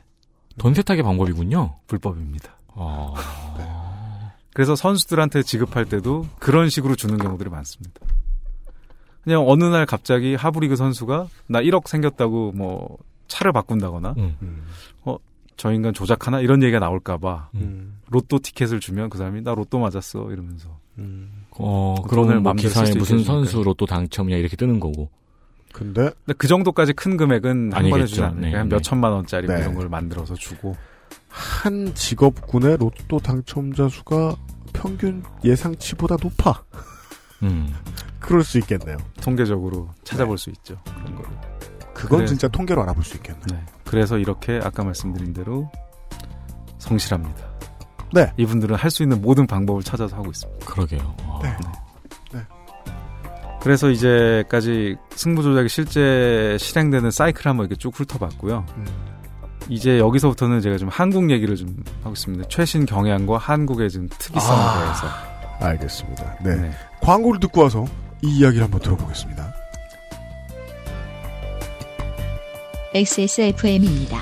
[0.58, 1.76] 돈 세탁의 방법이군요.
[1.88, 2.55] 불법입니다.
[2.68, 3.14] 어.
[4.53, 7.99] 그래서 선수들한테 지급할 때도 그런 식으로 주는 경우들이 많습니다.
[9.24, 12.97] 그냥 어느 날 갑자기 하브리그 선수가 나 1억 생겼다고 뭐
[13.28, 14.66] 차를 바꾼다거나 음.
[15.03, 15.18] 어
[15.58, 17.99] 저 인간 조작하나 이런 얘기가 나올까봐 음.
[18.10, 20.80] 로또 티켓을 주면 그 사람이 나 로또 맞았어 이러면서
[21.60, 23.45] 어, 그 그러면 뭐 기사에 수 무슨 있게 해주니까요.
[23.45, 25.10] 선수 로 또 당첨이냐 이렇게 뜨는 거고.
[25.74, 28.08] 근데 근데 그 정도까지 큰 금액은 한 번에 아니겠죠.
[28.08, 28.76] 주지 않으니까 네, 한 네.
[28.76, 29.62] 몇 천만 원짜리 뭐 네.
[29.62, 30.76] 이런 걸 만들어서 주고
[31.30, 34.36] 한 직업군의 로또 당첨자 수가
[34.74, 36.64] 평균 예상치보다 높아.
[37.43, 37.72] 음.
[38.20, 38.97] 그럴 수 있겠네요.
[39.22, 41.30] 통계적으로 찾아볼 수 있죠 그런 거를.
[41.93, 43.39] 그건 그래- 진짜 통계로 알아볼 수 있겠네.
[43.51, 43.60] 네.
[43.86, 45.70] 그래서 이렇게 아까 말씀드린 대로
[46.80, 47.57] 성실합니다.
[48.14, 48.32] 네.
[48.38, 50.66] 이분들은 할 수 있는 모든 방법을 찾아서 하고 있습니다.
[50.66, 51.16] 그러게요.
[51.24, 51.39] 어.
[51.43, 51.55] 네.
[53.62, 58.66] 그래서 이제까지 승부 조작이 실제 실행되는 사이클 한번 이렇게 쭉 훑어봤고요.
[58.78, 58.86] 음.
[59.68, 62.47] 이제 여기서부터는 제가 좀 한국 얘기를 좀 하고 있습니다.
[62.47, 65.08] 최신 경향과 한국의 좀 특이성에 아, 대해서.
[65.68, 66.36] 알겠습니다.
[66.43, 66.72] 네.
[67.01, 67.86] 광고를 듣고 와서
[68.22, 69.53] 이 이야기를 한번 들어보겠습니다.
[72.93, 74.22] XSFM입니다.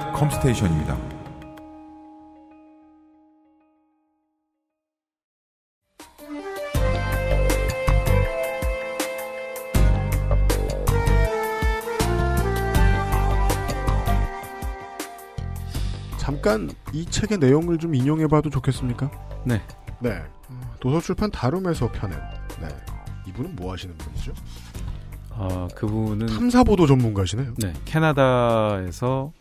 [0.21, 0.95] 컴스테이션입니다.
[16.19, 19.09] 잠깐 이 책의 내용을 좀 인용해봐도 좋겠습니까?
[19.43, 19.59] 네.
[19.99, 20.21] 네.
[20.79, 22.19] 도서출판 다룸에서 펴낸.
[22.61, 22.67] 네.
[23.27, 24.33] 이분은 뭐 하시는 분이죠?
[25.31, 27.55] 아, 그분은 탐사보도 전문가시네요.
[27.57, 29.31] 네, 캐나다에서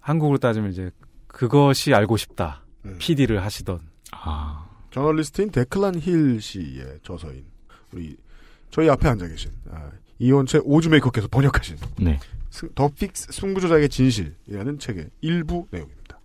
[0.00, 0.90] 한국으로 따지면 이제
[1.26, 2.62] 그것이 알고 싶다.
[2.84, 2.96] 음.
[2.98, 3.80] PD를 하시던.
[4.12, 4.66] 아.
[4.90, 7.44] 저널리스트인 데클란 힐 씨의 저서인
[7.92, 8.16] 우리
[8.70, 9.88] 저희 앞에 앉아 계신 아,
[10.18, 12.18] 이원채 오즈메이커께서 번역하신 네.
[12.50, 16.18] 승- The Fix 승부조작의 진실이라는 책의 일부 내용입니다.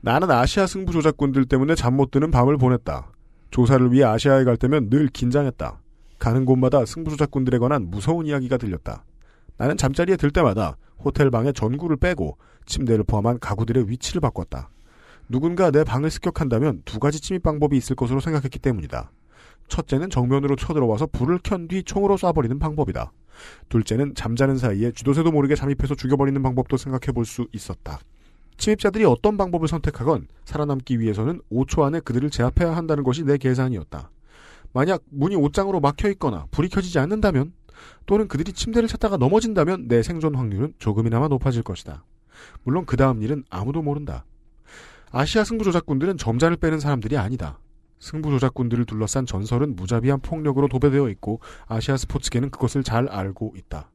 [0.00, 3.10] 나는 아시아 승부조작꾼들 때문에 잠 못 드는 밤을 보냈다.
[3.50, 5.80] 조사를 위해 아시아에 갈 때면 늘 긴장했다.
[6.18, 9.04] 가는 곳마다 승부조작꾼들에 관한 무서운 이야기가 들렸다.
[9.58, 14.70] 나는 잠자리에 들 때마다 호텔 방의 전구를 빼고 침대를 포함한 가구들의 위치를 바꿨다.
[15.28, 19.10] 누군가 내 방을 습격한다면 두 가지 침입 방법이 있을 것으로 생각했기 때문이다.
[19.68, 23.12] 첫째는 정면으로 쳐들어와서 불을 켠 뒤 총으로 쏴버리는 방법이다.
[23.68, 27.98] 둘째는 잠자는 사이에 쥐도새도 모르게 잠입해서 죽여버리는 방법도 생각해 볼 수 있었다.
[28.56, 34.10] 침입자들이 어떤 방법을 선택하건 살아남기 위해서는 5초 안에 그들을 제압해야 한다는 것이 내 계산이었다.
[34.72, 37.52] 만약 문이 옷장으로 막혀 있거나 불이 켜지지 않는다면
[38.06, 42.04] 또는 그들이 침대를 찾다가 넘어진다면 내 생존 확률은 조금이나마 높아질 것이다.
[42.62, 44.24] 물론 그 다음 일은 아무도 모른다.
[45.10, 47.58] 아시아 승부 조작꾼들은 점잔을 빼는 사람들이 아니다.
[47.98, 53.90] 승부 조작꾼들을 둘러싼 전설은 무자비한 폭력으로 도배되어 있고 아시아 스포츠계는 그것을 잘 알고 있다.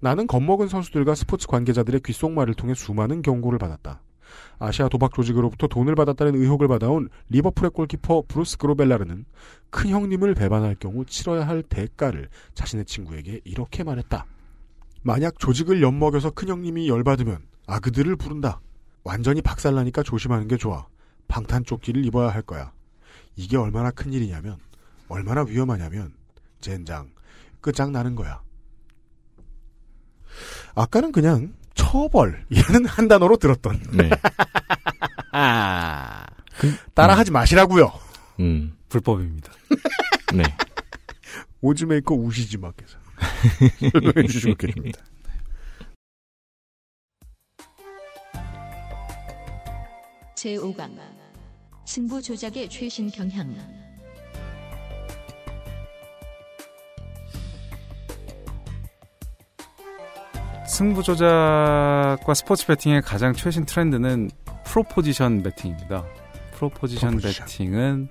[0.00, 4.02] 나는 겁먹은 선수들과 스포츠 관계자들의 귓속말을 통해 수많은 경고를 받았다.
[4.58, 9.24] 아시아 도박 조직으로부터 돈을 받았다는 의혹을 받아온 리버풀의 골키퍼 브루스 그로벨라르는
[9.70, 14.26] 큰 형님을 배반할 경우 치러야 할 대가를 자신의 친구에게 이렇게 말했다.
[15.02, 18.60] 만약 조직을 엿먹여서 큰 형님이 열받으면 아그들을 부른다.
[19.04, 20.86] 완전히 박살나니까 조심하는 게 좋아.
[21.28, 22.72] 방탄조끼를 입어야 할 거야.
[23.36, 24.58] 이게 얼마나 큰 일이냐면,
[25.08, 26.12] 얼마나 위험하냐면,
[26.60, 27.10] 젠장,
[27.60, 28.42] 끝장나는 거야.
[30.74, 33.80] 아까는 그냥 처벌이라는 한 단어로 들었던.
[33.92, 34.10] 네.
[35.32, 36.26] 아,
[36.94, 37.92] 따라하지 마시라고요.
[38.40, 38.76] 음.
[38.88, 39.52] 불법입니다.
[40.34, 40.42] 네.
[41.60, 42.98] 오즈메이커 우시지 마께서
[43.92, 45.00] 설명해 주시고 계십니다.
[50.36, 50.96] 제5강
[51.84, 53.54] 승부 조작의 최신 경향
[60.68, 64.30] 승부 조작과 스포츠 배팅의 가장 최신 트렌드는
[64.64, 66.04] 프로포지션 배팅입니다.
[66.54, 67.46] 프로포지션 프로포지션.
[67.46, 68.08] 배팅은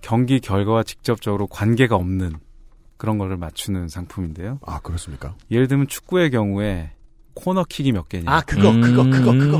[0.00, 2.32] 경기 결과와 직접적으로 관계가 없는
[2.96, 4.58] 그런 거를 맞추는 상품인데요.
[4.66, 5.36] 아, 그렇습니까?
[5.50, 6.92] 예를 들면 축구의 경우에
[7.34, 8.30] 코너킥이 몇 개냐.
[8.30, 9.58] 아, 그거, 그거, 그거, 그거.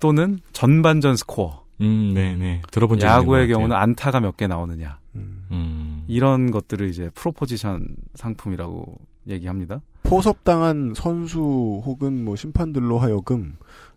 [0.00, 1.64] 또는 전반전 스코어.
[1.82, 2.62] 음, 네네.
[2.70, 3.76] 들어본 적 야구의 경우는.
[3.76, 4.98] 안타가 몇 개 나오느냐.
[5.14, 6.04] 음.
[6.08, 9.80] 이런 것들을 이제 프로포지션 상품이라고 얘기합니다.
[10.08, 11.40] 포섭당한 선수
[11.84, 13.56] 혹은 뭐 심판들로 하여금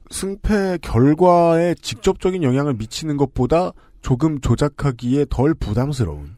[0.09, 6.37] 승패 결과에 직접적인 영향을 미치는 것보다 조금 조작하기에 덜 부담스러운.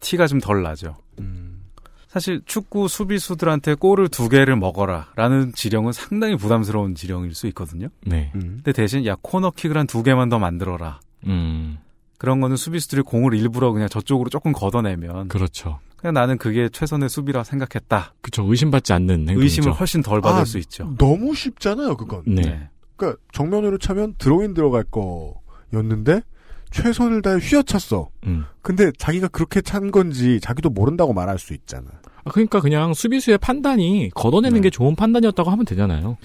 [0.00, 0.96] 티가 좀 덜 나죠.
[1.20, 1.62] 음.
[2.08, 7.88] 사실 축구 수비수들한테 골을 두 개를 먹어라라는 지령은 상당히 부담스러운 지령일 수 있거든요.
[8.06, 8.30] 네.
[8.32, 11.00] 근데 대신 야 코너킥을 한 두 개만 더 만들어라.
[11.26, 11.78] 음.
[12.18, 15.78] 그런 거는 수비수들이 공을 일부러 그냥 저쪽으로 조금 걷어내면 그렇죠.
[15.96, 18.14] 그냥 나는 그게 최선의 수비라 생각했다.
[18.20, 18.44] 그쵸.
[18.46, 19.42] 의심받지 않는 행동이죠.
[19.42, 20.94] 의심을 훨씬 덜 받을 아, 수 있죠.
[20.98, 22.22] 너무 쉽잖아요, 그건.
[22.26, 22.68] 네.
[22.96, 26.22] 그러니까 정면으로 차면 드로인 들어갈 거였는데
[26.70, 28.08] 최선을 다해 휘어찼어.
[28.26, 28.44] 음.
[28.62, 31.86] 근데 자기가 그렇게 찬 건지 자기도 모른다고 말할 수 있잖아.
[32.24, 36.18] 아, 그러니까 그냥 수비수의 판단이 걷어내는 게 좋은 판단이었다고 하면 되잖아요.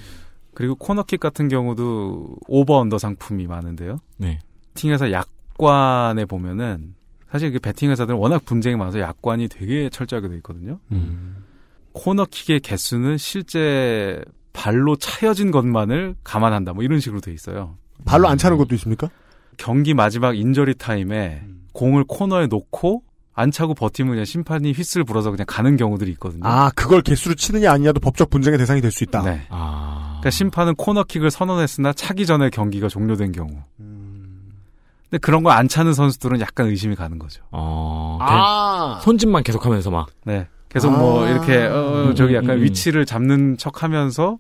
[0.54, 4.00] 그리고 코너킥 같은 경우도 over under 상품이 많은데요.
[4.18, 4.40] 네.
[4.74, 6.96] 배팅회사 약관에 보면은
[7.32, 10.80] 사실 그 배팅 회사들은 워낙 분쟁이 많아서 약관이 되게 철저하게 돼 있거든요.
[10.92, 11.38] 음.
[11.94, 14.22] 코너킥의 개수는 실제
[14.54, 16.74] 발로 차여진 것만을 감안한다.
[16.74, 17.78] 뭐 이런 식으로 돼 있어요.
[18.06, 19.10] 발로 안 차는 것도 있습니까?
[19.58, 23.04] 경기 마지막 인저리 타임에 공을 코너에 놓고
[23.34, 26.42] 안 차고 버티면 그냥 심판이 휘슬 불어서 그냥 가는 경우들이 있거든요.
[26.44, 29.22] 아, 그걸 개수로 치느냐 아니냐도 법적 분쟁의 대상이 될 수 있다.
[29.24, 29.46] 네.
[29.50, 30.18] 아.
[30.20, 33.52] 그러니까 심판은 코너킥을 선언했으나 차기 전에 경기가 종료된 경우.
[35.12, 37.44] 근데 그런 거 안 차는 선수들은 약간 의심이 가는 거죠.
[37.52, 38.18] 어.
[38.22, 39.00] 아.
[39.04, 40.08] 손짓만 계속하면서 막.
[40.24, 40.48] 네.
[40.70, 41.30] 계속 뭐 아.
[41.30, 42.64] 이렇게 어, 저기 약간 음, 음.
[42.64, 44.38] 위치를 잡는 척하면서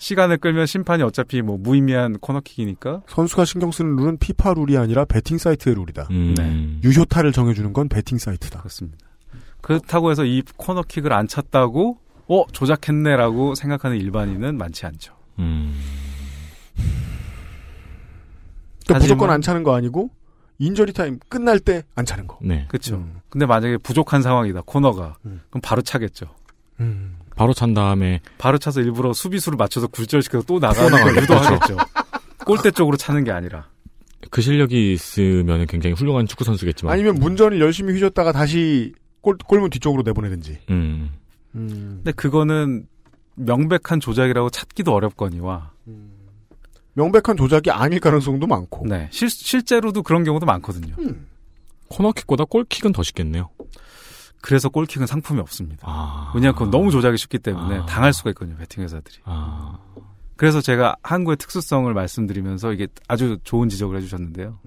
[0.00, 5.38] 시간을 끌면 심판이 어차피 뭐 무의미한 코너킥이니까 선수가 신경 쓰는 룰은 피파 룰이 아니라 베팅
[5.38, 6.08] 사이트의 룰이다.
[6.10, 6.34] 음.
[6.36, 6.80] 네.
[6.82, 8.58] 유효타를 정해주는 건 베팅 사이트다.
[8.58, 8.98] 그렇습니다.
[9.60, 11.98] 그렇다고 해서 이 코너킥을 안 찼다고
[12.28, 15.14] 어 조작했네라고 생각하는 일반인은 많지 않죠.
[15.38, 15.74] 음.
[18.88, 20.10] 그러니까 하지만- 무조건 안 차는 거 아니고
[20.58, 22.38] 인저리 타임 끝날 때 안 차는 거.
[22.42, 22.66] 네.
[22.68, 22.96] 그렇죠.
[22.96, 23.20] 음.
[23.28, 25.40] 근데 만약에 부족한 상황이다 코너가 음.
[25.50, 26.26] 그럼 바로 차겠죠.
[27.36, 31.76] 바로 찬 다음에 바로 차서 일부러 수비수를 맞춰서 굴절시켜서 또 나가는 걸 유도하겠죠.
[32.44, 33.68] 골대 쪽으로 차는 게 아니라.
[34.30, 36.92] 그 실력이 있으면 굉장히 훌륭한 축구 선수겠지만.
[36.92, 40.58] 아니면 문전을 열심히 휘젓다가 다시 골, 골문 뒤쪽으로 내보내든지.
[40.70, 41.10] 음.
[41.52, 42.86] 근데 그거는
[43.36, 45.70] 명백한 조작이라고 찾기도 어렵거니와.
[46.98, 48.84] 명백한 조작이 아닐 가능성도 많고.
[48.86, 49.08] 네.
[49.12, 50.96] 실, 실제로도 그런 경우도 많거든요.
[51.88, 53.50] 코너킥보다 골킥은 더 쉽겠네요.
[54.40, 55.86] 그래서 골킥은 상품이 없습니다.
[55.88, 56.32] 아.
[56.34, 57.86] 왜냐하면 그건 너무 조작이 쉽기 때문에 아.
[57.86, 59.18] 당할 수가 있거든요, 배팅 회사들이.
[59.24, 59.78] 아.
[60.36, 64.58] 그래서 제가 한국의 특수성을 말씀드리면서 이게 아주 좋은 지적을 해주셨는데요.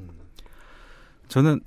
[1.28, 1.62] 저는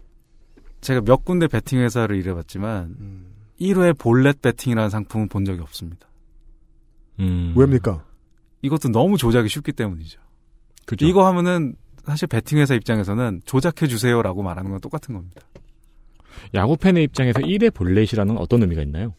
[0.80, 3.24] 제가 몇 군데 배팅 회사를 일해봤지만
[3.60, 6.06] 1회 볼렛 배팅이라는 상품은 본 적이 없습니다.
[7.20, 7.54] 음.
[7.56, 8.04] 왜입니까?
[8.62, 10.23] 이것도 너무 조작이 쉽기 때문이죠.
[10.86, 11.06] 그죠.
[11.06, 11.74] 이거 하면은
[12.04, 15.40] 사실 배팅 회사 입장에서는 조작해 주세요라고 말하는 건 똑같은 겁니다.
[16.52, 19.14] 야구 팬의 입장에서 1회 볼넷이라는 어떤 의미가 있나요?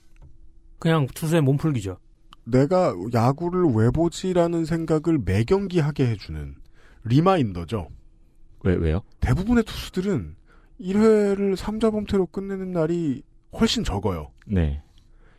[0.79, 1.97] 그냥 투수의 몸풀기죠.
[2.43, 6.55] 내가 야구를 왜 보지라는 생각을 매 경기 하게 해주는
[7.05, 7.89] reminder죠.
[8.63, 9.01] 왜, 왜요?
[9.19, 10.35] 대부분의 투수들은
[10.79, 13.23] 1회를 3자 범퇴로 끝내는 날이
[13.59, 14.31] 훨씬 적어요.
[14.45, 14.83] 네.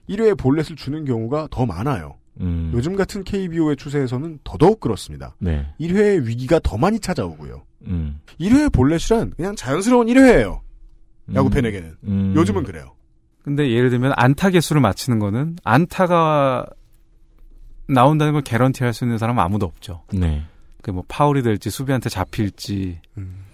[0.08, 2.18] 1회에 볼넷을 주는 경우가 더 많아요.
[2.40, 2.70] 음.
[2.74, 5.34] 요즘 같은 KBO의 추세에서는 더더욱 그렇습니다.
[5.38, 5.66] 네.
[5.80, 7.62] 1회의 위기가 더 많이 찾아오고요.
[7.86, 8.20] 음.
[8.40, 10.60] 1회의 볼넷이란 그냥 자연스러운 1회예요.
[11.34, 11.96] 야구 팬에게는.
[12.04, 12.32] 음.
[12.36, 12.92] 요즘은 그래요.
[13.42, 16.66] 근데 예를 들면 안타 개수를 맞히는 거는 안타가
[17.88, 20.02] 나온다는 걸 개런티 할 수 있는 사람은 아무도 없죠.
[20.12, 20.44] 네.
[20.82, 23.44] 그뭐 파울이 될지 수비한테 잡힐지 음.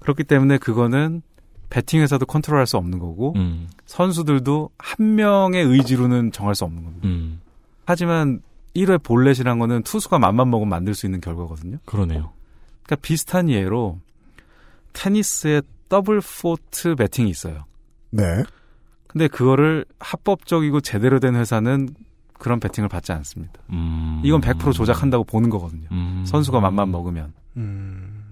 [0.00, 1.22] 그렇기 때문에 그거는
[1.70, 3.68] 배팅 회사도 컨트롤할 수 없는 거고 음.
[3.86, 7.08] 선수들도 한 명의 의지로는 정할 수 없는 겁니다.
[7.08, 7.39] 음.
[7.90, 8.40] 하지만
[8.76, 11.78] 1회 볼넷이란 거는 투수가 맘만 먹으면 만들 수 있는 결과거든요.
[11.86, 12.30] 그러네요.
[12.84, 13.98] 그러니까 비슷한 예로
[14.92, 17.64] 테니스의 더블 폴트 배팅이 있어요.
[18.10, 18.22] 네.
[19.08, 21.88] 근데 그거를 합법적이고 제대로 된 회사는
[22.34, 23.54] 그런 배팅을 받지 않습니다.
[23.70, 24.22] 음.
[24.24, 25.88] 이건 100% 조작한다고 보는 거거든요.
[25.90, 26.22] 음.
[26.24, 27.32] 선수가 맘만 먹으면.
[27.56, 28.30] 음.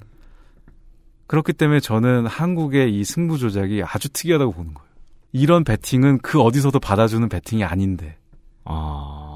[1.27, 4.89] 그렇기 때문에 저는 한국의 이 승부 조작이 아주 특이하다고 보는 거예요.
[5.33, 8.17] 이런 배팅은 그 어디서도 받아주는 배팅이 아닌데
[8.65, 9.28] 아.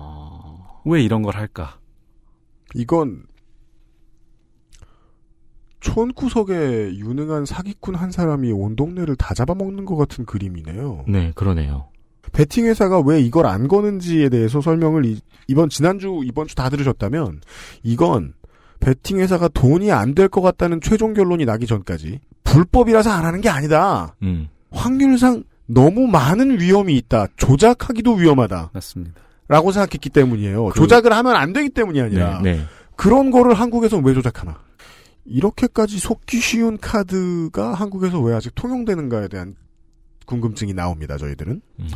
[0.84, 1.78] 왜 이런 걸 할까?
[2.74, 3.24] 이건
[5.80, 11.04] 촌구석에 유능한 사기꾼 한 사람이 온 동네를 다 잡아먹는 것 같은 그림이네요.
[11.08, 11.88] 네, 그러네요.
[12.32, 17.40] 베팅 회사가 왜 이걸 안 거는지에 대해서 설명을 이, 이번 지난주 이번 주 다 들으셨다면
[17.82, 18.34] 이건
[18.80, 23.48] 베팅 회사가 돈이 안 될 것 같다는 최종 결론이 나기 전까지 불법이라서 안 하는 게
[23.48, 24.14] 아니다.
[24.22, 24.48] 음.
[24.70, 27.26] 확률상 너무 많은 위험이 있다.
[27.36, 28.70] 조작하기도 위험하다.
[28.72, 29.20] 맞습니다.
[29.52, 30.68] 라고 생각했기 때문이에요.
[30.68, 32.64] 그- 조작을 하면 안 되기 때문이 아니라 네, 네.
[32.96, 34.58] 그런 거를 한국에서는 왜 조작하나?
[35.26, 39.54] 이렇게까지 속기 쉬운 카드가 한국에서 왜 아직 통용되는가에 대한
[40.24, 41.18] 궁금증이 나옵니다.
[41.18, 41.60] 저희들은.
[41.76, 41.86] 네.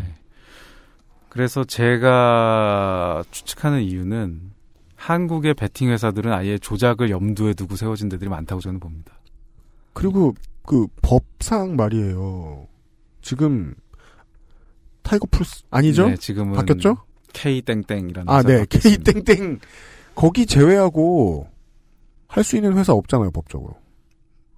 [1.30, 4.52] 그래서 제가 추측하는 이유는
[4.96, 9.12] 한국의 베팅 회사들은 아예 조작을 염두에 두고 세워진 데들이 많다고 저는 봅니다.
[9.94, 12.66] 그리고 그 법상 말이에요.
[13.22, 13.74] 지금
[15.02, 16.08] 타이거 풀스 아니죠?
[16.08, 16.96] 네, 지금은 바뀌었죠?
[17.36, 18.64] K 땡땡이라는 아, 네.
[18.66, 18.96] K.
[18.96, 19.58] 땡땡
[20.14, 21.46] 거기 제외하고
[22.28, 23.74] 할 수 있는 회사 없잖아요, 법적으로.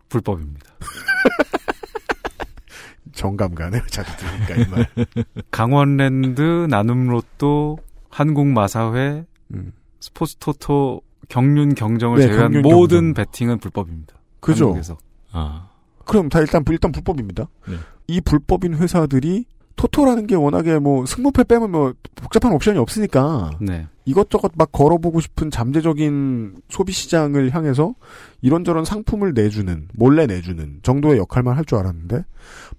[0.08, 0.70] 불법입니다.
[3.12, 4.86] 정감 가네요, 자주 들으니까 이 말.
[5.50, 7.78] 강원랜드, 나눔로또,
[8.10, 9.24] 한국마사회,
[9.54, 9.72] 음.
[10.00, 13.24] 스포츠토토, 경륜 경정을 네, 제외한 경륜 모든 경정.
[13.24, 14.14] 베팅은 불법입니다.
[14.40, 14.66] 그죠?
[14.66, 14.96] 한국에서.
[15.32, 15.68] 아.
[16.04, 17.48] 그럼 다 일단 일단 불법입니다.
[17.66, 17.74] 네.
[18.06, 19.46] 이 불법인 회사들이
[19.78, 23.86] 토토라는 게 워낙에 뭐 승무패 빼면 뭐 복잡한 옵션이 없으니까 네.
[24.04, 27.94] 이것저것 막 걸어보고 싶은 잠재적인 소비 시장을 향해서
[28.42, 32.24] 이런저런 상품을 내주는 몰래 내주는 정도의 역할만 할 줄 알았는데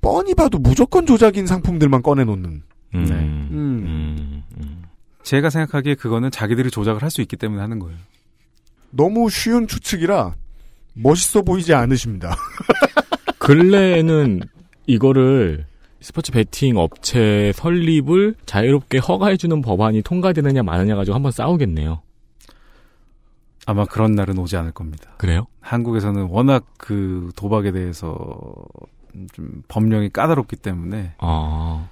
[0.02, 2.64] 뻔히 봐도 무조건 조작인 상품들만 꺼내놓는
[2.96, 3.06] 음.
[3.06, 3.14] 네.
[3.16, 4.44] 음.
[5.24, 7.98] 제가 생각하기에 그거는 자기들이 조작을 할 수 있기 때문에 하는 거예요.
[8.92, 10.36] 너무 쉬운 추측이라
[10.96, 12.36] 멋있어 보이지 않으십니다.
[13.40, 14.42] 근래에는
[14.88, 15.66] 이거를
[16.02, 22.02] 스포츠 베팅 업체 설립을 자유롭게 허가해주는 법안이 통과되느냐 마느냐 가지고 한번 싸우겠네요.
[23.66, 25.12] 아마 그런 날은 오지 않을 겁니다.
[25.18, 25.46] 그래요?
[25.62, 28.66] 한국에서는 워낙 그 도박에 대해서
[29.34, 31.88] 좀 법령이 까다롭기 때문에 아.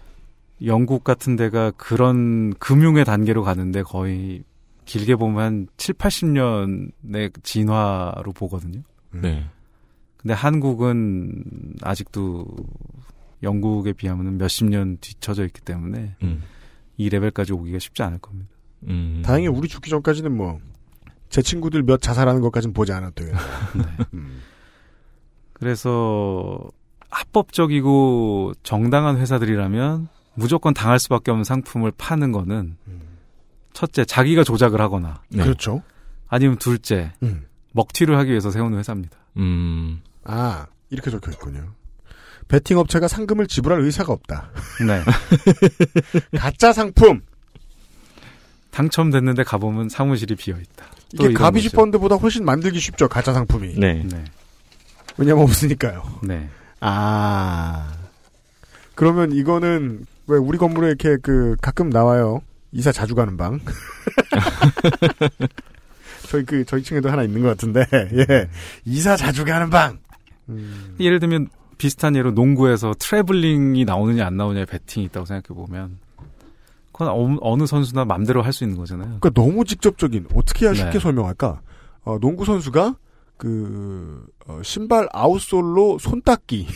[0.66, 4.44] 영국 같은 데가 그런 금융의 단계로 가는데 거의
[4.86, 8.82] 길게 보면 한 7, 80년의 진화로 보거든요.
[9.12, 9.46] 네.
[10.18, 11.44] 근데 한국은
[11.84, 12.48] 아직도
[13.44, 16.44] 영국에 비하면 몇십 년 뒤처져 있기 때문에 음.
[16.98, 18.50] 이 레벨까지 오기가 쉽지 않을 겁니다.
[18.88, 19.22] 음.
[19.24, 20.60] 다행히 우리 죽기 전까지는 뭐
[21.30, 23.42] 제 친구들 몇 자살하는 것까지는 보지 않아도 되겠네요.
[24.14, 24.42] 음.
[25.54, 26.60] 그래서
[27.10, 32.78] 합법적이고 정당한 회사들이라면 무조건 당할 수밖에 없는 상품을 파는 거는
[33.74, 35.44] 첫째 자기가 조작을 하거나 네.
[35.44, 35.82] 그렇죠.
[36.28, 37.46] 아니면 둘째 음.
[37.74, 39.18] 먹튀를 하기 위해서 세우는 회사입니다.
[39.38, 40.02] 음.
[40.24, 41.74] 아 이렇게 적혀 있군요.
[42.48, 44.52] 베팅 업체가 상금을 지불할 의사가 없다.
[44.86, 45.02] 네.
[46.38, 47.22] 가짜 상품.
[48.72, 50.86] 당첨됐는데 가보면 사무실이 비어 있다.
[51.14, 53.08] 이게 가비지 펀드보다 훨씬 만들기 쉽죠.
[53.08, 53.80] 가짜 상품이.
[53.80, 54.04] 네.
[54.06, 54.24] 네.
[55.18, 56.20] 왜냐면 없으니까요.
[56.24, 56.50] 네.
[56.80, 57.94] 아.
[58.96, 62.42] 그러면 이거는 왜 우리 건물에 이렇게 그 가끔 나와요.
[62.72, 63.60] 이사 자주 가는 방.
[66.30, 67.86] 저희 그 저희 층에도 하나 있는 것 같은데
[68.30, 68.50] 예
[68.86, 70.00] 이사 자주 가는 방.
[71.00, 75.98] 예를 들면 비슷한 예로 농구에서 트래블링이 나오느냐 안 나오냐의 배팅이 있다고 생각해 보면
[76.92, 79.18] 그건 어- 어느 선수나 맘대로 할 수 있는 거잖아요.
[79.20, 81.00] 그러니까 너무 직접적인 어떻게 해야 쉽게 네.
[81.00, 81.62] 설명할까?
[82.04, 82.96] 어, 농구 선수가
[83.38, 86.68] 그 어, 신발 아웃솔로 손 닦기.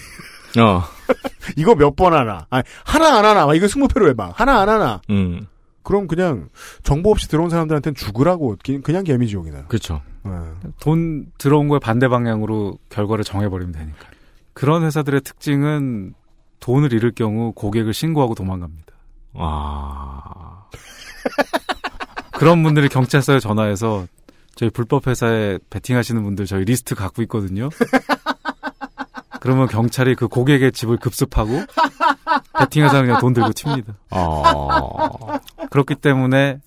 [0.59, 0.83] 어.
[1.57, 2.45] 이거 몇 번 하나?
[2.49, 3.45] 아니, 하나 안 하나?
[3.47, 4.33] 막 이거 스무패로 해봐.
[4.35, 5.01] 하나 안 하나?
[5.09, 5.47] 음.
[5.83, 6.49] 그럼 그냥
[6.83, 9.65] 정보 없이 들어온 사람들한테는 죽으라고 기- 그냥 개미지옥이나.
[9.65, 10.01] 그렇죠.
[10.79, 14.07] 돈 들어온 거에 반대 방향으로 결과를 정해버리면 되니까.
[14.53, 16.13] 그런 회사들의 특징은
[16.59, 18.93] 돈을 잃을 경우 고객을 신고하고 도망갑니다.
[19.33, 20.65] 아.
[22.33, 24.07] 그런 분들이 경찰서에 전화해서
[24.55, 27.69] 저희 불법 회사에 베팅하시는 분들 저희 리스트 갖고 있거든요.
[29.39, 31.63] 그러면 경찰이 그 고객의 집을 급습하고
[32.59, 33.95] 베팅 회사는 그냥 돈 들고 튑니다.
[34.11, 35.39] 어.
[35.69, 36.59] 그렇기 때문에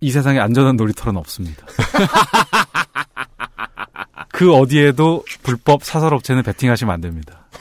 [0.00, 1.66] 이 세상에 안전한 놀이터는 없습니다.
[4.40, 7.46] 그 어디에도 불법 사설 업체는 베팅하시면 안 됩니다.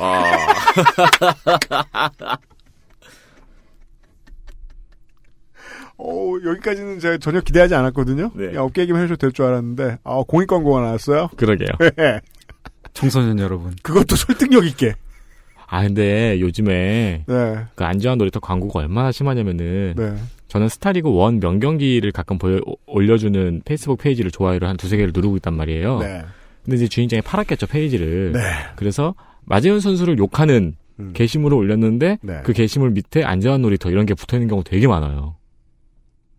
[5.98, 8.32] 어, 여기까지는 제가 전혀 기대하지 않았거든요.
[8.34, 8.56] 네.
[8.56, 11.28] 야, 업계 얘기만 해줘도 될 줄 알았는데, 아, 공익 광고가 나왔어요.
[11.36, 11.68] 그러게요.
[11.98, 12.22] 네.
[12.94, 13.76] 청소년 여러분.
[13.84, 14.94] 그것도 설득력 있게.
[15.68, 17.56] 아 근데 요즘에 네.
[17.76, 20.16] 그 안전한 놀이터 광고가 얼마나 심하냐면은 네.
[20.48, 25.54] 저는 스타리그 원 명경기를 가끔 보여, 올려주는 페이스북 페이지를 좋아요를 한 두세 개를 누르고 있단
[25.54, 26.00] 말이에요.
[26.00, 26.24] 네.
[26.70, 28.32] 근데 이제 주인장이 팔았겠죠 페이지를.
[28.34, 28.42] 네.
[28.76, 29.16] 그래서
[29.46, 31.12] 마재현 선수를 욕하는 음.
[31.14, 32.42] 게시물을 올렸는데 네.
[32.44, 35.36] 그 게시물 밑에 안전한 놀이터 이런 게 붙어 있는 경우 되게 많아요.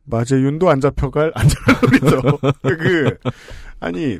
[0.04, 2.38] 마재윤도 안 잡혀갈 안전한 놀이터.
[2.62, 3.16] 그,
[3.80, 4.18] 아니,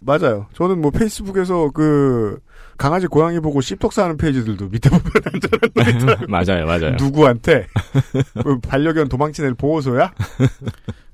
[0.00, 0.46] 맞아요.
[0.54, 2.38] 저는 뭐 페이스북에서 그,
[2.76, 6.26] 강아지 고양이 보고 씹덕사 하는 페이지들도 밑에 보면 안전한 놀이터.
[6.28, 6.96] 맞아요, 맞아요.
[6.96, 7.66] 누구한테?
[8.42, 10.12] 그 반려견 도망친 애를 보호소야?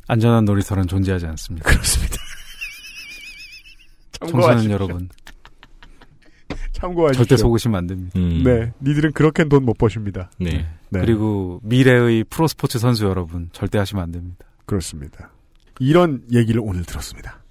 [0.09, 1.69] 안전한 놀이터는 존재하지 않습니다.
[1.69, 2.17] 그렇습니다.
[4.29, 4.71] 청소년.
[4.71, 5.09] 여러분.
[6.73, 7.25] 참고하십시오.
[7.25, 8.19] 절대 속으시면 안 됩니다.
[8.19, 8.43] 음.
[8.45, 8.73] 네.
[8.81, 10.31] 니들은 그렇게는 돈못 버십니다.
[10.39, 10.67] 네.
[10.89, 11.01] 네.
[11.01, 14.47] 그리고 미래의 프로스포츠 선수 여러분 절대 하시면 안 됩니다.
[14.67, 15.31] 그렇습니다.
[15.79, 17.43] 이런 얘기를 오늘 들었습니다.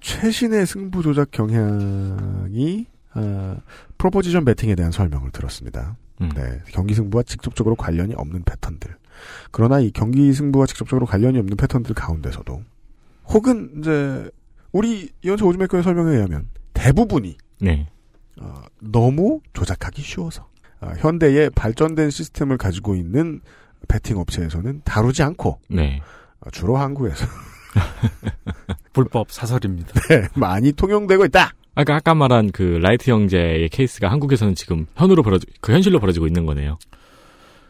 [0.00, 3.56] 최신의 승부 조작 경향이 어,
[3.98, 5.96] 프로포지션 배팅에 대한 설명을 들었습니다.
[6.20, 6.30] 음.
[6.34, 8.94] 네, 경기 승부와 직접적으로 관련이 없는 패턴들.
[9.50, 12.62] 그러나 이 경기 승부와 직접적으로 관련이 없는 패턴들 가운데서도
[13.28, 14.30] 혹은 이제
[14.72, 17.88] 우리 이현철 오즈메커의 설명에 의하면 대부분이 네.
[18.40, 20.48] 어, 너무 조작하기 쉬워서
[20.80, 23.40] 어, 현대의 발전된 시스템을 가지고 있는
[23.88, 26.00] 배팅 업체에서는 다루지 않고 네.
[26.40, 27.26] 어, 주로 한국에서
[28.92, 29.92] 불법 사설입니다.
[30.08, 31.52] 네, 많이 통용되고 있다.
[31.74, 36.44] 아까 아까 말한 그 라이트 형제의 케이스가 한국에서는 지금 현으로 벌어지 그 현실로 벌어지고 있는
[36.44, 36.78] 거네요.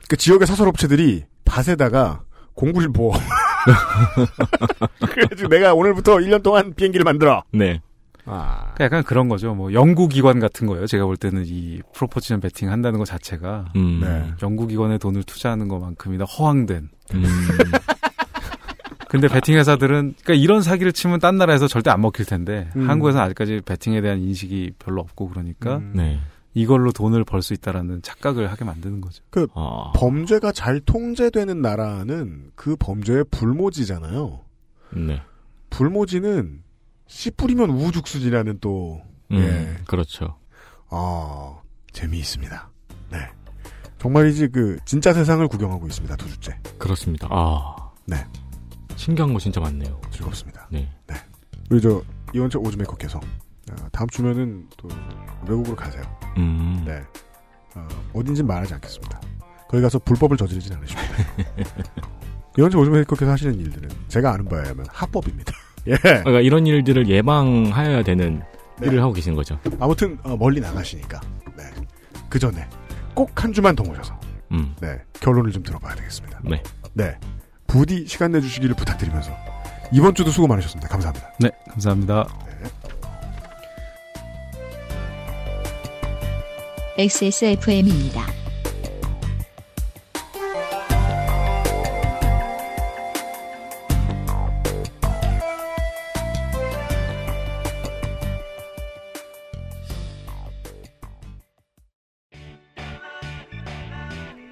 [0.09, 2.23] 그 지역의 사설 업체들이 밭에다가
[2.55, 3.13] 공구일보
[5.11, 7.43] 그래가지고 내가 오늘부터 1년 동안 비행기를 만들어.
[7.53, 7.81] 네.
[8.25, 8.73] 아.
[8.75, 9.55] 그러니까 약간 그런 거죠.
[9.55, 10.87] 뭐 연구기관 같은 거예요.
[10.87, 14.01] 제가 볼 때는 이 프로포지션 배팅 한다는 것 자체가 음.
[14.03, 14.33] 네.
[14.43, 16.91] 연구기관에 돈을 투자하는 것만큼이나 허황된.
[17.15, 17.25] 음.
[19.09, 22.89] 근데 배팅 회사들은 그러니까 이런 사기를 치면 딴 나라에서 절대 안 먹힐 텐데 음.
[22.89, 25.93] 한국에서는 아직까지 배팅에 대한 인식이 별로 없고 그러니까 음.
[25.95, 26.21] 네.
[26.59, 29.23] 이걸로 돈을 벌 수 있다라는 착각을 하게 만드는 거죠.
[29.31, 29.93] 그 아.
[29.95, 34.41] 범죄가 잘 통제되는 나라는 그 범죄의 불모지잖아요.
[34.95, 35.23] 네.
[35.71, 36.63] 불모지는
[37.07, 39.77] 씨 뿌리면 우후죽순이라는 또 음, 예.
[39.87, 40.37] 그렇죠.
[40.91, 41.57] 아
[41.93, 42.71] 재미있습니다.
[43.13, 43.19] 네.
[43.99, 46.17] 정말이지 그 진짜 세상을 구경하고 있습니다.
[46.17, 46.59] 두 주째.
[46.79, 47.29] 그렇습니다.
[47.31, 47.77] 아.
[48.05, 48.17] 네.
[48.97, 50.01] 신기한 거 진짜 많네요.
[50.11, 50.67] 즐겁습니다.
[50.73, 50.89] 네.
[51.71, 52.03] 우리 저
[52.35, 53.21] 이원철 오즈메커께서
[53.71, 54.89] 아, 다음 주면은 또
[55.47, 56.03] 외국으로 가세요.
[56.37, 56.83] 음.
[56.87, 57.03] 네.
[57.75, 59.21] 어, 어딘지 말하지 않겠습니다.
[59.69, 61.09] 거기 가서 불법을 저지르진 않으십니다.
[62.57, 65.53] 이원철 오즈메커께서 하시는 일들은 제가 아는 바에 하면 합법입니다.
[65.87, 65.97] 예.
[65.97, 68.43] 그러니까 이런 일들을 예방하여야 되는
[68.81, 68.87] 네.
[68.89, 69.59] 일을 하고 계신 거죠.
[69.79, 71.21] 아무튼 어, 멀리 나가시니까
[71.57, 71.65] 네.
[72.29, 72.67] 그 전에
[73.15, 74.19] 꼭 한 주만 더 모셔서
[74.53, 74.75] 음.
[74.81, 76.41] 네 결론을 좀 들어봐야 되겠습니다.
[76.45, 76.63] 네.
[76.95, 77.19] 네
[77.67, 79.31] 부디 시간 내주시기를 부탁드리면서
[79.93, 80.89] 이번 주도 수고 많으셨습니다.
[80.89, 81.29] 감사합니다.
[81.41, 82.27] 네, 감사합니다.
[87.01, 88.27] XSFM입니다.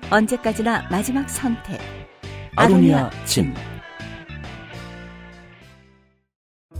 [0.08, 1.80] 언제까지나 마지막 선택.
[2.54, 3.52] 아로니아 침.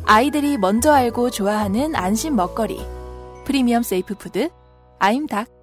[0.05, 2.79] 아이들이 먼저 알고 좋아하는 안심 먹거리.
[3.45, 4.49] 프리미엄 safe food
[5.01, 5.56] 아임닭.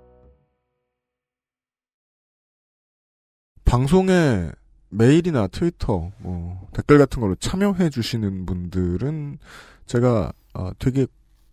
[3.74, 4.52] 방송에
[4.90, 9.40] 메일이나 트위터, 뭐 댓글 같은 걸로 참여해 주시는 분들은
[9.88, 11.08] 제가 어, 되게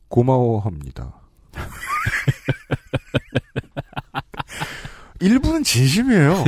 [0.09, 1.15] 고마워합니다.
[5.21, 6.45] 일부는 진심이에요.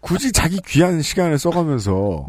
[0.00, 2.26] 굳이 자기 귀한 시간을 써가면서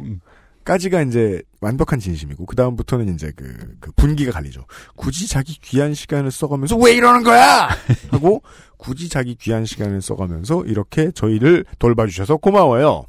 [0.68, 4.65] 까지가 이제 완벽한 진심이고 그 다음부터는 이제 그, 그 분기가 갈리죠.
[4.98, 7.69] 굳이 자기 귀한 시간을 써가면서 왜 이러는 거야?
[8.11, 8.41] 하고
[8.76, 13.06] 굳이 자기 귀한 시간을 써가면서 이렇게 저희를 돌봐주셔서 고마워요.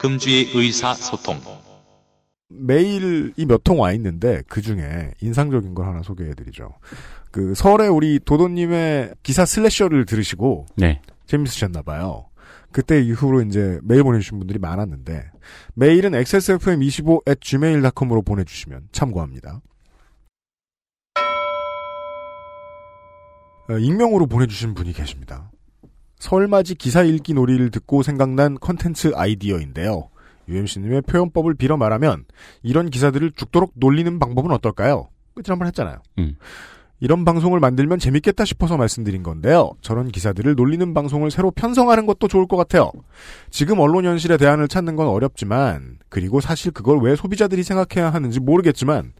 [0.00, 1.38] 금주의 의사 소통.
[2.48, 6.72] 메일이 몇 통 와 있는데 그 중에 인상적인 걸 하나 소개해드리죠.
[7.30, 11.02] 그 설에 우리 도도님의 기사 슬래셔를 들으시고 네.
[11.26, 12.29] 재밌으셨나 봐요.
[12.72, 15.30] 그때 이후로 이제 메일 보내주신 분들이 많았는데
[15.74, 19.60] 메일은 xsfm25 at gmail.com으로 보내주시면 참고합니다.
[23.68, 25.50] 어, 익명으로 보내주신 분이 계십니다.
[26.18, 30.10] 설맞이 기사 읽기 놀이를 듣고 생각난 컨텐츠 아이디어인데요.
[30.48, 32.24] UMC님의 표현법을 빌어 말하면
[32.62, 35.08] 이런 기사들을 죽도록 놀리는 방법은 어떨까요?
[35.34, 36.02] 끝을 한번 했잖아요.
[36.18, 36.36] 음.
[37.00, 39.70] 이런 방송을 만들면 재밌겠다 싶어서 말씀드린 건데요.
[39.80, 42.92] 저런 기사들을 놀리는 방송을 새로 편성하는 것도 좋을 것 같아요.
[43.48, 49.14] 지금 언론 현실의 대안을 찾는 건 어렵지만, 그리고 사실 그걸 왜 소비자들이 생각해야 하는지 모르겠지만,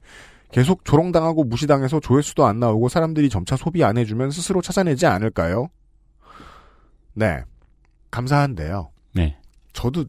[0.53, 5.69] 계속 조롱당하고 무시당해서 조회수도 안 나오고 사람들이 점차 소비 안 해주면 스스로 찾아내지 않을까요?
[7.15, 7.43] 네.
[8.11, 8.91] 감사한데요.
[9.15, 9.39] 네.
[9.73, 10.05] 저도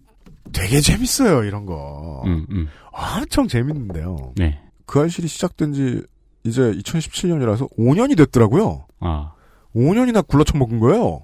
[0.52, 2.24] 되게 재밌어요, 이런 거.
[2.26, 2.68] 음, 음.
[2.92, 4.34] 엄청 재밌는데요.
[4.36, 4.60] 네.
[4.86, 6.04] 그 알실이 시작된 지
[6.44, 8.86] 이제 2017년이라서 5년이 됐더라고요.
[9.00, 9.34] 아.
[9.76, 11.24] 5년이나 굴러쳐먹은 거예요.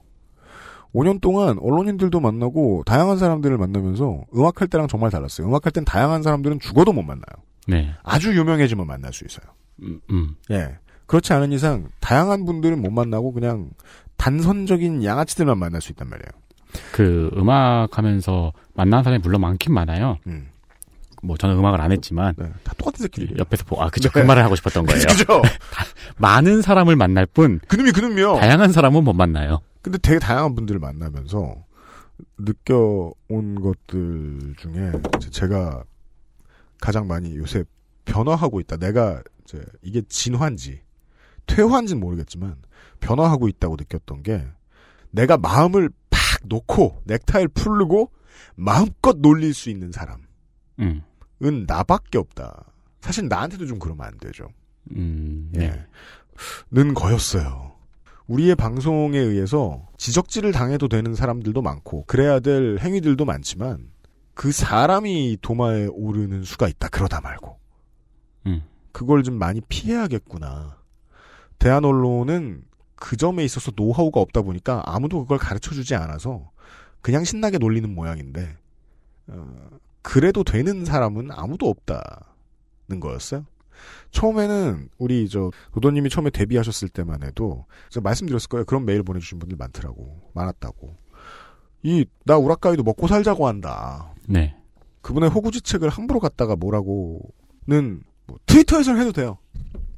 [0.93, 5.47] 5년 동안 언론인들도 만나고 다양한 사람들을 만나면서 음악할 때랑 정말 달랐어요.
[5.47, 7.43] 음악할 땐 다양한 사람들은 죽어도 못 만나요.
[7.67, 7.93] 네.
[8.03, 9.45] 아주 유명해지면 만날 수 있어요.
[9.83, 10.35] 음, 음.
[10.51, 10.77] 예.
[11.05, 13.69] 그렇지 않은 이상 다양한 분들은 못 만나고 그냥
[14.17, 16.31] 단선적인 양아치들만 만날 수 있단 말이에요.
[16.91, 20.17] 그 음악 하면서 만난 사람이 물론 많긴 많아요.
[20.27, 20.47] 음.
[21.23, 24.21] 뭐 저는 음악을 안 했지만 다 똑같은 새끼 옆에서 보고 아 그죠 네.
[24.21, 25.01] 그 말을 하고 싶었던 거예요.
[25.07, 25.41] 그죠?
[25.71, 25.85] 다-
[26.17, 28.35] 많은 사람을 만날 뿐 그놈이 그놈이요.
[28.37, 29.59] 다양한 사람은 못 만나요.
[29.81, 31.55] 근데 되게 다양한 분들을 만나면서
[32.39, 34.91] 느껴온 것들 중에
[35.31, 35.83] 제가
[36.79, 37.63] 가장 많이 요새
[38.05, 38.77] 변화하고 있다.
[38.77, 40.81] 내가 이제 이게 진화인지
[41.45, 42.55] 퇴화인지는 모르겠지만
[42.99, 44.45] 변화하고 있다고 느꼈던 게
[45.11, 48.11] 내가 마음을 팍 놓고 넥타이를 풀르고
[48.55, 50.21] 마음껏 놀릴 수 있는 사람
[51.43, 51.65] 은 음.
[51.67, 52.65] 나밖에 없다.
[53.01, 54.49] 사실 나한테도 좀 그러면 안 되죠.
[54.91, 55.85] 음, 예.
[56.71, 57.75] 는 거였어요.
[58.27, 63.89] 우리의 방송에 의해서 지적질을 당해도 되는 사람들도 많고 그래야 될 행위들도 많지만
[64.33, 66.89] 그 사람이 도마에 오르는 수가 있다.
[66.89, 67.57] 그러다 말고.
[68.47, 68.63] 음.
[68.91, 70.77] 그걸 좀 많이 피해야겠구나.
[71.59, 72.63] 대한 언론은
[72.95, 76.51] 그 점에 있어서 노하우가 없다 보니까 아무도 그걸 가르쳐 주지 않아서
[77.01, 78.57] 그냥 신나게 놀리는 모양인데
[79.27, 79.69] 어,
[80.07, 83.45] 그래도 되는 사람은 아무도 없다는 거였어요.
[84.11, 88.63] 처음에는 우리 저 도도님이 처음에 데뷔하셨을 때만 해도 제가 말씀드렸을 거예요.
[88.65, 90.95] 그런 메일 보내주신 분들 많더라고 많았다고.
[91.83, 94.13] 이 나 우라카이도 먹고 살자고 한다.
[94.27, 94.55] 네.
[95.01, 99.37] 그분의 호구지책을 함부로 갖다가 뭐라고는 뭐 트위터에서는 해도 돼요.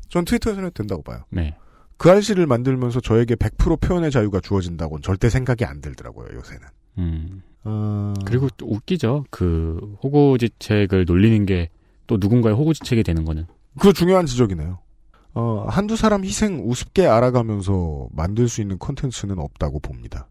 [0.10, 1.23] 전 트위터에서는 해도 된다고 봐요.
[1.30, 1.56] 네.
[1.98, 6.68] 그 알씨를 만들면서 저에게 100% 표현의 자유가 주어진다고는 절대 생각이 안 들더라고요, 요새는.
[6.98, 7.41] 음.
[7.64, 8.14] 어...
[8.26, 9.26] 그리고 또 웃기죠.
[9.30, 11.69] 그 호구지책을 놀리는 게
[12.10, 13.45] 또 누군가의 호구지책이 되는 거는.
[13.77, 14.80] 그거 중요한 지적이네요.
[15.36, 20.27] 어, 한두 사람 희생 우습게 알아가면서 만들 수 있는 콘텐츠는 없다고 봅니다.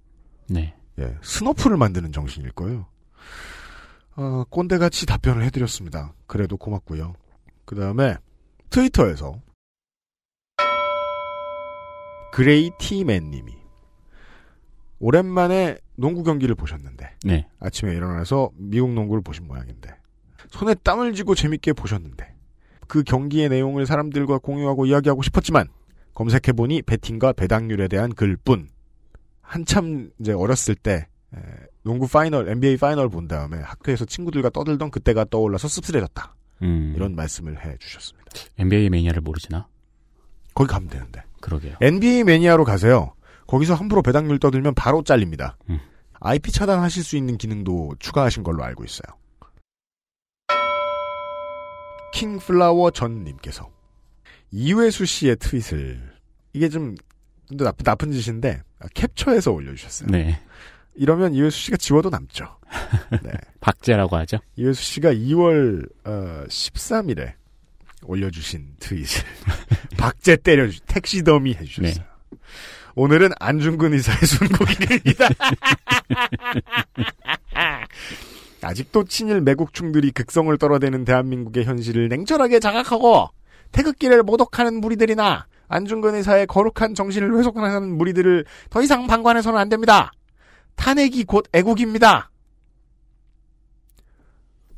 [0.48, 0.74] 네.
[0.98, 2.86] 예, 스너프를 만드는 정신일 거예요.
[4.16, 6.14] 어, 꼰대같이 답변을 해드렸습니다.
[6.26, 7.14] 그래도 고맙고요.
[7.64, 8.16] 그 다음에
[8.70, 9.40] 트위터에서
[12.32, 13.52] 그레이 티맨님이
[15.00, 17.46] 오랜만에 농구 경기를 보셨는데 네.
[17.60, 19.90] 아침에 일어나서 미국 농구를 보신 모양인데
[20.50, 22.34] 손에 땀을 쥐고 재밌게 보셨는데
[22.86, 25.68] 그 경기의 내용을 사람들과 공유하고 이야기하고 싶었지만
[26.14, 28.68] 검색해보니 배팅과 배당률에 대한 글뿐
[29.40, 31.38] 한참 이제 어렸을 때 에,
[31.82, 36.92] 농구 final NBA final 본 다음에 학교에서 친구들과 떠들던 그때가 떠올라서 씁쓸해졌다 음.
[36.96, 38.30] 이런 말씀을 해주셨습니다.
[38.58, 39.68] NBA 매니아를 모르시나?
[40.54, 41.76] 거기 가면 되는데 그러게요.
[41.80, 43.14] NBA 매니아로 가세요.
[43.48, 45.56] 거기서 함부로 배당률 떠들면 바로 잘립니다.
[45.70, 45.80] 음.
[46.20, 49.16] IP 차단하실 수 있는 기능도 추가하신 걸로 알고 있어요.
[52.12, 53.70] 킹플라워 전님께서
[54.50, 56.12] 이회수 씨의 트윗을
[56.52, 56.94] 이게 좀
[57.48, 58.62] 근데 나쁜, 나쁜 짓인데
[58.94, 60.10] 캡처해서 올려주셨어요.
[60.10, 60.40] 네.
[60.94, 62.58] 이러면 이회수 씨가 지워도 남죠.
[63.22, 63.30] 네.
[63.60, 64.38] 박제라고 하죠.
[64.56, 67.32] 이회수 씨가 2월 어, 13일에
[68.02, 69.24] 올려주신 트윗을
[69.96, 72.04] 박제 때려주 택시 더미 해주셨어요.
[72.98, 75.28] 오늘은 안중근 의사의 순국일입니다.
[78.60, 83.28] 아직도 친일 매국충들이 극성을 떨어대는 대한민국의 현실을 냉철하게 자각하고
[83.70, 90.10] 태극기를 모독하는 무리들이나 안중근 의사의 거룩한 정신을 훼손하는 무리들을 더 이상 방관해서는 안 됩니다.
[90.74, 92.32] 탄핵이 곧 애국입니다.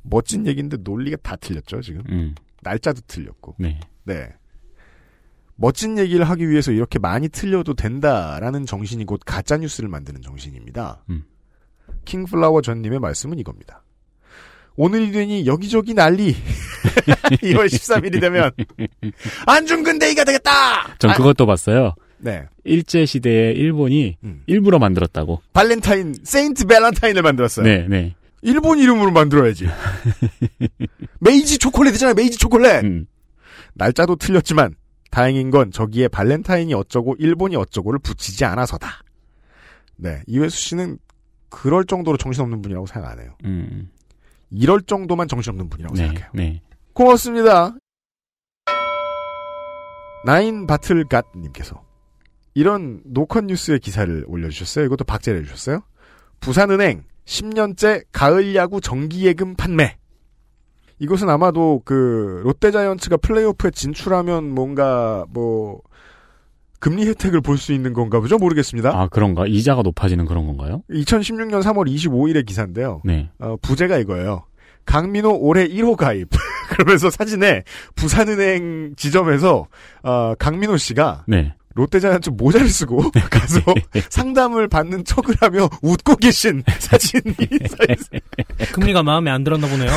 [0.03, 2.03] 멋진 얘기인데 논리가 다 틀렸죠, 지금.
[2.11, 2.35] 음.
[2.61, 3.55] 날짜도 틀렸고.
[3.59, 3.81] 네.
[4.05, 4.35] 네.
[5.61, 11.05] 멋진 얘기를 하기 위해서 이렇게 많이 틀려도 된다라는 정신이 곧 가짜 뉴스를 만드는 정신입니다.
[11.11, 11.25] 음.
[12.07, 13.83] 킹플라워 전님의 말씀은 이겁니다.
[14.77, 16.33] 오늘이 되니 여기저기 난리.
[17.45, 18.51] 2월 13일이 되면
[19.47, 20.97] 안중근 day가 되겠다.
[20.99, 21.95] 전 그것도 봤어요.
[22.17, 22.47] 네.
[22.65, 24.43] 일제 시대에 일본이 음.
[24.47, 25.43] 일부러 만들었다고.
[25.53, 27.67] 발렌타인 세인트 발렌타인을 만들었어요.
[27.67, 28.15] 네, 네.
[28.41, 29.69] 일본 이름으로 만들어야지.
[31.21, 32.15] 메이지 초콜릿이잖아요.
[32.15, 32.83] 메이지 초콜릿.
[32.83, 33.07] 음.
[33.75, 34.75] 날짜도 틀렸지만
[35.11, 39.03] 다행인 건 저기에 발렌타인이 어쩌고 일본이 어쩌고를 붙이지 않아서다.
[39.97, 40.99] 네, 이회수 씨는
[41.49, 43.35] 그럴 정도로 정신없는 분이라고 생각 안 해요.
[43.45, 43.91] 음.
[44.51, 46.31] 이럴 정도만 정신없는 분이라고 네, 생각해요.
[46.35, 46.63] 네.
[46.93, 47.75] 고맙습니다.
[50.25, 51.83] 나인 바틀갓님께서
[52.55, 54.85] 이런 노컷 뉴스의 기사를 올려주셨어요.
[54.87, 55.83] 이것도 박제를 해주셨어요.
[56.41, 59.97] 부산은행 10년째 가을 야구 정기예금 판매.
[61.01, 65.81] 이것은 아마도 그 롯데자이언츠가 플레이오프에 진출하면 뭔가 뭐
[66.79, 68.39] 금리 혜택을 볼 수 있는 건가 보죠?
[68.39, 68.91] 모르겠습니다.
[68.99, 69.47] 아, 그런가?
[69.47, 70.83] 이자가 높아지는 그런 건가요?
[70.91, 73.03] 2016년 3월 25일의 기사인데요.
[73.05, 73.29] 네.
[73.39, 74.45] 어, 부제가 이거예요.
[74.87, 76.29] 강민호 올해 1호 가입.
[76.71, 77.65] 그러면서 사진에
[77.97, 79.67] 부산은행 지점에서
[80.03, 81.55] 어, 강민호 씨가 네.
[81.75, 83.61] 롯데자이언츠 모자를 쓰고 가서
[84.09, 87.35] 상담을 받는 척을 하며 웃고 계신 사진이.
[88.73, 89.91] 금리가 마음에 안 들었나 보네요.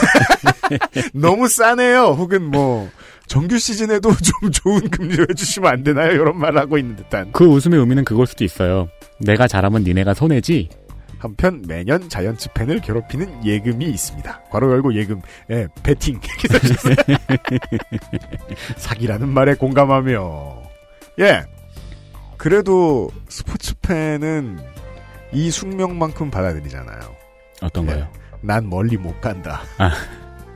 [1.13, 2.15] 너무 싸네요.
[2.17, 2.89] 혹은 뭐
[3.27, 6.11] 정규 시즌에도 좀 좋은 금리로 해주시면 안 되나요?
[6.11, 7.31] 이런 말을 하고 있는 듯한.
[7.31, 8.87] 그 웃음의 의미는 그걸 수도 있어요.
[9.19, 10.69] 내가 잘하면 니네가 손해지.
[11.17, 14.41] 한편 매년 자이언츠 팬을 괴롭히는 예금이 있습니다.
[14.51, 15.21] 괄호 열고 예금,
[15.51, 15.67] 예,
[16.37, 16.95] 기사주세요.
[18.75, 20.63] 사기라는 말에 공감하며
[21.19, 21.43] 예.
[22.37, 24.59] 그래도 스포츠 팬은
[25.31, 26.99] 이 숙명만큼 받아들이잖아요.
[27.61, 27.99] 어떤가요?
[27.99, 28.07] 예,
[28.41, 29.61] 난 멀리 못 간다.
[29.77, 29.91] 아.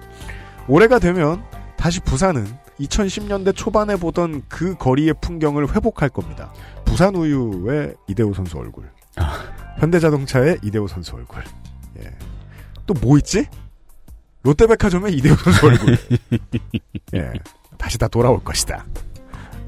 [0.67, 1.43] 올해가 되면
[1.77, 2.45] 다시 부산은
[2.79, 6.53] 2010년대 초반에 보던 그 거리의 풍경을 회복할 겁니다.
[6.85, 8.89] 부산 우유의 이대호 선수 얼굴.
[9.79, 11.43] 현대자동차의 이대호 선수 얼굴.
[11.99, 12.11] 예.
[12.85, 13.45] 또 뭐 있지?
[14.43, 15.97] 롯데백화점의 이대호 선수 얼굴.
[17.15, 17.33] 예.
[17.77, 18.85] 다시 다 돌아올 것이다.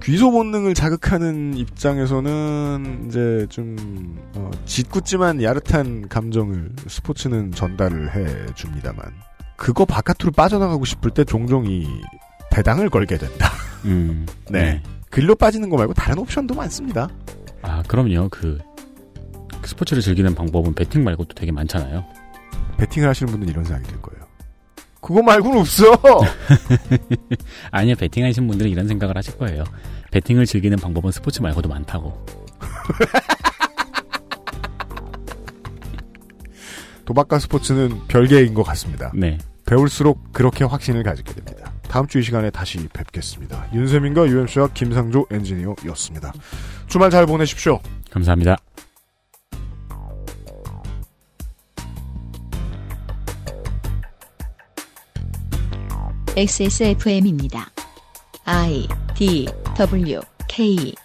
[0.02, 9.04] 귀소 본능을 자극하는 입장에서는 이제 좀 어, 짓궂지만 야릇한 감정을 스포츠는 전달을 해 줍니다만
[9.58, 11.86] 그거 바깥으로 빠져나가고 싶을 때 종종 이
[12.52, 13.52] 배당을 걸게 된다.
[13.86, 14.26] 음.
[14.50, 14.82] 네.
[15.10, 17.10] 글로 빠지는 거 말고 다른 옵션도 많습니다.
[17.62, 18.30] 아, 그럼요.
[18.30, 18.58] 그,
[19.62, 22.06] 그 스포츠를 즐기는 방법은 배팅 말고도 되게 많잖아요.
[22.78, 24.19] 배팅을 하시는 분들은 이런 생각이 들 거예요.
[25.02, 25.86] 그거 말고는 없어.
[27.72, 27.96] 아니요,
[28.28, 29.64] 하시는 분들은 이런 생각을 하실 거예요.
[30.12, 32.26] 배팅을 즐기는 방법은 스포츠 말고도 많다고.
[37.06, 39.12] 도박과 스포츠는 별개인 것 같습니다.
[39.16, 39.38] 네.
[39.66, 41.72] 배울수록 그렇게 확신을 가지게 됩니다.
[41.88, 43.68] 다음 주 이 시간에 다시 뵙겠습니다.
[43.74, 46.34] 윤세민과 UMC와 김상조 엔지니어였습니다.
[46.88, 47.80] 주말 잘 보내십시오.
[48.12, 48.58] 감사합니다.
[56.40, 57.70] XSFM입니다.
[58.46, 58.88] I
[59.18, 59.46] D
[59.78, 60.96] W K